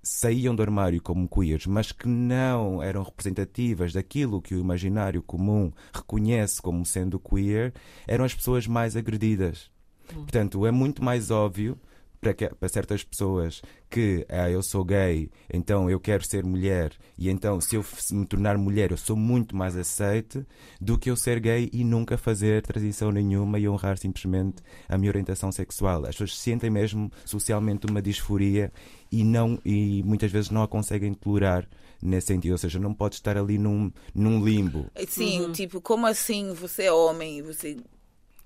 saíam 0.02 0.54
do 0.54 0.62
armário 0.62 1.00
como 1.00 1.28
queers, 1.28 1.66
mas 1.66 1.92
que 1.92 2.08
não 2.08 2.82
eram 2.82 3.02
representativas 3.02 3.92
daquilo 3.92 4.40
que 4.40 4.54
o 4.54 4.60
imaginário 4.60 5.22
comum 5.22 5.70
reconhece 5.92 6.60
como 6.60 6.84
sendo 6.84 7.18
queer, 7.18 7.72
eram 8.06 8.24
as 8.24 8.34
pessoas 8.34 8.66
mais 8.66 8.96
agredidas. 8.96 9.70
Hum. 10.10 10.22
Portanto, 10.22 10.66
é 10.66 10.70
muito 10.70 11.04
mais 11.04 11.30
óbvio 11.30 11.78
para, 12.20 12.35
que, 12.35 12.48
para 12.48 12.68
certas 12.68 13.02
pessoas 13.02 13.62
que 13.88 14.26
ah, 14.28 14.50
eu 14.50 14.62
sou 14.62 14.85
gay, 14.85 15.30
então 15.52 15.88
eu 15.88 15.98
quero 15.98 16.24
ser 16.24 16.44
mulher, 16.44 16.92
e 17.18 17.28
então 17.28 17.61
se 17.61 17.76
eu 17.76 17.85
me 18.12 18.26
tornar 18.26 18.59
mulher 18.59 18.90
eu 18.90 18.96
sou 18.96 19.16
muito 19.16 19.56
mais 19.56 19.76
aceite 19.76 20.46
do 20.80 20.98
que 20.98 21.11
eu 21.11 21.16
ser 21.16 21.40
gay 21.40 21.70
e 21.72 21.83
nunca 21.83 22.18
fazer 22.18 22.62
transição 22.62 23.11
nenhuma 23.11 23.59
e 23.59 23.68
honrar 23.68 23.98
simplesmente 23.98 24.62
a 24.88 24.98
minha 24.98 25.11
orientação 25.11 25.50
sexual. 25.50 26.02
As 26.04 26.11
pessoas 26.11 26.38
sentem 26.38 26.70
mesmo 26.70 27.11
socialmente 27.24 27.87
uma 27.87 28.02
disforia 28.02 28.72
e, 29.11 29.24
não, 29.24 29.59
e 29.64 30.02
muitas 30.04 30.30
vezes 30.30 30.50
não 30.50 30.62
a 30.62 30.68
conseguem 30.68 31.14
tolerar 31.14 31.68
nesse 32.02 32.28
sentido, 32.28 32.52
ou 32.52 32.59
seja, 32.59 32.78
não 32.78 32.94
pode 32.94 33.16
estar 33.16 33.37
ali 33.37 33.59
num, 33.59 33.92
num 34.14 34.44
limbo. 34.44 34.87
Sim, 35.09 35.42
uhum. 35.42 35.52
tipo, 35.52 35.80
como 35.80 36.06
assim 36.06 36.52
você 36.54 36.85
é 36.85 36.92
homem 36.92 37.38
e 37.38 37.42
você 37.42 37.76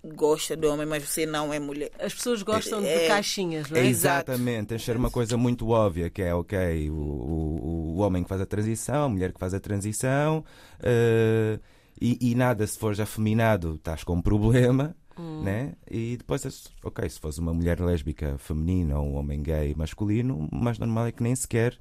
gosta 0.05 0.57
de 0.57 0.67
homem, 0.67 0.87
mas 0.87 1.03
você 1.03 1.25
não 1.25 1.53
é 1.53 1.59
mulher. 1.59 1.91
As 1.99 2.13
pessoas 2.13 2.43
gostam 2.43 2.85
é, 2.85 2.99
de 2.99 3.09
caixinhas, 3.09 3.71
não 3.71 3.79
é? 3.79 3.87
Exatamente, 3.87 4.75
encher 4.75 4.97
uma 4.97 5.11
coisa 5.11 5.37
muito 5.37 5.69
óbvia, 5.69 6.11
que 6.11 6.23
é, 6.23 6.35
ok, 6.35 6.91
o, 6.91 6.95
o, 6.95 7.95
o 7.97 7.99
homem 7.99 8.23
que 8.23 8.29
faz 8.29 8.41
a 8.41 8.47
transição, 8.47 9.05
a 9.05 9.09
mulher 9.09 9.33
que 9.33 9.39
faz 9.39 9.55
a 9.55 9.61
transição, 9.61 10.45
uh, 10.81 11.61
e, 12.01 12.19
e, 12.21 12.35
nada, 12.35 12.67
se 12.67 12.79
fores 12.79 13.01
afeminado, 13.01 13.77
estás 13.77 14.05
com 14.05 14.15
um 14.15 14.23
problema, 14.23 14.95
hum. 15.17 15.43
né? 15.43 15.73
E 15.91 16.17
depois, 16.17 16.71
ok, 16.83 17.09
se 17.09 17.19
fores 17.19 17.39
uma 17.39 17.55
mulher 17.55 17.81
lésbica 17.81 18.37
feminina 18.37 18.99
ou 18.99 19.07
um 19.07 19.15
homem 19.15 19.43
gay 19.43 19.75
masculino, 19.75 20.49
o 20.51 20.57
mais 20.57 20.79
normal 20.79 21.07
é 21.07 21.13
que 21.13 21.23
nem 21.23 21.35
sequer 21.35 21.79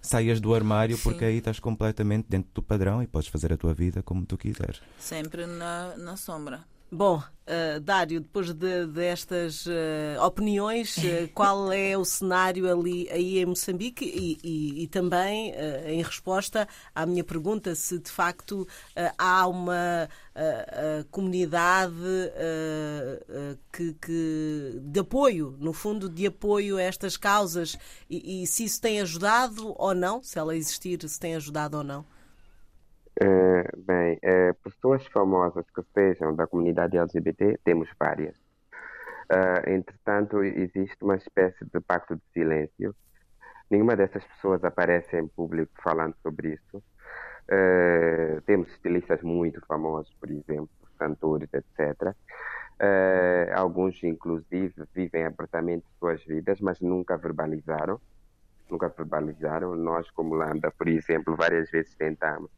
saias 0.00 0.40
do 0.40 0.54
armário 0.54 0.96
Sim. 0.96 1.02
porque 1.02 1.24
aí 1.24 1.38
estás 1.38 1.58
completamente 1.58 2.26
dentro 2.28 2.50
do 2.54 2.62
padrão 2.62 3.02
e 3.02 3.08
podes 3.08 3.28
fazer 3.28 3.52
a 3.52 3.56
tua 3.56 3.74
vida 3.74 4.02
como 4.02 4.24
tu 4.24 4.38
quiseres. 4.38 4.80
Sempre 4.98 5.46
na, 5.46 5.96
na 5.96 6.16
sombra. 6.16 6.64
Bom, 6.90 7.16
uh, 7.18 7.80
Dário, 7.80 8.20
depois 8.20 8.52
de, 8.52 8.86
destas 8.86 9.66
uh, 9.66 10.22
opiniões, 10.24 10.96
uh, 10.98 11.28
qual 11.34 11.72
é 11.72 11.98
o 11.98 12.04
cenário 12.04 12.70
ali 12.70 13.08
aí 13.10 13.38
em 13.40 13.46
Moçambique? 13.46 14.04
E, 14.04 14.38
e, 14.42 14.84
e 14.84 14.86
também 14.86 15.52
em 15.86 16.00
resposta 16.00 16.68
à 16.94 17.04
minha 17.04 17.24
pergunta 17.24 17.74
se 17.74 17.98
de 17.98 18.10
facto 18.10 18.66
há 19.18 19.46
uma 19.48 20.08
comunidade 21.10 21.94
que, 23.72 23.94
que, 23.94 24.80
de 24.82 25.00
apoio, 25.00 25.56
no 25.58 25.72
fundo, 25.72 26.08
de 26.08 26.26
apoio 26.26 26.76
a 26.76 26.82
estas 26.82 27.16
causas. 27.16 27.76
E, 28.08 28.42
e 28.42 28.46
se 28.46 28.64
isso 28.64 28.80
tem 28.80 29.00
ajudado 29.00 29.74
ou 29.76 29.94
não, 29.94 30.22
se 30.22 30.38
ela 30.38 30.56
existir, 30.56 31.06
se 31.08 31.18
tem 31.18 31.34
ajudado 31.34 31.78
ou 31.78 31.84
não? 31.84 32.04
Uh, 33.18 33.64
bem, 33.78 34.16
uh, 34.16 34.52
pessoas 34.62 35.06
famosas 35.06 35.64
que 35.70 35.82
sejam 35.94 36.36
da 36.36 36.46
comunidade 36.46 36.98
LGBT, 36.98 37.58
temos 37.64 37.88
várias. 37.98 38.36
Uh, 39.32 39.70
entretanto, 39.70 40.44
existe 40.44 40.98
uma 41.00 41.16
espécie 41.16 41.64
de 41.64 41.80
pacto 41.80 42.14
de 42.14 42.22
silêncio. 42.34 42.94
Nenhuma 43.70 43.96
dessas 43.96 44.22
pessoas 44.22 44.62
aparece 44.64 45.16
em 45.16 45.26
público 45.26 45.72
falando 45.82 46.14
sobre 46.22 46.52
isso. 46.52 46.82
temos 48.44 48.68
estilistas 48.72 49.22
muito 49.22 49.64
famosos, 49.66 50.12
por 50.20 50.30
exemplo, 50.30 50.70
cantores, 50.98 51.48
etc. 51.52 52.14
alguns, 53.54 54.02
inclusive, 54.04 54.74
vivem 54.94 55.24
abertamente 55.24 55.86
suas 55.98 56.22
vidas, 56.24 56.60
mas 56.60 56.80
nunca 56.80 57.16
verbalizaram. 57.16 58.00
Nunca 58.70 58.88
verbalizaram. 58.88 59.74
Nós, 59.74 60.08
como 60.10 60.34
Lambda, 60.34 60.70
por 60.70 60.86
exemplo, 60.86 61.34
várias 61.34 61.70
vezes 61.70 61.94
tentamos 61.96 62.50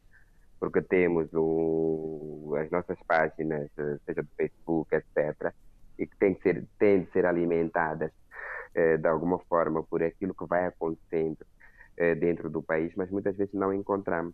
porque 0.59 0.81
temos 0.81 1.29
o, 1.33 2.55
as 2.59 2.69
nossas 2.69 2.97
páginas, 3.07 3.69
seja 4.05 4.23
do 4.23 4.29
Facebook, 4.35 4.95
etc., 4.95 5.53
e 5.97 6.07
que 6.07 6.15
têm, 6.17 6.37
ser, 6.41 6.65
têm 6.77 7.03
de 7.03 7.11
ser 7.11 7.25
alimentadas 7.25 8.11
eh, 8.73 8.97
de 8.97 9.07
alguma 9.07 9.39
forma 9.39 9.83
por 9.83 10.01
aquilo 10.01 10.33
que 10.33 10.45
vai 10.45 10.65
acontecendo 10.65 11.45
eh, 11.97 12.15
dentro 12.15 12.49
do 12.49 12.63
país, 12.63 12.93
mas 12.95 13.09
muitas 13.11 13.35
vezes 13.35 13.53
não 13.53 13.73
encontramos. 13.73 14.33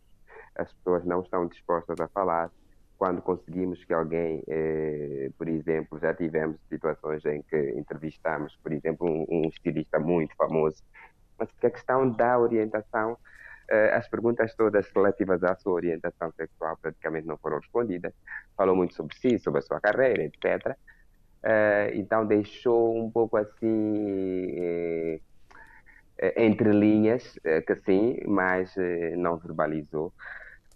As 0.56 0.72
pessoas 0.74 1.04
não 1.06 1.22
estão 1.22 1.48
dispostas 1.48 2.00
a 2.00 2.08
falar. 2.08 2.52
Quando 2.98 3.22
conseguimos 3.22 3.84
que 3.84 3.94
alguém, 3.94 4.44
eh, 4.48 5.30
por 5.38 5.48
exemplo, 5.50 6.00
já 6.00 6.14
tivemos 6.14 6.58
situações 6.70 7.26
em 7.26 7.42
que 7.42 7.72
entrevistamos, 7.72 8.56
por 8.62 8.72
exemplo, 8.72 9.08
um, 9.08 9.26
um 9.30 9.50
estilista 9.50 10.00
muito 10.00 10.36
famoso, 10.36 10.84
mas 11.38 11.52
que 11.60 11.68
a 11.68 11.72
questão 11.72 12.10
da 12.10 12.38
orientação 12.40 13.14
eh, 13.14 13.45
as 13.94 14.08
perguntas 14.08 14.54
todas 14.56 14.90
relativas 14.96 15.44
à 15.44 15.56
sua 15.56 15.74
orientação 15.74 16.32
sexual 16.34 16.78
praticamente 16.82 17.28
não 17.28 17.38
foram 17.38 17.58
respondidas. 17.58 18.14
Falou 18.56 18.76
muito 18.76 18.94
sobre 18.94 19.16
si, 19.18 19.40
sobre 19.40 19.60
a 19.60 19.62
sua 19.62 19.80
carreira, 19.80 20.24
etc. 20.24 20.78
Eh, 21.44 21.92
então 21.96 22.26
deixou 22.26 22.98
um 22.98 23.12
pouco 23.12 23.38
assim 23.38 24.52
eh, 24.58 25.20
entre 26.38 26.72
linhas 26.72 27.38
que 27.68 27.76
sim, 27.86 28.18
mas 28.26 28.74
não 29.18 29.38
verbalizou. 29.38 30.14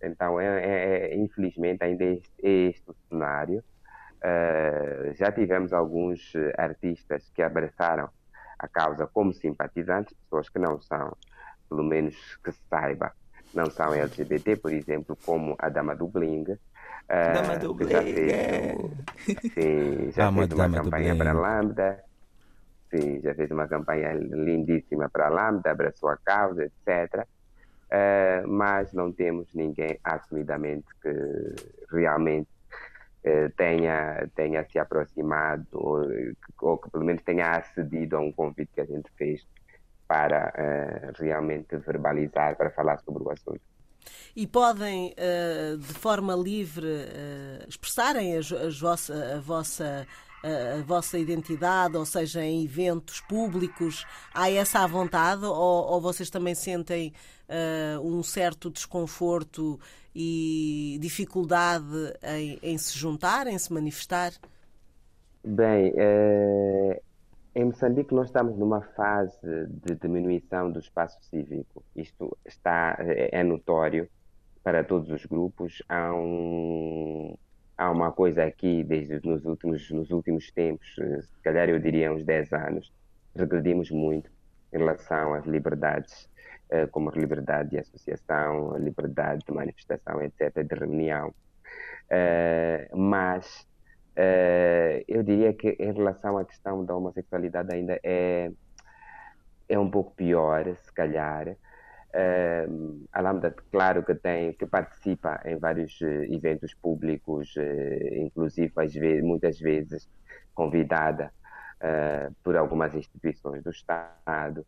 Então, 0.01 0.39
é, 0.39 0.45
é, 0.45 1.13
é 1.13 1.15
infelizmente, 1.17 1.83
ainda 1.83 2.03
é 2.03 2.19
este, 2.43 2.83
é 2.87 2.91
o 2.91 2.95
cenário. 3.09 3.63
já 5.15 5.31
tivemos 5.31 5.71
alguns 5.73 6.33
artistas 6.57 7.29
que 7.33 7.41
abraçaram 7.41 8.09
a 8.59 8.67
causa 8.67 9.07
como 9.07 9.33
simpatizantes, 9.33 10.13
pessoas 10.13 10.49
que 10.49 10.59
não 10.59 10.79
são 10.81 11.15
pelo 11.69 11.83
menos 11.83 12.15
que 12.43 12.51
se 12.51 12.59
saiba, 12.69 13.13
não 13.53 13.69
são 13.69 13.93
LGBT, 13.93 14.57
por 14.57 14.71
exemplo, 14.73 15.17
como 15.25 15.55
a 15.57 15.69
Dama 15.69 15.95
do 15.95 16.07
Bling. 16.07 16.43
Uh, 16.43 17.33
Dama 17.33 17.57
do 17.57 17.73
Bling. 17.73 17.89
Já 17.89 18.01
fez, 18.01 18.33
é. 18.33 18.75
sim, 19.53 20.11
já 20.11 20.31
fez 20.31 20.51
uma 20.51 20.69
campanha 20.69 21.15
para 21.15 21.31
a 21.31 21.33
Lambda. 21.33 22.03
Sim, 22.89 23.21
já 23.21 23.35
fez 23.35 23.51
uma 23.51 23.67
campanha 23.67 24.13
lindíssima 24.13 25.09
para 25.09 25.27
a 25.27 25.29
Lambda, 25.29 25.71
abraçou 25.71 26.09
a 26.09 26.17
causa, 26.17 26.63
etc. 26.65 27.23
Uh, 27.23 27.25
ah, 27.91 28.43
mas 28.47 28.93
não 28.93 29.11
temos 29.11 29.47
ninguém 29.53 29.99
assumidamente 30.03 30.85
que 31.01 31.09
realmente 31.91 32.49
uh, 33.25 33.49
tenha, 33.55 34.27
tenha 34.35 34.63
se 34.65 34.77
aproximado 34.77 35.65
ou, 35.73 36.03
ou, 36.61 36.77
que 36.77 36.89
pelo 36.91 37.03
menos 37.03 37.23
tenha 37.23 37.51
acedido 37.51 38.15
a 38.15 38.19
um 38.19 38.31
convite 38.31 38.71
que 38.73 38.81
a 38.81 38.85
gente 38.85 39.09
fez 39.17 39.45
para 40.09 40.51
uh, 40.57 41.21
realmente 41.21 41.77
verbalizar, 41.77 42.57
para 42.57 42.71
falar 42.71 42.99
sobre 43.01 43.23
o 43.23 43.29
assunto. 43.29 43.61
E 44.35 44.47
podem, 44.47 45.13
uh, 45.13 45.77
de 45.77 45.93
forma 45.93 46.35
livre, 46.35 46.87
uh, 46.87 47.69
expressarem 47.69 48.35
as, 48.35 48.51
as 48.51 48.79
vossa, 48.79 49.35
a 49.35 49.39
vossa 49.39 50.07
a, 50.41 50.79
a, 50.79 50.81
vossa 50.81 51.19
identidade, 51.19 51.95
ou 51.95 52.05
seja, 52.07 52.41
em 52.43 52.63
eventos 52.63 53.21
públicos? 53.21 54.03
Há 54.33 54.49
essa 54.49 54.79
à 54.79 54.87
vontade 54.87 55.45
ou, 55.45 55.53
ou 55.53 56.01
vocês 56.01 56.29
também 56.29 56.55
sentem 56.55 57.13
um 58.03 58.21
certo 58.21 58.69
desconforto 58.69 59.79
e 60.15 60.99
dificuldade 61.01 62.13
em, 62.23 62.59
em, 62.61 62.77
se 62.77 62.95
juntar, 62.97 63.47
em 63.47 63.57
se 63.57 63.73
manifestar? 63.73 64.31
Bem, 65.43 65.91
em 67.55 67.65
Moçambique 67.65 68.13
nós 68.13 68.27
estamos 68.27 68.57
numa 68.57 68.81
fase 68.81 69.37
de 69.67 69.95
diminuição 69.95 70.71
do 70.71 70.79
espaço 70.79 71.17
cívico. 71.23 71.83
Isto 71.95 72.37
está, 72.45 72.95
é, 72.99 73.39
é 73.39 73.43
notório 73.43 74.07
para 74.63 74.83
todos 74.83 75.09
os 75.09 75.25
grupos. 75.25 75.81
Há, 75.89 76.13
um, 76.13 77.35
há 77.77 77.89
uma 77.89 78.11
coisa 78.11 78.43
aqui, 78.43 78.83
desde 78.83 79.19
nos 79.27 79.45
últimos, 79.45 79.89
nos 79.89 80.11
últimos 80.11 80.51
tempos, 80.51 80.95
eh, 80.99 81.21
se 81.21 81.41
calhar 81.41 81.69
eu 81.69 81.79
diria 81.79 82.13
uns 82.13 82.23
10 82.23 82.53
anos, 82.53 82.93
regredimos 83.35 83.89
muito 83.89 84.29
em 84.71 84.77
relação 84.77 85.33
às 85.33 85.45
liberdades, 85.45 86.29
eh, 86.69 86.85
como 86.87 87.09
a 87.09 87.13
liberdade 87.13 87.71
de 87.71 87.79
associação, 87.79 88.75
a 88.75 88.77
liberdade 88.77 89.43
de 89.45 89.53
manifestação, 89.53 90.21
etc., 90.21 90.63
de 90.63 90.75
reunião. 90.75 91.33
Eh, 92.09 92.89
mas 94.19 95.03
eu 95.07 95.23
diria 95.23 95.53
que 95.53 95.69
em 95.79 95.93
relação 95.93 96.37
à 96.37 96.45
questão 96.45 96.83
da 96.85 96.95
homossexualidade 96.95 97.73
ainda 97.73 97.99
é, 98.03 98.51
é 99.67 99.79
um 99.79 99.89
pouco 99.89 100.13
pior, 100.15 100.65
se 100.75 100.93
calhar, 100.93 101.55
Uh, 102.09 103.05
a 103.13 103.21
Lambda, 103.21 103.53
claro 103.71 104.03
que 104.03 104.15
tem, 104.15 104.53
que 104.53 104.65
participa 104.65 105.39
em 105.45 105.57
vários 105.57 106.01
uh, 106.01 106.23
eventos 106.33 106.73
públicos, 106.73 107.55
uh, 107.55 108.15
inclusive 108.15 108.73
às 108.77 108.93
vezes, 108.95 109.23
muitas 109.23 109.59
vezes 109.59 110.09
convidada 110.55 111.31
eh, 111.81 112.29
por 112.43 112.57
algumas 112.57 112.93
instituições 112.93 113.63
do 113.63 113.69
Estado, 113.69 114.65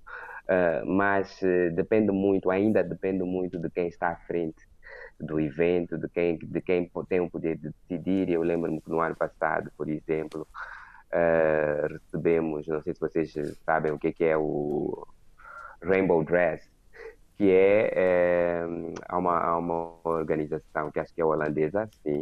mas 0.85 1.41
depende 1.73 2.13
muito, 2.13 2.49
ainda 2.49 2.81
depende 2.81 3.23
muito 3.23 3.59
de 3.59 3.69
quem 3.69 3.89
está 3.89 4.07
à 4.09 4.15
frente 4.15 4.65
do 5.21 5.39
evento, 5.39 5.97
de 5.97 6.09
quem, 6.09 6.37
de 6.37 6.61
quem 6.61 6.91
tem 7.07 7.19
o 7.19 7.29
poder 7.29 7.57
de 7.57 7.69
decidir. 7.69 8.29
Eu 8.29 8.41
lembro-me 8.41 8.81
que 8.81 8.89
no 8.89 8.99
ano 8.99 9.15
passado, 9.15 9.71
por 9.77 9.89
exemplo, 9.89 10.47
recebemos, 11.89 12.67
não 12.67 12.81
sei 12.81 12.93
se 12.93 12.99
vocês 12.99 13.33
sabem 13.65 13.91
o 13.91 13.99
que 13.99 14.23
é, 14.23 14.29
é 14.29 14.37
o 14.37 15.05
Rainbow 15.81 16.23
Dress, 16.23 16.69
que 17.37 17.51
é, 17.51 17.91
é 17.95 19.15
uma, 19.15 19.57
uma 19.57 19.99
organização 20.03 20.91
que 20.91 20.99
acho 20.99 21.13
que 21.13 21.21
é 21.21 21.25
holandesa, 21.25 21.89
sim, 22.03 22.21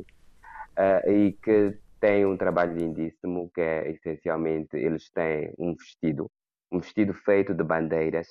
uh, 0.78 1.12
e 1.12 1.34
que 1.34 1.78
tem 2.00 2.26
um 2.26 2.38
trabalho 2.38 2.78
lindíssimo 2.78 3.52
que 3.54 3.60
é 3.60 3.92
essencialmente 3.92 4.78
eles 4.78 5.10
têm 5.10 5.54
um 5.58 5.76
vestido, 5.76 6.32
um 6.72 6.80
vestido 6.80 7.14
feito 7.14 7.54
de 7.54 7.64
bandeiras 7.64 8.28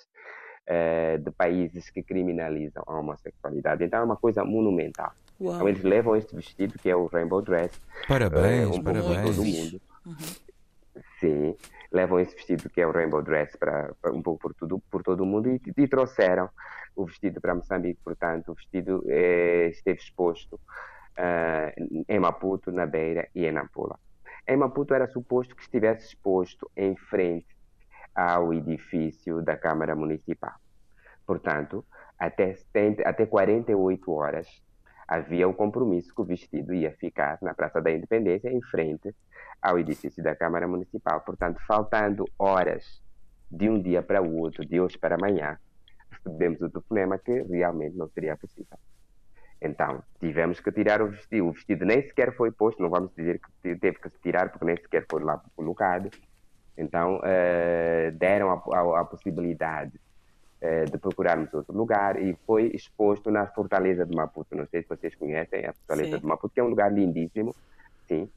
uh, 0.69 1.19
de 1.19 1.31
países 1.31 1.91
que 1.91 2.03
criminalizam 2.03 2.83
a 2.87 2.99
homossexualidade. 2.99 3.85
Então 3.85 4.01
é 4.01 4.05
uma 4.05 4.17
coisa 4.17 4.45
monumental. 4.45 5.13
Uau. 5.41 5.55
Então 5.55 5.69
eles 5.69 5.83
levam 5.83 6.17
este 6.17 6.35
vestido 6.37 6.79
que 6.79 6.91
é 6.91 6.97
o 6.97 7.07
Rainbow 7.07 7.43
Dress. 7.43 7.81
Parabéns, 8.07 8.69
uh, 8.69 8.75
um 8.75 8.83
parabéns. 8.83 9.37
Todo 9.37 9.45
mundo. 9.45 9.81
Uhum. 10.07 10.17
Sim 11.21 11.57
levam 11.91 12.21
esse 12.21 12.35
vestido 12.35 12.69
que 12.69 12.81
é 12.81 12.87
o 12.87 12.91
Rainbow 12.91 13.23
Dress 13.23 13.57
para, 13.57 13.95
para 14.01 14.13
um 14.13 14.23
pouco 14.23 14.41
por, 14.41 14.55
tudo, 14.55 14.79
por 14.91 15.03
todo 15.03 15.23
o 15.23 15.27
mundo 15.27 15.49
e, 15.49 15.61
e 15.77 15.89
trouxeram 15.89 16.49
o 16.95 17.07
vestido 17.07 17.41
para 17.41 17.55
Moçambique. 17.55 18.01
Portanto, 18.05 18.53
o 18.53 18.55
vestido 18.55 19.05
é, 19.09 19.69
esteve 19.69 19.99
exposto 19.99 20.55
uh, 20.55 22.05
em 22.09 22.19
Maputo, 22.19 22.71
na 22.71 22.87
Beira 22.87 23.29
e 23.35 23.47
em 23.47 23.53
Nampula. 23.53 23.99
Em 24.47 24.57
Maputo 24.57 24.95
era 24.95 25.07
suposto 25.09 25.55
que 25.55 25.63
estivesse 25.63 26.07
exposto 26.07 26.71
em 26.77 26.97
frente 26.97 27.47
ao 28.19 28.53
edifício 28.53 29.41
da 29.43 29.57
Câmara 29.57 29.95
Municipal. 29.95 30.55
Portanto, 31.25 31.85
até, 32.19 32.53
70, 32.53 33.09
até 33.09 33.25
48 33.25 34.11
horas 34.11 34.49
havia 35.07 35.47
o 35.47 35.55
compromisso 35.55 36.13
que 36.13 36.21
o 36.21 36.25
vestido 36.25 36.75
ia 36.75 36.91
ficar 36.91 37.39
na 37.41 37.55
Praça 37.55 37.81
da 37.81 37.93
Independência, 37.93 38.51
em 38.51 38.61
frente 38.61 39.15
ao 39.63 39.79
edifício 39.79 40.21
da 40.21 40.35
Câmara 40.35 40.67
Municipal. 40.67 41.21
Portanto, 41.21 41.61
faltando 41.65 42.25
horas 42.37 43.01
de 43.49 43.71
um 43.71 43.81
dia 43.81 44.03
para 44.03 44.21
o 44.21 44.37
outro, 44.37 44.67
de 44.67 44.81
hoje 44.81 44.99
para 44.99 45.15
amanhã, 45.15 45.57
recebemos 46.11 46.61
o 46.61 46.69
telefonema 46.69 47.19
que 47.19 47.43
realmente 47.43 47.97
não 47.97 48.09
seria 48.09 48.37
possível. 48.37 48.79
Então, 49.63 50.03
tivemos 50.19 50.59
que 50.59 50.73
tirar 50.73 51.01
o 51.01 51.09
vestido. 51.09 51.47
O 51.47 51.53
vestido 51.53 51.85
nem 51.85 52.03
sequer 52.03 52.35
foi 52.35 52.51
posto, 52.51 52.83
não 52.83 52.91
vamos 52.91 53.15
dizer 53.15 53.41
que 53.63 53.77
teve 53.77 53.99
que 54.01 54.11
se 54.11 54.19
tirar, 54.21 54.51
porque 54.51 54.65
nem 54.65 54.77
sequer 54.77 55.07
foi 55.09 55.23
lá 55.23 55.41
colocado. 55.55 56.11
Então, 56.79 57.17
uh, 57.17 58.13
deram 58.13 58.51
a, 58.51 58.77
a, 58.77 59.01
a 59.01 59.05
possibilidade 59.05 60.01
uh, 60.63 60.89
de 60.89 60.97
procurarmos 60.97 61.53
outro 61.53 61.77
lugar 61.77 62.23
e 62.23 62.39
foi 62.47 62.71
exposto 62.73 63.33
na 63.33 63.49
Fortaleza 63.49 64.07
de 64.07 64.15
Maputo. 64.15 64.57
Não 64.57 64.65
sei 64.67 64.83
se 64.83 64.89
vocês 64.89 65.13
conhecem 65.17 65.67
a 65.67 65.73
Fortaleza 65.73 66.17
sim. 66.17 66.21
de 66.21 66.27
Maputo, 66.27 66.55
que 66.55 66.61
é 66.61 66.63
um 66.63 66.69
lugar 66.69 66.93
lindíssimo, 66.93 67.53
sim, 68.07 68.31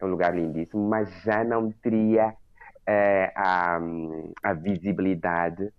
é 0.00 0.04
um 0.04 0.08
lugar 0.08 0.34
lindíssimo, 0.34 0.82
mas 0.88 1.08
já 1.22 1.44
não 1.44 1.70
teria 1.70 2.34
é, 2.84 3.32
a, 3.36 3.78
a, 4.42 4.52
visibilidade 4.52 5.72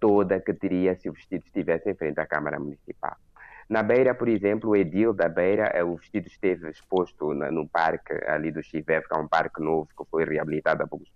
toda 0.00 0.40
que 0.40 0.52
teria 0.52 0.96
se 0.96 1.08
o 1.08 1.12
vestido 1.12 1.44
estivesse 1.46 1.88
em 1.88 1.94
frente 1.94 2.18
à 2.18 2.26
Câmara 2.26 2.58
Municipal. 2.58 3.16
Na 3.68 3.84
Beira, 3.84 4.16
por 4.16 4.28
exemplo, 4.28 4.70
o 4.70 4.76
Edil 4.76 5.14
da 5.14 5.28
Beira, 5.28 5.86
o 5.86 5.94
vestido 5.94 6.26
esteve 6.26 6.68
exposto 6.70 7.32
na, 7.32 7.52
no 7.52 7.68
parque 7.68 8.12
ali 8.26 8.50
do 8.50 8.60
Chivev, 8.64 9.06
que 9.06 9.14
é 9.14 9.16
um 9.16 9.28
parque 9.28 9.62
novo 9.62 9.88
que 9.96 10.04
foi 10.10 10.24
reabilitado 10.24 10.82
há 10.82 10.88
poucos, 10.88 11.08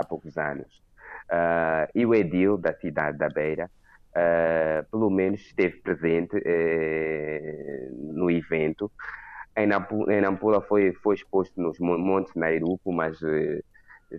há 0.00 0.04
poucos 0.04 0.36
anos. 0.36 0.82
Uh, 1.30 1.86
e 1.94 2.04
o 2.04 2.14
Edil 2.14 2.58
da 2.58 2.74
cidade 2.74 3.18
da 3.18 3.28
Beira, 3.28 3.70
uh, 4.10 4.90
pelo 4.90 5.10
menos 5.10 5.40
esteve 5.40 5.76
presente 5.76 6.36
uh, 6.36 8.12
no 8.14 8.30
evento, 8.30 8.90
em 9.56 10.20
Nampula 10.20 10.60
foi, 10.62 10.92
foi 10.94 11.16
exposto 11.16 11.60
nos 11.60 11.78
Montes 11.78 12.34
Nairuco, 12.34 12.92
mas 12.92 13.20
eh, 13.22 13.60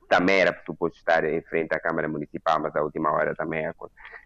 também 0.10 0.40
era 0.40 0.56
suposto 0.66 0.98
estar 0.98 1.24
em 1.24 1.42
frente 1.42 1.74
à 1.74 1.80
Câmara 1.80 2.08
Municipal, 2.08 2.60
mas 2.62 2.76
à 2.76 2.82
última 2.82 3.12
hora 3.12 3.34
também 3.36 3.66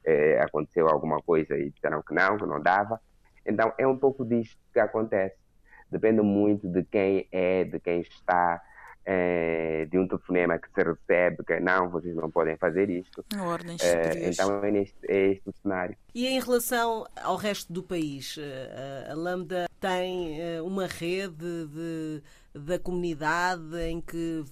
eh, 0.04 0.40
aconteceu 0.42 0.88
alguma 0.88 1.22
coisa 1.22 1.58
e 1.58 1.70
disseram 1.70 2.02
que 2.02 2.14
não, 2.14 2.38
que 2.38 2.46
não 2.46 2.62
dava. 2.62 3.00
Então 3.46 3.72
é 3.78 3.88
um 3.88 3.98
pouco 3.98 4.26
disto 4.26 4.58
que 4.74 4.80
acontece. 4.80 5.36
Depende 5.92 6.22
muito 6.22 6.68
de 6.68 6.84
quem 6.84 7.28
é, 7.32 7.64
de 7.64 7.80
quem 7.80 8.02
está, 8.02 8.62
é, 9.06 9.86
de 9.86 9.98
um 10.00 10.08
telefonema 10.08 10.58
que 10.58 10.68
se 10.74 10.82
recebe, 10.84 11.44
que 11.46 11.60
não, 11.60 11.90
vocês 11.90 12.16
não 12.16 12.32
podem 12.32 12.58
fazer 12.58 12.90
isto. 12.90 13.24
Ordens 13.40 13.82
é, 13.84 14.30
então 14.30 14.64
é, 14.64 14.72
neste, 14.72 14.98
é 15.08 15.32
este 15.32 15.50
o 15.50 15.54
cenário. 15.62 15.96
E 16.14 16.26
em 16.28 16.40
relação 16.40 17.06
ao 17.16 17.36
resto 17.36 17.72
do 17.72 17.84
país, 17.84 18.38
a 19.10 19.14
Lambda 19.14 19.70
tem 19.80 20.40
uma 20.62 20.88
rede 20.88 21.68
de, 21.68 22.24
da 22.54 22.80
comunidade 22.80 23.78
em 23.84 24.02
que 24.02 24.44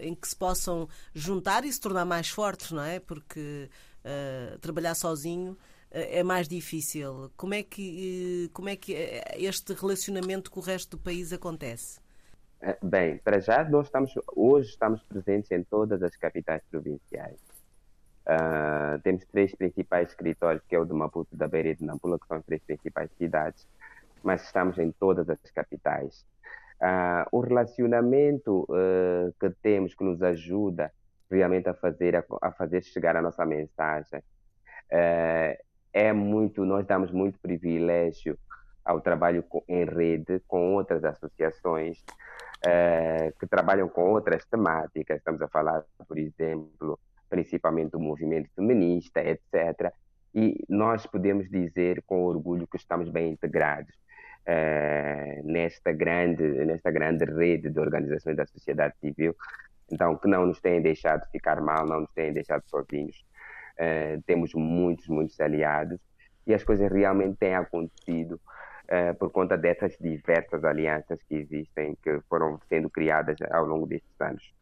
em 0.00 0.14
que 0.14 0.28
se 0.28 0.36
possam 0.36 0.86
juntar 1.14 1.64
e 1.64 1.72
se 1.72 1.80
tornar 1.80 2.04
mais 2.04 2.28
fortes, 2.28 2.72
não 2.72 2.82
é? 2.82 3.00
Porque 3.00 3.70
uh, 4.04 4.58
trabalhar 4.58 4.94
sozinho 4.94 5.56
é 5.90 6.22
mais 6.22 6.46
difícil. 6.46 7.32
Como 7.36 7.54
é 7.54 7.62
que 7.62 8.48
como 8.52 8.68
é 8.68 8.76
que 8.76 8.92
este 9.36 9.72
relacionamento 9.72 10.50
com 10.50 10.60
o 10.60 10.62
resto 10.62 10.96
do 10.96 10.98
país 11.02 11.32
acontece? 11.32 11.98
Eh, 12.62 12.76
bem, 12.82 13.18
para 13.18 13.40
já 13.40 13.64
nós 13.64 13.86
estamos 13.86 14.12
hoje 14.36 14.68
estamos 14.68 15.02
presentes 15.04 15.50
em 15.50 15.64
todas 15.64 16.02
as 16.02 16.14
capitais 16.16 16.62
provinciais. 16.70 17.40
Uh, 18.26 19.00
temos 19.02 19.24
três 19.26 19.54
principais 19.54 20.10
escritórios, 20.10 20.62
que 20.68 20.76
é 20.76 20.78
o 20.78 20.84
de 20.84 20.92
Maputo, 20.92 21.34
da 21.34 21.48
Beira 21.48 21.70
e 21.70 21.74
de 21.74 21.84
Nampula, 21.84 22.18
que 22.18 22.26
são 22.26 22.36
as 22.36 22.44
três 22.44 22.62
principais 22.62 23.10
cidades, 23.16 23.66
mas 24.22 24.44
estamos 24.44 24.78
em 24.78 24.92
todas 24.92 25.28
as 25.28 25.38
capitais. 25.50 26.24
Uh, 26.80 27.24
o 27.32 27.40
relacionamento 27.40 28.66
uh, 28.68 29.32
que 29.40 29.50
temos 29.62 29.94
que 29.94 30.04
nos 30.04 30.22
ajuda 30.22 30.92
realmente 31.30 31.68
a 31.68 31.74
fazer 31.74 32.14
a, 32.14 32.24
a 32.42 32.52
fazer 32.52 32.82
chegar 32.82 33.16
a 33.16 33.22
nossa 33.22 33.44
mensagem 33.46 34.22
é 35.92 36.12
muito, 36.12 36.64
nós 36.64 36.84
damos 36.84 37.12
muito 37.12 37.38
privilégio 37.38 38.36
ao 38.84 39.00
trabalho 39.00 39.44
em 39.68 39.84
rede 39.84 40.40
com 40.46 40.74
outras 40.74 41.04
associações 41.04 41.98
uh, 42.66 43.38
que 43.38 43.46
trabalham 43.46 43.88
com 43.88 44.10
outras 44.10 44.44
temáticas. 44.46 45.18
Estamos 45.18 45.40
a 45.42 45.48
falar, 45.48 45.84
por 46.06 46.18
exemplo, 46.18 46.98
principalmente 47.28 47.92
do 47.92 48.00
movimento 48.00 48.50
feminista, 48.54 49.20
etc. 49.20 49.92
E 50.34 50.64
nós 50.68 51.06
podemos 51.06 51.48
dizer 51.48 52.02
com 52.06 52.24
orgulho 52.24 52.66
que 52.66 52.76
estamos 52.76 53.08
bem 53.08 53.30
integrados 53.32 53.94
uh, 54.46 55.42
nesta, 55.44 55.92
grande, 55.92 56.42
nesta 56.64 56.90
grande 56.90 57.24
rede 57.24 57.70
de 57.70 57.80
organizações 57.80 58.36
da 58.36 58.46
sociedade 58.46 58.94
civil. 58.98 59.34
Então, 59.90 60.16
que 60.16 60.28
não 60.28 60.46
nos 60.46 60.60
têm 60.60 60.80
deixado 60.80 61.28
ficar 61.30 61.60
mal, 61.60 61.84
não 61.86 62.00
nos 62.02 62.12
têm 62.12 62.32
deixado 62.32 62.62
sozinhos. 62.66 63.24
Uh, 63.74 64.22
temos 64.26 64.52
muitos, 64.54 65.08
muitos 65.08 65.40
aliados 65.40 65.98
e 66.46 66.54
as 66.54 66.62
coisas 66.62 66.90
realmente 66.90 67.36
têm 67.38 67.54
acontecido 67.54 68.40
uh, 68.90 69.14
por 69.18 69.30
conta 69.30 69.56
dessas 69.56 69.96
diversas 70.00 70.64
alianças 70.64 71.18
que 71.28 71.36
existem, 71.36 71.96
que 72.02 72.20
foram 72.28 72.58
sendo 72.68 72.90
criadas 72.90 73.36
ao 73.50 73.64
longo 73.64 73.86
destes 73.86 74.20
anos. 74.20 74.52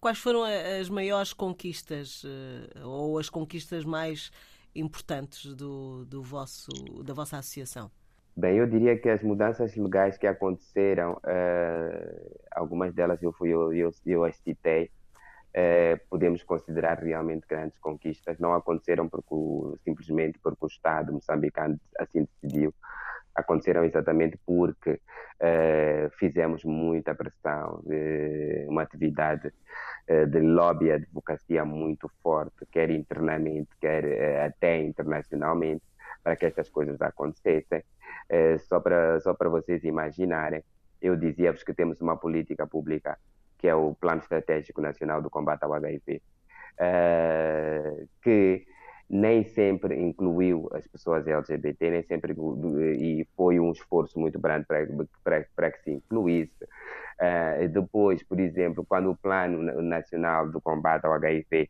Quais 0.00 0.18
foram 0.18 0.44
as 0.44 0.88
maiores 0.88 1.32
conquistas 1.32 2.22
uh, 2.24 2.86
ou 2.86 3.18
as 3.18 3.28
conquistas 3.28 3.84
mais 3.84 4.30
importantes 4.74 5.54
do, 5.54 6.04
do 6.04 6.22
vosso, 6.22 6.70
da 7.02 7.12
vossa 7.12 7.38
associação? 7.38 7.90
Bem, 8.36 8.56
eu 8.56 8.68
diria 8.68 8.96
que 8.96 9.08
as 9.08 9.20
mudanças 9.20 9.74
legais 9.74 10.16
que 10.16 10.26
aconteceram, 10.26 11.14
uh, 11.14 12.38
algumas 12.52 12.94
delas 12.94 13.20
eu, 13.20 13.32
fui, 13.32 13.48
eu, 13.48 13.72
eu, 13.72 13.90
eu 14.06 14.24
as 14.24 14.36
citei, 14.36 14.92
uh, 15.48 16.00
podemos 16.08 16.44
considerar 16.44 17.02
realmente 17.02 17.44
grandes 17.48 17.76
conquistas. 17.80 18.38
Não 18.38 18.54
aconteceram 18.54 19.08
porque, 19.08 19.34
simplesmente 19.82 20.38
porque 20.38 20.64
o 20.64 20.68
Estado 20.68 21.12
moçambicano 21.12 21.80
assim 21.98 22.28
decidiu. 22.40 22.72
Aconteceram 23.38 23.84
exatamente 23.84 24.38
porque 24.44 24.90
uh, 24.90 26.10
fizemos 26.18 26.64
muita 26.64 27.14
pressão, 27.14 27.82
uma 28.66 28.82
atividade 28.82 29.52
de 30.30 30.40
lobby 30.40 30.90
advocacia 30.90 31.66
muito 31.66 32.10
forte, 32.22 32.64
quer 32.72 32.88
internamente, 32.90 33.68
quer 33.78 34.42
até 34.42 34.80
internacionalmente, 34.80 35.82
para 36.22 36.34
que 36.34 36.46
estas 36.46 36.70
coisas 36.70 36.98
acontecessem. 37.02 37.84
Só 38.68 38.80
para 38.80 39.20
só 39.20 39.34
para 39.34 39.50
vocês 39.50 39.84
imaginarem, 39.84 40.64
eu 41.00 41.14
dizia-vos 41.14 41.62
que 41.62 41.74
temos 41.74 42.00
uma 42.00 42.16
política 42.16 42.66
pública 42.66 43.18
que 43.58 43.68
é 43.68 43.74
o 43.74 43.94
Plano 43.94 44.20
Estratégico 44.22 44.80
Nacional 44.80 45.20
do 45.20 45.28
Combate 45.28 45.64
ao 45.64 45.74
HIV, 45.74 46.22
que 48.22 48.66
nem 49.08 49.44
sempre 49.44 49.98
incluiu 49.98 50.68
as 50.72 50.86
pessoas 50.86 51.26
LGBT, 51.26 51.90
nem 51.90 52.02
sempre 52.02 52.34
e 52.98 53.26
foi 53.36 53.58
um 53.58 53.72
esforço 53.72 54.18
muito 54.18 54.38
grande 54.38 54.66
para, 54.66 54.86
para, 55.24 55.46
para 55.54 55.70
que 55.70 55.82
se 55.82 55.90
incluísse. 55.92 56.64
Uh, 56.64 57.68
depois, 57.68 58.22
por 58.22 58.38
exemplo, 58.38 58.84
quando 58.86 59.10
o 59.10 59.16
Plano 59.16 59.62
Nacional 59.82 60.48
do 60.48 60.60
Combate 60.60 61.04
ao 61.06 61.12
HIV 61.14 61.68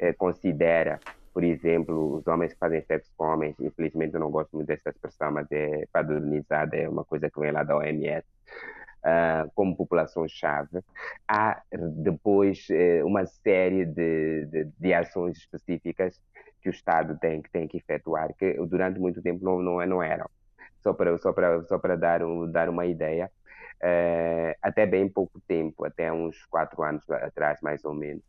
uh, 0.00 0.16
considera 0.16 0.98
por 1.38 1.44
exemplo, 1.44 2.16
os 2.16 2.26
homens 2.26 2.52
que 2.52 2.58
fazem 2.58 2.82
sexo 2.82 3.12
com 3.16 3.24
homens, 3.24 3.54
infelizmente 3.60 4.12
eu 4.12 4.18
não 4.18 4.28
gosto 4.28 4.56
muito 4.56 4.66
dessa 4.66 4.90
expressão, 4.90 5.30
mas 5.30 5.46
é 5.52 5.86
padronizada, 5.92 6.76
é 6.76 6.88
uma 6.88 7.04
coisa 7.04 7.30
que 7.30 7.38
vem 7.38 7.52
lá 7.52 7.62
da 7.62 7.76
OMS, 7.76 8.26
uh, 8.26 9.04
ah, 9.04 9.46
como 9.54 9.76
população-chave. 9.76 10.80
Há 11.28 11.62
depois 11.70 12.66
uh, 12.70 13.06
uma 13.06 13.24
série 13.24 13.84
de, 13.84 14.46
de, 14.46 14.64
de, 14.64 14.92
ações 14.92 15.38
específicas 15.38 16.20
que 16.60 16.68
o 16.68 16.70
Estado 16.70 17.16
tem, 17.18 17.42
que 17.42 17.50
tem 17.50 17.68
que 17.68 17.78
efetuar, 17.78 18.32
que 18.34 18.54
durante 18.66 18.98
muito 18.98 19.22
tempo 19.22 19.44
não, 19.44 19.60
não, 19.60 19.86
não 19.86 20.02
eram. 20.02 20.28
Só 20.82 20.92
para, 20.92 21.16
só 21.18 21.32
para, 21.32 21.62
só 21.64 21.78
para 21.78 21.96
dar, 21.96 22.22
um, 22.22 22.50
dar 22.50 22.68
uma 22.68 22.86
ideia, 22.86 23.30
uh, 23.82 24.56
até 24.62 24.86
bem 24.86 25.08
pouco 25.08 25.40
tempo, 25.46 25.84
até 25.84 26.12
uns 26.12 26.44
quatro 26.46 26.82
anos 26.82 27.08
atrás, 27.10 27.60
mais 27.62 27.84
ou 27.84 27.94
menos, 27.94 28.22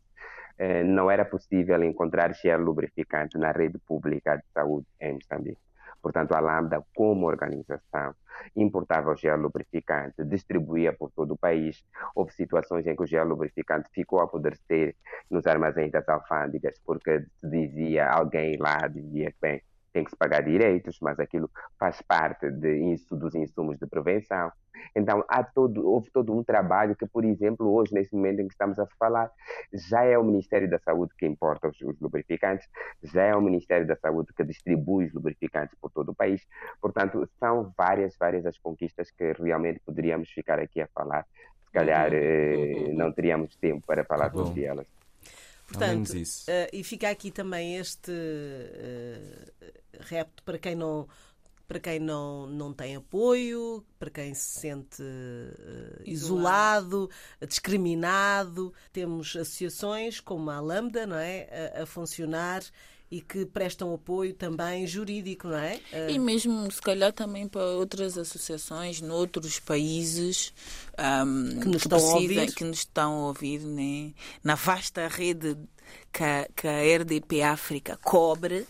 eh, 0.58 0.84
não 0.84 1.10
era 1.10 1.24
possível 1.24 1.82
encontrar 1.82 2.34
gel 2.34 2.60
lubrificante 2.60 3.38
na 3.38 3.50
rede 3.50 3.78
pública 3.78 4.36
de 4.36 4.44
saúde 4.52 4.86
em 5.00 5.14
Moçambique. 5.14 5.69
Portanto, 6.02 6.32
a 6.32 6.40
Lambda, 6.40 6.84
como 6.94 7.26
organização, 7.26 8.14
importava 8.56 9.10
o 9.10 9.16
gel 9.16 9.36
lubrificante, 9.36 10.24
distribuía 10.24 10.92
por 10.92 11.10
todo 11.10 11.32
o 11.34 11.38
país. 11.38 11.84
Houve 12.14 12.32
situações 12.32 12.86
em 12.86 12.96
que 12.96 13.02
o 13.02 13.06
gel 13.06 13.26
lubrificante 13.26 13.88
ficou 13.92 14.20
a 14.20 14.24
apodrecer 14.24 14.96
nos 15.30 15.46
armazéns 15.46 15.92
das 15.92 16.08
alfândegas, 16.08 16.78
porque 16.84 17.26
se 17.38 17.48
dizia, 17.50 18.08
alguém 18.08 18.56
lá 18.58 18.86
dizia, 18.88 19.34
bem, 19.40 19.62
tem 19.92 20.04
que 20.04 20.10
se 20.10 20.16
pagar 20.16 20.42
direitos, 20.42 20.98
mas 21.00 21.18
aquilo 21.18 21.50
faz 21.78 22.00
parte 22.02 22.50
de, 22.50 22.96
dos 23.10 23.34
insumos 23.34 23.78
de 23.78 23.86
prevenção. 23.86 24.52
Então, 24.94 25.24
há 25.28 25.42
todo, 25.42 25.86
houve 25.86 26.10
todo 26.10 26.32
um 26.32 26.42
trabalho 26.42 26.96
que, 26.96 27.06
por 27.06 27.24
exemplo, 27.24 27.72
hoje, 27.72 27.92
nesse 27.92 28.14
momento 28.14 28.40
em 28.40 28.46
que 28.46 28.54
estamos 28.54 28.78
a 28.78 28.86
falar, 28.98 29.30
já 29.72 30.04
é 30.04 30.16
o 30.16 30.24
Ministério 30.24 30.70
da 30.70 30.78
Saúde 30.78 31.12
que 31.18 31.26
importa 31.26 31.68
os, 31.68 31.80
os 31.80 32.00
lubrificantes, 32.00 32.66
já 33.02 33.24
é 33.24 33.34
o 33.34 33.42
Ministério 33.42 33.86
da 33.86 33.96
Saúde 33.96 34.32
que 34.34 34.44
distribui 34.44 35.06
os 35.06 35.12
lubrificantes 35.12 35.76
por 35.80 35.90
todo 35.90 36.10
o 36.10 36.14
país. 36.14 36.46
Portanto, 36.80 37.28
são 37.38 37.72
várias, 37.76 38.16
várias 38.18 38.46
as 38.46 38.58
conquistas 38.58 39.10
que 39.10 39.32
realmente 39.32 39.80
poderíamos 39.84 40.30
ficar 40.30 40.58
aqui 40.58 40.80
a 40.80 40.88
falar. 40.88 41.26
Se 41.64 41.72
calhar 41.72 42.10
uhum. 42.10 42.18
eh, 42.18 42.92
não 42.94 43.12
teríamos 43.12 43.56
tempo 43.56 43.86
para 43.86 44.04
falar 44.04 44.30
tá 44.30 44.38
sobre 44.38 44.64
elas. 44.64 44.99
Portanto, 45.70 46.10
uh, 46.10 46.68
e 46.72 46.82
fica 46.82 47.08
aqui 47.08 47.30
também 47.30 47.76
este 47.76 48.10
uh, 48.10 49.72
repto 50.00 50.42
para 50.42 50.58
quem 50.58 50.74
não 50.74 51.08
para 51.68 51.78
quem 51.78 52.00
não, 52.00 52.48
não 52.48 52.72
tem 52.72 52.96
apoio, 52.96 53.86
para 53.96 54.10
quem 54.10 54.34
se 54.34 54.58
sente 54.58 55.00
uh, 55.00 56.02
isolado, 56.04 57.08
discriminado. 57.46 58.74
Temos 58.92 59.36
associações 59.36 60.18
como 60.18 60.50
a 60.50 60.58
Lambda 60.58 61.06
não 61.06 61.16
é? 61.16 61.72
a, 61.76 61.84
a 61.84 61.86
funcionar 61.86 62.64
e 63.10 63.20
que 63.20 63.44
prestam 63.44 63.92
apoio 63.92 64.32
também 64.32 64.86
jurídico, 64.86 65.48
não 65.48 65.58
é? 65.58 65.80
E 66.08 66.16
mesmo, 66.18 66.70
se 66.70 66.80
calhar, 66.80 67.12
também 67.12 67.48
para 67.48 67.64
outras 67.64 68.16
associações 68.16 69.00
noutros 69.00 69.58
países 69.58 70.52
um, 71.26 71.60
que, 71.60 71.66
nos 71.66 71.82
que, 71.82 71.88
estão 71.88 71.98
precisam, 71.98 72.12
a 72.12 72.20
ouvir. 72.20 72.54
que 72.54 72.64
nos 72.64 72.78
estão 72.78 73.12
a 73.12 73.26
ouvir 73.26 73.60
né? 73.60 74.12
na 74.44 74.54
vasta 74.54 75.08
rede 75.08 75.56
que 76.12 76.22
a, 76.22 76.48
que 76.54 76.68
a 76.68 76.98
RDP 76.98 77.42
África 77.42 77.98
cobre, 78.00 78.64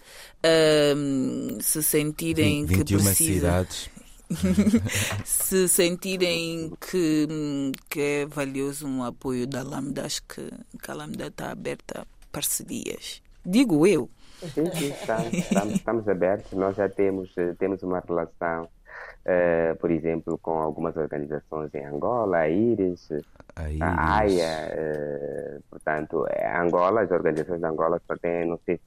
um, 0.97 1.59
se 1.61 1.83
sentirem 1.83 2.65
20, 2.65 2.79
que 2.79 2.97
precisam. 2.97 3.15
cidades. 3.15 3.91
se 5.27 5.69
sentirem 5.69 6.73
que, 6.81 7.27
que 7.91 8.01
é 8.01 8.27
valioso 8.27 8.87
um 8.87 9.03
apoio 9.03 9.47
da 9.47 9.63
Lambda, 9.63 10.07
acho 10.07 10.23
que, 10.23 10.51
que 10.83 10.91
a 10.91 10.95
Lambda 10.95 11.27
está 11.27 11.51
aberta 11.51 12.03
a 12.03 12.07
parcerias. 12.33 13.21
Digo 13.45 13.87
eu. 13.87 14.09
Sim, 14.41 14.65
sim, 14.73 14.89
estamos, 14.89 15.33
estamos, 15.35 15.75
estamos, 15.75 16.09
abertos. 16.09 16.53
Nós 16.53 16.75
já 16.75 16.89
temos, 16.89 17.31
eh, 17.37 17.55
temos 17.59 17.83
uma 17.83 18.01
relação, 18.01 18.65
uh, 18.65 19.77
por 19.79 19.91
exemplo, 19.91 20.39
com 20.39 20.53
algumas 20.53 20.97
organizações 20.97 21.75
em 21.75 21.85
Angola, 21.85 22.39
a 22.39 22.49
IRIS, 22.49 23.11
a, 23.55 23.69
IRIS. 23.69 23.83
a 23.83 24.17
AIA. 24.17 25.59
Uh, 25.59 25.63
portanto, 25.69 26.27
Angola, 26.59 27.03
as 27.03 27.11
organizações 27.11 27.61
de 27.61 27.67
Angola 27.67 28.01
só 28.07 28.17
têm, 28.17 28.47
não 28.47 28.59
sei, 28.65 28.81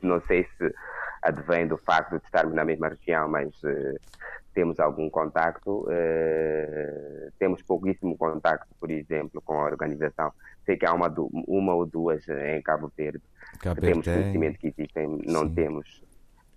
não 0.00 0.20
sei 0.22 0.46
se 0.56 0.72
advém 1.22 1.66
do 1.66 1.76
facto 1.76 2.16
de 2.16 2.24
estarmos 2.24 2.54
na 2.54 2.64
mesma 2.64 2.88
região, 2.88 3.28
mas 3.28 3.48
uh, 3.64 3.98
temos 4.54 4.78
algum 4.78 5.10
contacto. 5.10 5.88
temos 7.40 7.60
pouquíssimo 7.62 8.16
contacto, 8.16 8.68
por 8.78 8.92
exemplo, 8.92 9.42
com 9.42 9.60
a 9.60 9.64
organização. 9.64 10.32
Sei 10.64 10.76
que 10.76 10.86
há 10.86 10.92
uma, 10.92 11.12
uma 11.46 11.74
ou 11.74 11.86
duas 11.86 12.26
em 12.28 12.62
Cabo 12.62 12.90
Verde. 12.96 13.22
Temos 13.80 14.04
conhecimento 14.04 14.58
que 14.58 14.68
existem, 14.68 15.18
não 15.26 15.48
temos, 15.48 16.02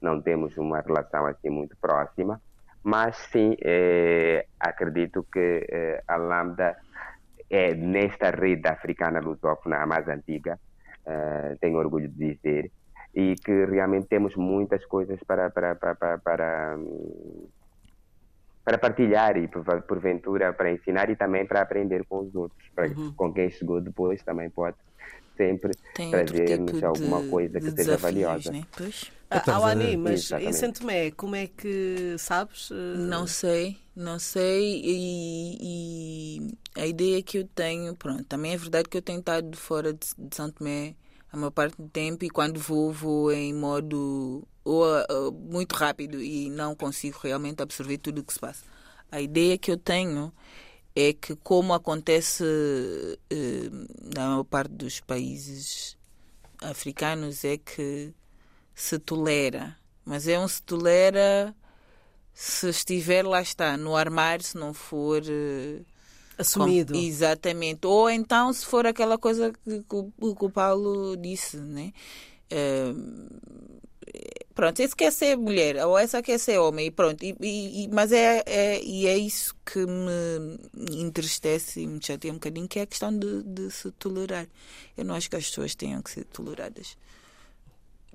não 0.01 0.22
temos 0.22 0.58
uma 0.58 0.80
relação 0.82 1.26
assim 1.26 1.49
muito 1.49 1.76
próxima, 1.78 2.41
mas 2.84 3.16
sim 3.32 3.55
é, 3.62 4.45
acredito 4.60 5.26
que 5.32 5.68
é, 5.70 6.03
a 6.08 6.16
Lambda 6.16 6.78
é 7.49 7.74
nesta 7.74 8.30
rede 8.32 8.68
africana 8.68 9.20
lusófona 9.20 9.78
a 9.78 9.86
mais 9.86 10.08
antiga, 10.08 10.60
é, 11.05 11.55
tenho 11.60 11.78
orgulho 11.78 12.08
de 12.10 12.34
dizer, 12.34 12.72
e 13.14 13.36
que 13.36 13.66
realmente 13.66 14.08
temos 14.08 14.36
muitas 14.36 14.86
coisas 14.86 15.20
para, 15.24 15.49
para, 15.49 15.76
para, 15.76 15.95
para, 15.95 16.18
para 16.18 16.78
para 18.68 18.78
partilhar 18.78 19.38
e 19.38 19.47
porventura 19.88 20.51
para 20.51 20.74
ensinar 20.74 21.09
e 21.09 21.15
também 21.15 21.45
para 21.45 21.61
aprender 21.61 22.03
com 22.03 22.20
os 22.20 22.36
outros, 22.36 22.61
para, 22.76 22.89
uhum. 22.89 23.13
com 23.13 23.34
quem 23.34 23.49
chegou 23.49 23.80
depois 23.80 24.22
também 24.24 24.49
pode 24.49 24.76
sempre 25.38 25.72
trazer-nos 25.95 26.74
tipo 26.74 26.86
alguma 26.86 27.26
coisa 27.30 27.61
que 27.61 27.72
seja 27.72 27.95
valiosa. 27.95 28.51
Né? 28.51 28.65
Pois. 28.76 29.09
Ah, 29.30 29.41
Awani, 29.53 29.95
mas 29.95 30.30
em 30.34 30.51
Santo 30.51 30.82
Tomé, 30.82 31.11
como 31.11 31.38
é 31.38 31.47
que 31.47 32.18
sabes? 32.18 32.70
Não 32.97 33.26
sei, 33.26 33.78
não 33.95 34.20
sei. 34.20 34.82
E, 34.84 35.57
e, 35.61 36.57
a 36.76 36.86
ideia 36.86 37.24
que 37.24 37.38
eu 37.38 37.47
tenho, 37.47 37.95
pronto, 37.95 38.26
também 38.26 38.53
é 38.53 38.57
verdade 38.57 38.89
que 38.89 38.97
eu 38.97 39.01
tenho 39.01 39.20
estado 39.20 39.55
fora 39.55 39.93
de, 39.93 40.07
de 40.18 40.36
Santo 40.36 40.55
Tomé 40.57 40.93
a 41.32 41.38
maior 41.38 41.51
parte 41.51 41.82
do 41.82 41.89
tempo 41.89 42.23
e 42.25 42.30
quando 42.30 42.59
vou, 42.59 42.91
vou 42.91 43.32
em 43.32 43.53
modo 43.53 44.47
ou, 44.63 44.84
uh, 44.86 45.32
muito 45.32 45.73
rápido 45.75 46.21
e 46.21 46.49
não 46.49 46.75
consigo 46.75 47.19
realmente 47.21 47.61
absorver 47.61 47.97
tudo 47.97 48.19
o 48.19 48.23
que 48.23 48.34
se 48.34 48.39
passa. 48.39 48.63
A 49.11 49.21
ideia 49.21 49.57
que 49.57 49.71
eu 49.71 49.78
tenho 49.78 50.34
é 50.95 51.13
que, 51.13 51.36
como 51.36 51.73
acontece 51.73 52.43
eh, 53.30 53.69
na 54.15 54.28
maior 54.30 54.43
parte 54.43 54.71
dos 54.73 54.99
países 54.99 55.95
africanos, 56.61 57.45
é 57.45 57.57
que 57.57 58.13
se 58.73 58.97
tolera. 58.99 59.78
Mas 60.03 60.28
é 60.28 60.39
um 60.39 60.47
se 60.47 60.61
tolera 60.61 61.55
se 62.34 62.69
estiver 62.69 63.25
lá 63.25 63.41
está, 63.41 63.78
no 63.78 63.95
armário, 63.95 64.43
se 64.43 64.57
não 64.57 64.73
for. 64.73 65.21
Eh, 65.25 65.82
Assumido. 66.38 66.93
Com, 66.93 66.99
exatamente. 66.99 67.88
Ou 67.88 68.09
então, 68.09 68.51
se 68.53 68.65
for 68.65 68.85
aquela 68.85 69.17
coisa 69.17 69.51
que, 69.51 69.79
que, 69.79 69.83
que 69.83 70.45
o 70.45 70.49
Paulo 70.49 71.15
disse, 71.17 71.57
né? 71.57 71.91
Uh, 72.51 73.38
Pronto, 74.57 74.79
esse 74.79 74.95
quer 74.95 75.11
ser 75.11 75.38
mulher, 75.38 75.85
ou 75.85 75.95
essa 75.95 76.19
quer 76.19 76.39
ser 76.39 76.57
homem, 76.57 76.88
e 76.88 76.91
pronto. 76.91 77.21
E, 77.23 77.35
e, 77.39 77.88
mas 77.89 78.11
é, 78.11 78.41
é, 78.47 78.83
e 78.83 79.05
é 79.05 79.15
isso 79.15 79.55
que 79.63 79.85
me 79.85 80.59
entristece 80.99 81.81
e 81.81 81.85
me 81.85 82.03
chateia 82.03 82.31
um 82.31 82.38
bocadinho, 82.38 82.67
que 82.67 82.79
é 82.79 82.81
a 82.81 82.88
questão 82.88 83.15
de, 83.15 83.43
de 83.43 83.69
se 83.69 83.91
tolerar. 83.91 84.47
Eu 84.97 85.05
não 85.05 85.13
acho 85.13 85.29
que 85.29 85.35
as 85.35 85.47
pessoas 85.47 85.75
tenham 85.75 86.01
que 86.01 86.09
ser 86.09 86.23
toleradas. 86.25 86.97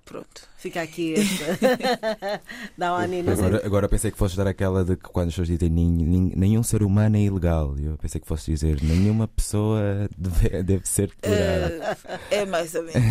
Pronto. 0.05 0.48
Fica 0.59 0.82
aqui 0.82 1.14
esta. 1.18 2.40
Dá 2.76 2.92
uma 2.94 3.32
agora, 3.32 3.66
agora 3.66 3.88
pensei 3.88 4.11
que 4.11 4.18
fosses 4.18 4.36
dar 4.36 4.46
aquela 4.46 4.84
de 4.84 4.96
que 4.96 5.09
quando 5.09 5.28
as 5.28 5.34
pessoas 5.34 5.48
dizem 5.48 5.70
nenhum, 5.70 6.30
nenhum 6.36 6.62
ser 6.62 6.82
humano 6.82 7.16
é 7.16 7.20
ilegal. 7.20 7.76
Eu 7.78 7.96
pensei 7.98 8.20
que 8.20 8.26
fosses 8.26 8.46
dizer 8.46 8.82
nenhuma 8.82 9.28
pessoa 9.28 10.09
deve, 10.16 10.62
deve 10.62 10.88
ser 10.88 11.12
tolerada. 11.20 11.96
Uh, 12.05 12.18
é 12.30 12.44
mais 12.44 12.74
ou 12.74 12.82
menos 12.82 13.03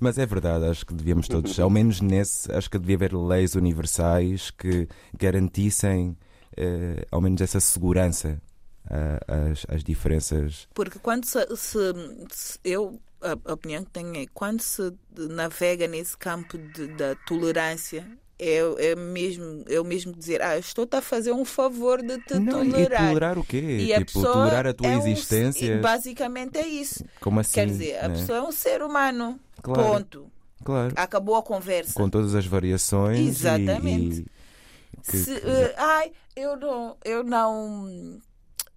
Mas 0.00 0.18
é 0.18 0.26
verdade, 0.26 0.66
acho 0.66 0.84
que 0.84 0.94
devíamos 0.94 1.28
todos, 1.28 1.58
ao 1.58 1.70
menos 1.70 2.00
nesse, 2.00 2.50
acho 2.52 2.70
que 2.70 2.78
devia 2.78 2.96
haver 2.96 3.14
leis 3.14 3.54
universais 3.54 4.50
que 4.50 4.88
garantissem 5.18 6.16
uh, 6.58 7.06
ao 7.10 7.20
menos 7.20 7.40
essa 7.40 7.60
segurança 7.60 8.40
às, 9.26 9.66
às 9.68 9.82
diferenças. 9.82 10.68
Porque 10.74 10.98
quando 10.98 11.24
se, 11.24 11.44
se, 11.56 11.78
se 12.30 12.58
eu 12.64 13.00
a, 13.20 13.52
opinião 13.52 13.84
que 13.84 13.90
tenho 13.90 14.16
é 14.16 14.26
quando 14.32 14.60
se 14.60 14.92
navega 15.16 15.86
nesse 15.86 16.16
campo 16.16 16.58
de, 16.58 16.88
da 16.88 17.14
tolerância 17.26 18.06
é, 18.38 18.58
é 18.90 18.94
mesmo 18.94 19.64
é 19.66 19.80
o 19.80 19.84
mesmo 19.84 20.12
dizer 20.12 20.42
ah 20.42 20.58
estou 20.58 20.86
a 20.90 21.00
fazer 21.00 21.32
um 21.32 21.44
favor 21.44 22.02
de 22.02 22.18
te 22.18 22.38
não, 22.38 22.52
tolerar 22.52 23.04
e 23.04 23.08
tolerar. 23.08 23.38
o 23.38 23.44
quê? 23.44 23.78
E 23.80 23.94
a 23.94 23.98
tipo, 23.98 24.12
pessoa 24.12 24.32
tolerar 24.34 24.66
a 24.66 24.74
tua 24.74 24.88
é 24.88 24.96
existência? 24.96 25.76
um, 25.76 25.80
basicamente 25.80 26.58
é 26.58 26.66
isso. 26.66 27.04
Como 27.20 27.40
assim 27.40 27.54
quer 27.54 27.66
dizer 27.66 27.98
a 27.98 28.08
né? 28.08 28.14
pessoa 28.14 28.38
é 28.38 28.42
um 28.42 28.52
ser 28.52 28.82
humano. 28.82 29.40
Claro, 29.62 29.82
ponto. 29.82 30.30
Claro. 30.62 30.92
Acabou 30.96 31.36
a 31.36 31.42
conversa. 31.42 31.94
Com 31.94 32.10
todas 32.10 32.34
as 32.34 32.44
variações 32.44 33.20
exatamente 33.20 34.20
e, 34.20 34.98
e 34.98 35.00
que, 35.10 35.16
Se, 35.16 35.40
que... 35.40 35.46
Uh, 35.46 35.74
ai 35.78 36.12
eu 36.34 36.56
não 36.56 36.96
eu 37.04 37.24
não 37.24 38.20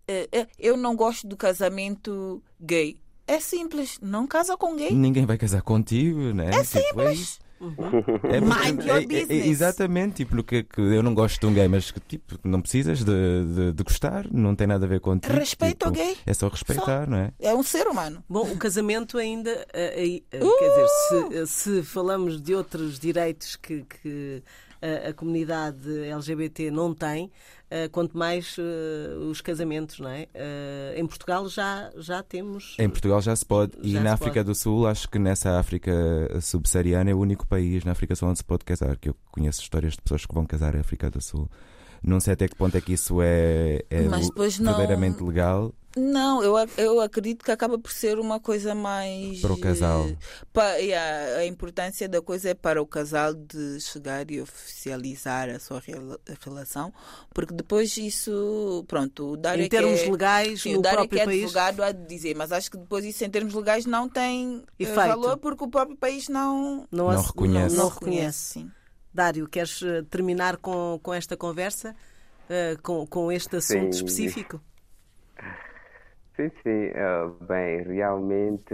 uh, 0.10 0.48
eu 0.58 0.78
não 0.78 0.96
gosto 0.96 1.28
do 1.28 1.36
casamento 1.36 2.42
gay 2.62 2.98
é 3.30 3.40
simples, 3.40 4.00
não 4.02 4.26
casa 4.26 4.58
com 4.58 4.76
gay. 4.76 4.92
Ninguém 4.92 5.26
vai 5.26 5.38
casar 5.38 5.62
contigo, 5.62 6.34
né? 6.34 6.48
É 6.48 6.64
tipo, 6.64 6.66
simples. 6.66 7.40
Uhum. 7.60 7.76
É, 8.24 8.40
Mind 8.40 8.86
your 8.86 8.98
é, 8.98 9.06
business. 9.06 9.30
É, 9.30 9.48
exatamente, 9.48 10.16
tipo, 10.18 10.32
porque 10.32 10.64
que 10.64 10.80
eu 10.80 11.04
não 11.04 11.14
gosto 11.14 11.40
de 11.40 11.46
um 11.46 11.54
gay, 11.54 11.68
mas 11.68 11.92
que 11.92 12.00
tipo, 12.00 12.40
não 12.44 12.62
precisas 12.62 13.04
de, 13.04 13.46
de, 13.54 13.74
de 13.74 13.84
gostar, 13.84 14.26
não 14.32 14.56
tem 14.56 14.66
nada 14.66 14.86
a 14.86 14.90
ver 14.90 15.00
contigo. 15.00 15.34
Respeito 15.34 15.74
tipo, 15.74 15.86
ao 15.86 15.92
gay. 15.92 16.18
É 16.26 16.34
só 16.34 16.48
respeitar, 16.48 17.06
só. 17.06 17.12
não 17.12 17.18
é? 17.18 17.32
É 17.40 17.54
um 17.54 17.62
ser 17.62 17.88
humano. 17.88 18.24
Bom, 18.30 18.50
o 18.50 18.58
casamento 18.58 19.18
ainda, 19.18 19.52
uh, 19.52 20.38
uh, 20.38 20.48
uh! 20.48 20.58
quer 20.58 20.70
dizer, 20.70 21.46
se, 21.46 21.48
se, 21.48 21.84
falamos 21.84 22.42
de 22.42 22.56
outros 22.56 22.98
direitos 22.98 23.56
que, 23.58 23.84
que 23.84 24.42
a, 24.82 25.10
a 25.10 25.14
comunidade 25.14 25.90
LGBT 26.06 26.72
não 26.72 26.94
tem, 26.94 27.32
Uh, 27.70 27.88
quanto 27.92 28.18
mais 28.18 28.58
uh, 28.58 29.30
os 29.30 29.42
casamentos, 29.42 30.00
não 30.00 30.10
é? 30.10 30.28
Uh, 30.34 31.00
em 31.00 31.06
Portugal 31.06 31.48
já, 31.48 31.92
já 31.98 32.24
temos. 32.24 32.76
Em 32.80 32.90
Portugal 32.90 33.22
já 33.22 33.36
se 33.36 33.46
pode. 33.46 33.74
Já 33.84 34.00
e 34.00 34.04
na 34.04 34.14
África 34.14 34.40
pode. 34.40 34.46
do 34.46 34.56
Sul, 34.56 34.88
acho 34.88 35.08
que 35.08 35.20
nessa 35.20 35.60
África 35.60 35.92
subsaariana 36.42 37.12
é 37.12 37.14
o 37.14 37.20
único 37.20 37.46
país 37.48 37.86
na 37.86 37.92
África 37.92 38.16
do 38.16 38.18
Sul 38.18 38.30
onde 38.30 38.40
se 38.40 38.44
pode 38.44 38.66
casar. 38.66 38.98
Que 38.98 39.10
eu 39.10 39.16
conheço 39.32 39.62
histórias 39.62 39.94
de 39.94 40.02
pessoas 40.02 40.26
que 40.26 40.34
vão 40.34 40.48
casar 40.48 40.74
na 40.74 40.80
África 40.80 41.12
do 41.12 41.22
Sul. 41.22 41.48
Não 42.04 42.20
sei 42.20 42.34
até 42.34 42.47
que 42.47 42.56
ponto 42.56 42.76
é 42.78 42.82
que 42.82 42.93
isso 42.93 43.22
é, 43.22 43.84
é 43.89 44.02
verdadeiramente 44.02 45.20
não... 45.20 45.28
legal. 45.28 45.74
Não, 45.97 46.43
eu, 46.43 46.54
eu 46.78 47.02
acredito 47.02 47.43
que 47.43 47.52
acaba 47.52 47.78
por 47.80 47.91
ser 47.91 48.20
uma 48.20 48.39
coisa 48.39 48.76
mais. 48.76 49.41
Para 49.41 49.54
o 49.54 49.60
casal. 49.60 50.08
Pa, 50.54 50.64
a, 50.64 51.38
a, 51.39 51.45
importância 51.47 52.08
da 52.08 52.22
coisa 52.22 52.50
é 52.50 52.54
para 52.54 52.80
o 52.80 52.86
casal 52.86 53.34
de 53.34 53.80
chegar 53.82 54.30
e 54.30 54.39
oficializar 54.39 55.50
a 55.50 55.60
sua 55.60 55.82
relação, 56.45 56.93
porque 57.34 57.54
depois 57.54 57.97
isso. 57.97 58.86
Pronto, 58.88 59.34
o 59.34 59.38
Dário 59.38 59.64
Em 59.64 59.66
é 59.66 59.70
termos 59.70 60.00
é, 60.02 60.10
legais, 60.10 60.62
sim, 60.62 60.74
no 60.74 60.80
o 60.80 60.82
Dário 60.82 61.00
próprio 61.00 61.20
é 61.22 61.26
país. 61.26 61.43
advogado 61.43 61.84
a 61.84 61.91
dizer, 61.91 62.36
mas 62.36 62.52
acho 62.52 62.70
que 62.70 62.78
depois 62.78 63.04
isso 63.04 63.26
em 63.26 63.30
termos 63.30 63.54
legais 63.56 63.86
não 63.88 64.08
tem 64.08 64.64
eh, 64.80 64.84
Efeito. 64.84 64.95
valor 64.95 65.38
porque 65.38 65.64
o 65.64 65.68
próprio 65.68 65.97
país 65.97 66.30
não. 66.30 66.88
Não, 66.91 67.12
não 67.12 67.22
reconhece. 67.22 67.76
Não, 67.76 67.84
não 67.84 67.89
reconhece. 67.89 68.38
Sim. 68.38 68.72
Dário, 69.14 69.47
queres 69.47 69.82
eh, 69.82 70.03
terminar 70.10 70.57
com, 70.57 70.99
com 71.01 71.14
esta 71.14 71.36
conversa? 71.36 71.95
Uh, 72.49 72.82
com, 72.82 73.05
com 73.05 73.32
este 73.32 73.57
assunto 73.57 73.93
sim. 73.93 74.05
específico? 74.05 74.60
Sim, 76.36 76.49
sim. 76.64 76.88
Uh, 76.91 77.30
bem, 77.43 77.84
realmente, 77.84 78.74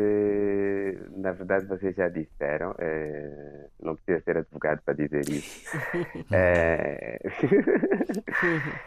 na 1.17 1.31
verdade, 1.31 1.65
vocês 1.65 1.95
já 1.95 2.07
disseram, 2.07 2.71
uh, 2.71 3.69
não 3.81 3.95
precisa 3.95 4.23
ser 4.23 4.37
advogado 4.37 4.81
para 4.83 4.93
dizer 4.93 5.27
isso. 5.27 5.75
é, 6.31 7.19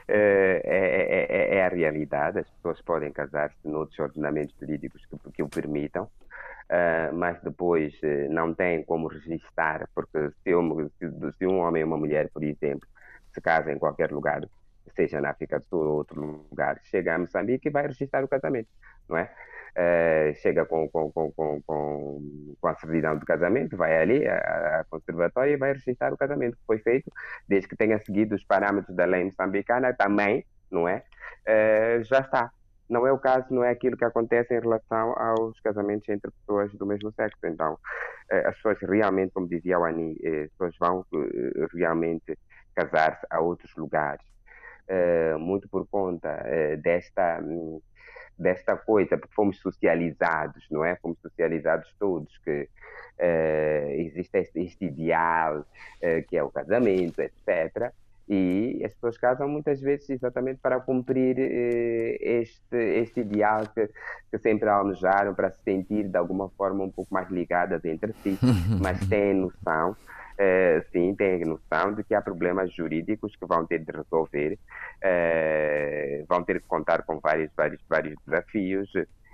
é, 0.07 1.26
é, 1.28 1.57
é, 1.57 1.64
a 1.64 1.68
realidade, 1.68 2.38
as 2.38 2.49
pessoas 2.51 2.80
podem 2.82 3.11
casar-se 3.11 3.57
noutros 3.64 3.99
ordenamentos 3.99 4.55
jurídicos 4.61 5.05
que, 5.07 5.32
que 5.32 5.42
o 5.42 5.49
permitam. 5.49 6.09
Uh, 6.71 7.14
mas 7.14 7.41
depois 7.41 7.95
uh, 8.03 8.31
não 8.31 8.53
tem 8.53 8.85
como 8.85 9.09
registrar, 9.09 9.89
porque 9.95 10.31
se, 10.45 10.53
se, 10.99 11.33
se, 11.39 11.47
um 11.47 11.61
homem 11.61 11.81
e 11.81 11.85
uma 11.85 11.97
mulher, 11.97 12.29
por 12.29 12.43
exemplo, 12.45 12.87
se 13.33 13.41
casam 13.41 13.73
em 13.73 13.79
qualquer 13.79 14.12
lugar, 14.12 14.43
seja 14.95 15.19
na 15.19 15.31
África 15.31 15.61
do 15.61 15.66
Sul 15.66 15.87
ou 15.87 15.97
outro 15.97 16.21
lugar, 16.51 16.79
chega 16.85 17.14
a 17.14 17.19
Moçambique 17.19 17.69
e 17.69 17.71
vai 17.71 17.87
registrar 17.87 18.23
o 18.23 18.29
casamento, 18.29 18.69
não 19.09 19.16
é? 19.16 19.31
Uh, 19.79 20.35
chega 20.43 20.66
com, 20.66 20.89
com, 20.89 21.11
com, 21.12 21.33
com, 21.33 21.62
com, 21.62 22.69
a 22.69 22.75
certidão 22.75 23.16
de 23.16 23.25
casamento, 23.25 23.77
vai 23.77 23.97
ali 23.97 24.27
à, 24.27 24.85
conservatória 24.91 25.53
e 25.53 25.57
vai 25.57 25.73
registrar 25.73 26.12
o 26.12 26.16
casamento 26.16 26.57
que 26.57 26.66
foi 26.66 26.79
feito, 26.81 27.11
desde 27.47 27.69
que 27.69 27.77
tenha 27.77 27.99
seguido 28.01 28.35
os 28.35 28.45
parâmetros 28.45 28.95
da 28.97 29.05
lei 29.05 29.25
moçambicana, 29.25 29.95
também, 29.95 30.45
não 30.71 30.89
é? 30.89 31.03
Uh, 31.47 32.03
já 32.03 32.19
está. 32.19 32.51
Não 32.89 33.07
é 33.07 33.12
o 33.12 33.18
caso, 33.18 33.47
não 33.51 33.62
é 33.62 33.70
aquilo 33.70 33.97
que 33.97 34.05
acontece 34.05 34.55
em 34.55 34.61
relação 34.61 35.12
aos 35.18 35.61
casamentos 35.61 36.09
entre 36.09 36.30
pessoas 36.30 36.72
do 36.72 36.86
mesmo 36.86 37.12
sexo. 37.12 37.39
Então, 37.45 37.74
uh, 37.74 38.49
as 38.49 38.55
pessoas 38.57 38.78
realmente, 38.80 39.32
como 39.32 39.49
dizia 39.49 39.78
o 39.78 39.84
Ani, 39.84 40.12
as 40.45 40.51
pessoas 40.53 40.76
vão 40.78 41.05
realmente 41.74 42.39
casar-se 42.74 43.26
a 43.30 43.41
outros 43.41 43.74
lugares 43.76 44.24
muito 45.39 45.68
por 45.68 45.86
conta 45.89 46.43
desta 46.82 47.41
um, 47.43 47.78
desta 48.39 48.74
coisa, 48.74 49.18
porque 49.18 49.34
fomos 49.34 49.59
socializados, 49.61 50.66
não 50.70 50.82
é? 50.82 50.97
Fomos 50.97 51.18
socializados 51.20 51.95
todos 51.99 52.39
que 52.39 52.68
existe 53.99 54.39
este, 54.39 54.61
este 54.61 54.84
ideal 54.86 55.66
que 56.28 56.39
é 56.39 56.43
o 56.43 56.51
casamento, 56.51 57.20
etc. 57.20 57.93
E 58.29 58.83
as 58.85 58.93
pessoas 58.93 59.16
casam 59.16 59.49
muitas 59.49 59.81
vezes 59.81 60.11
exatamente 60.11 60.61
para 60.61 60.79
cumprir 60.81 61.39
este, 61.39 62.76
este 62.76 63.20
ideal 63.20 63.62
que, 63.74 63.89
que 64.31 64.39
sempre 64.39 64.68
almejaram, 64.68 65.35
para 65.35 65.51
se 65.51 65.62
sentir 65.62 66.09
de 66.09 66.16
alguma 66.16 66.51
forma 66.51 66.85
um 66.85 66.91
pouco 66.91 67.12
mais 67.12 67.31
ligadas 67.31 67.85
entre 67.85 68.12
si, 68.22 68.39
mas 68.83 69.01
têm 69.09 69.35
noção 69.35 69.97
é, 70.39 70.85
sim, 70.93 71.16
tem 71.16 71.41
noção 71.45 71.93
de 71.93 72.05
que 72.05 72.14
há 72.14 72.22
problemas 72.22 72.72
jurídicos 72.72 73.35
que 73.35 73.45
vão 73.45 73.66
ter 73.66 73.81
de 73.81 73.91
resolver, 73.91 74.57
é, 75.03 76.24
vão 76.29 76.45
ter 76.45 76.61
que 76.61 76.68
contar 76.68 77.03
com 77.03 77.18
vários, 77.18 77.51
vários, 77.57 77.81
vários 77.89 78.16
desafios 78.24 78.89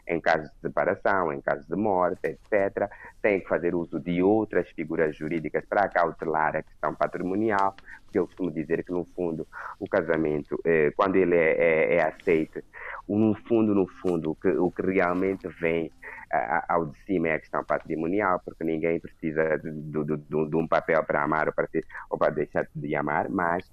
em 0.07 0.21
casos 0.21 0.51
de 0.51 0.61
separação, 0.61 1.33
em 1.33 1.41
casos 1.43 1.67
de 1.67 1.77
morte, 1.77 2.21
etc. 2.25 2.91
Tem 3.21 3.41
que 3.41 3.49
fazer 3.49 3.75
uso 3.75 4.01
de 4.01 4.23
outras 4.23 4.69
figuras 4.71 5.15
jurídicas 5.15 5.65
para 5.67 5.89
cautelar 5.89 6.57
a 6.57 6.63
questão 6.63 6.95
patrimonial, 6.95 7.75
porque 8.15 8.19
eu 8.19 8.27
costumo 8.27 8.51
dizer 8.51 8.85
que, 8.85 8.93
no 8.93 9.05
fundo, 9.17 9.47
o 9.81 9.89
casamento, 9.89 10.61
eh, 10.65 10.93
quando 10.97 11.17
ele 11.17 11.35
é, 11.35 11.57
é, 11.59 11.95
é, 11.97 12.03
aceito, 12.03 12.63
no 13.09 13.35
fundo, 13.49 13.75
no 13.75 13.87
fundo, 14.01 14.31
o 14.31 14.35
que, 14.37 14.49
o 14.49 14.71
que 14.71 14.83
realmente 14.83 15.49
vem 15.61 15.91
ao 16.69 16.87
de 16.87 16.99
cima 17.05 17.29
é 17.29 17.35
a 17.35 17.39
questão 17.39 17.65
patrimonial, 17.65 18.41
porque 18.45 18.65
ninguém 18.65 18.99
precisa 18.99 19.57
de, 19.59 19.71
de, 19.71 20.05
de, 20.05 20.49
de 20.49 20.57
um 20.57 20.67
papel 20.67 21.03
para 21.05 21.23
amar 21.23 21.49
ou 21.49 21.55
para, 21.55 21.67
ter, 21.67 21.85
ou 22.11 22.19
para 22.19 22.33
deixar 22.33 22.67
de 22.75 22.95
amar, 22.97 23.29
mas 23.29 23.65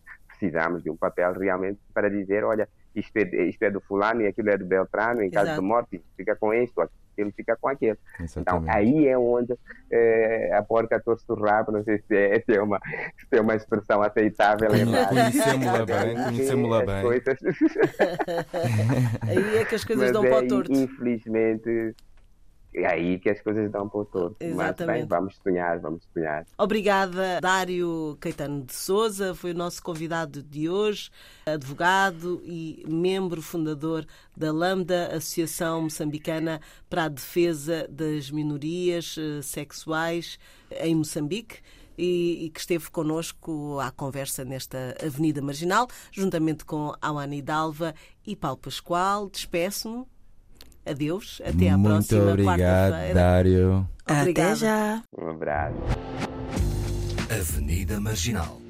precisamos 0.42 0.82
de 0.82 0.90
um 0.90 0.98
papel 0.98 1.34
realmente 1.34 1.80
para 1.94 2.10
dizer, 2.10 2.44
olha, 2.44 2.68
isto 2.96 3.16
é, 3.16 3.22
isto 3.46 3.62
é 3.62 3.70
do 3.70 3.80
fulano 3.80 4.22
e 4.24 4.28
aquilo 4.28 4.50
é 4.50 4.58
do 4.58 4.66
Beltrano, 4.66 5.22
em 5.22 5.30
caso 5.30 5.48
Exato. 5.48 5.62
de 5.62 5.68
morte, 5.68 6.02
fica 6.18 6.36
com 6.36 6.52
isto, 6.52 6.82
aquilo 6.82 7.32
fica 7.32 7.56
com 7.56 7.70
aquilo. 7.70 7.98
Exatamente. 8.20 8.64
Então, 8.64 8.76
aí 8.76 9.08
é 9.08 9.18
onde 9.18 9.54
é, 9.92 10.52
a 10.56 10.64
porca 10.64 11.00
torce 11.00 11.24
o 11.30 11.36
rabo, 11.36 11.72
não 11.72 11.84
sei 11.84 12.00
se 12.00 12.18
é, 12.18 12.40
se 12.44 12.54
é, 12.54 12.62
uma, 12.62 12.80
se 13.30 13.38
é 13.38 13.40
uma 13.42 13.56
expressão 13.56 14.02
aceitável. 14.02 14.70
Conhecemos-la 14.70 15.86
bem, 15.86 16.16
conhecemos-la 16.16 16.86
bem. 16.86 17.02
Coisas... 17.04 17.38
aí 19.28 19.58
é 19.58 19.66
que 19.66 19.76
as 19.76 19.86
coisas 19.86 20.06
Mas 20.06 20.12
dão 20.12 20.26
é, 20.26 20.30
para 20.30 20.44
o 20.44 20.48
torto. 20.48 20.74
Infelizmente 20.74 21.96
é 22.74 22.86
aí 22.86 23.20
que 23.20 23.30
as 23.30 23.42
coisas 23.42 23.70
dão 23.72 23.88
para 23.88 24.00
o 24.00 24.06
todo. 24.06 24.36
Mas 24.56 24.76
bem, 24.76 25.06
vamos 25.06 25.38
sonhar, 25.44 25.80
vamos 25.80 26.04
sonhar. 26.14 26.46
Obrigada, 26.58 27.40
Dário 27.42 28.18
Caetano 28.20 28.64
de 28.64 28.74
Souza, 28.74 29.36
foi 29.36 29.52
o 29.52 29.56
nosso 29.56 29.82
convidado 29.84 30.42
de 30.42 30.70
hoje, 30.70 31.10
advogado 31.46 32.42
e 32.46 32.84
membro 32.88 33.42
fundador 33.42 34.06
da 34.36 34.52
Lambda, 34.52 35.08
Associação 35.08 35.84
Moçambicana 35.84 36.62
para 36.90 37.06
a 37.06 37.10
Defesa 37.10 37.88
das 37.90 38.32
Minorias 38.32 39.16
eh, 39.18 39.42
Sexuais 39.42 40.40
em 40.80 40.96
Moçambique 40.96 41.60
e, 41.98 42.46
e 42.46 42.50
que 42.50 42.60
esteve 42.60 42.90
connosco 42.90 43.80
à 43.80 43.92
conversa 43.92 44.44
nesta 44.46 44.96
Avenida 45.04 45.42
Marginal, 45.42 45.88
juntamente 46.12 46.66
com 46.66 46.94
Awani 47.02 47.42
Dalva 47.42 47.94
e 48.26 48.36
Paulo 48.36 48.58
Pascoal. 48.58 49.30
Despeço-me. 49.30 50.11
Adeus. 50.92 51.42
Até 51.46 51.70
à 51.70 51.78
Muito 51.78 51.94
próxima 52.08 52.32
obrigado, 52.32 52.92
quarta-feira. 52.92 53.14
Dário. 53.14 53.88
Obrigada. 54.10 54.50
Até 54.50 54.56
já. 54.56 55.04
Um 55.18 55.30
abraço. 55.30 55.76
Avenida 57.30 58.00
Marginal. 58.00 58.62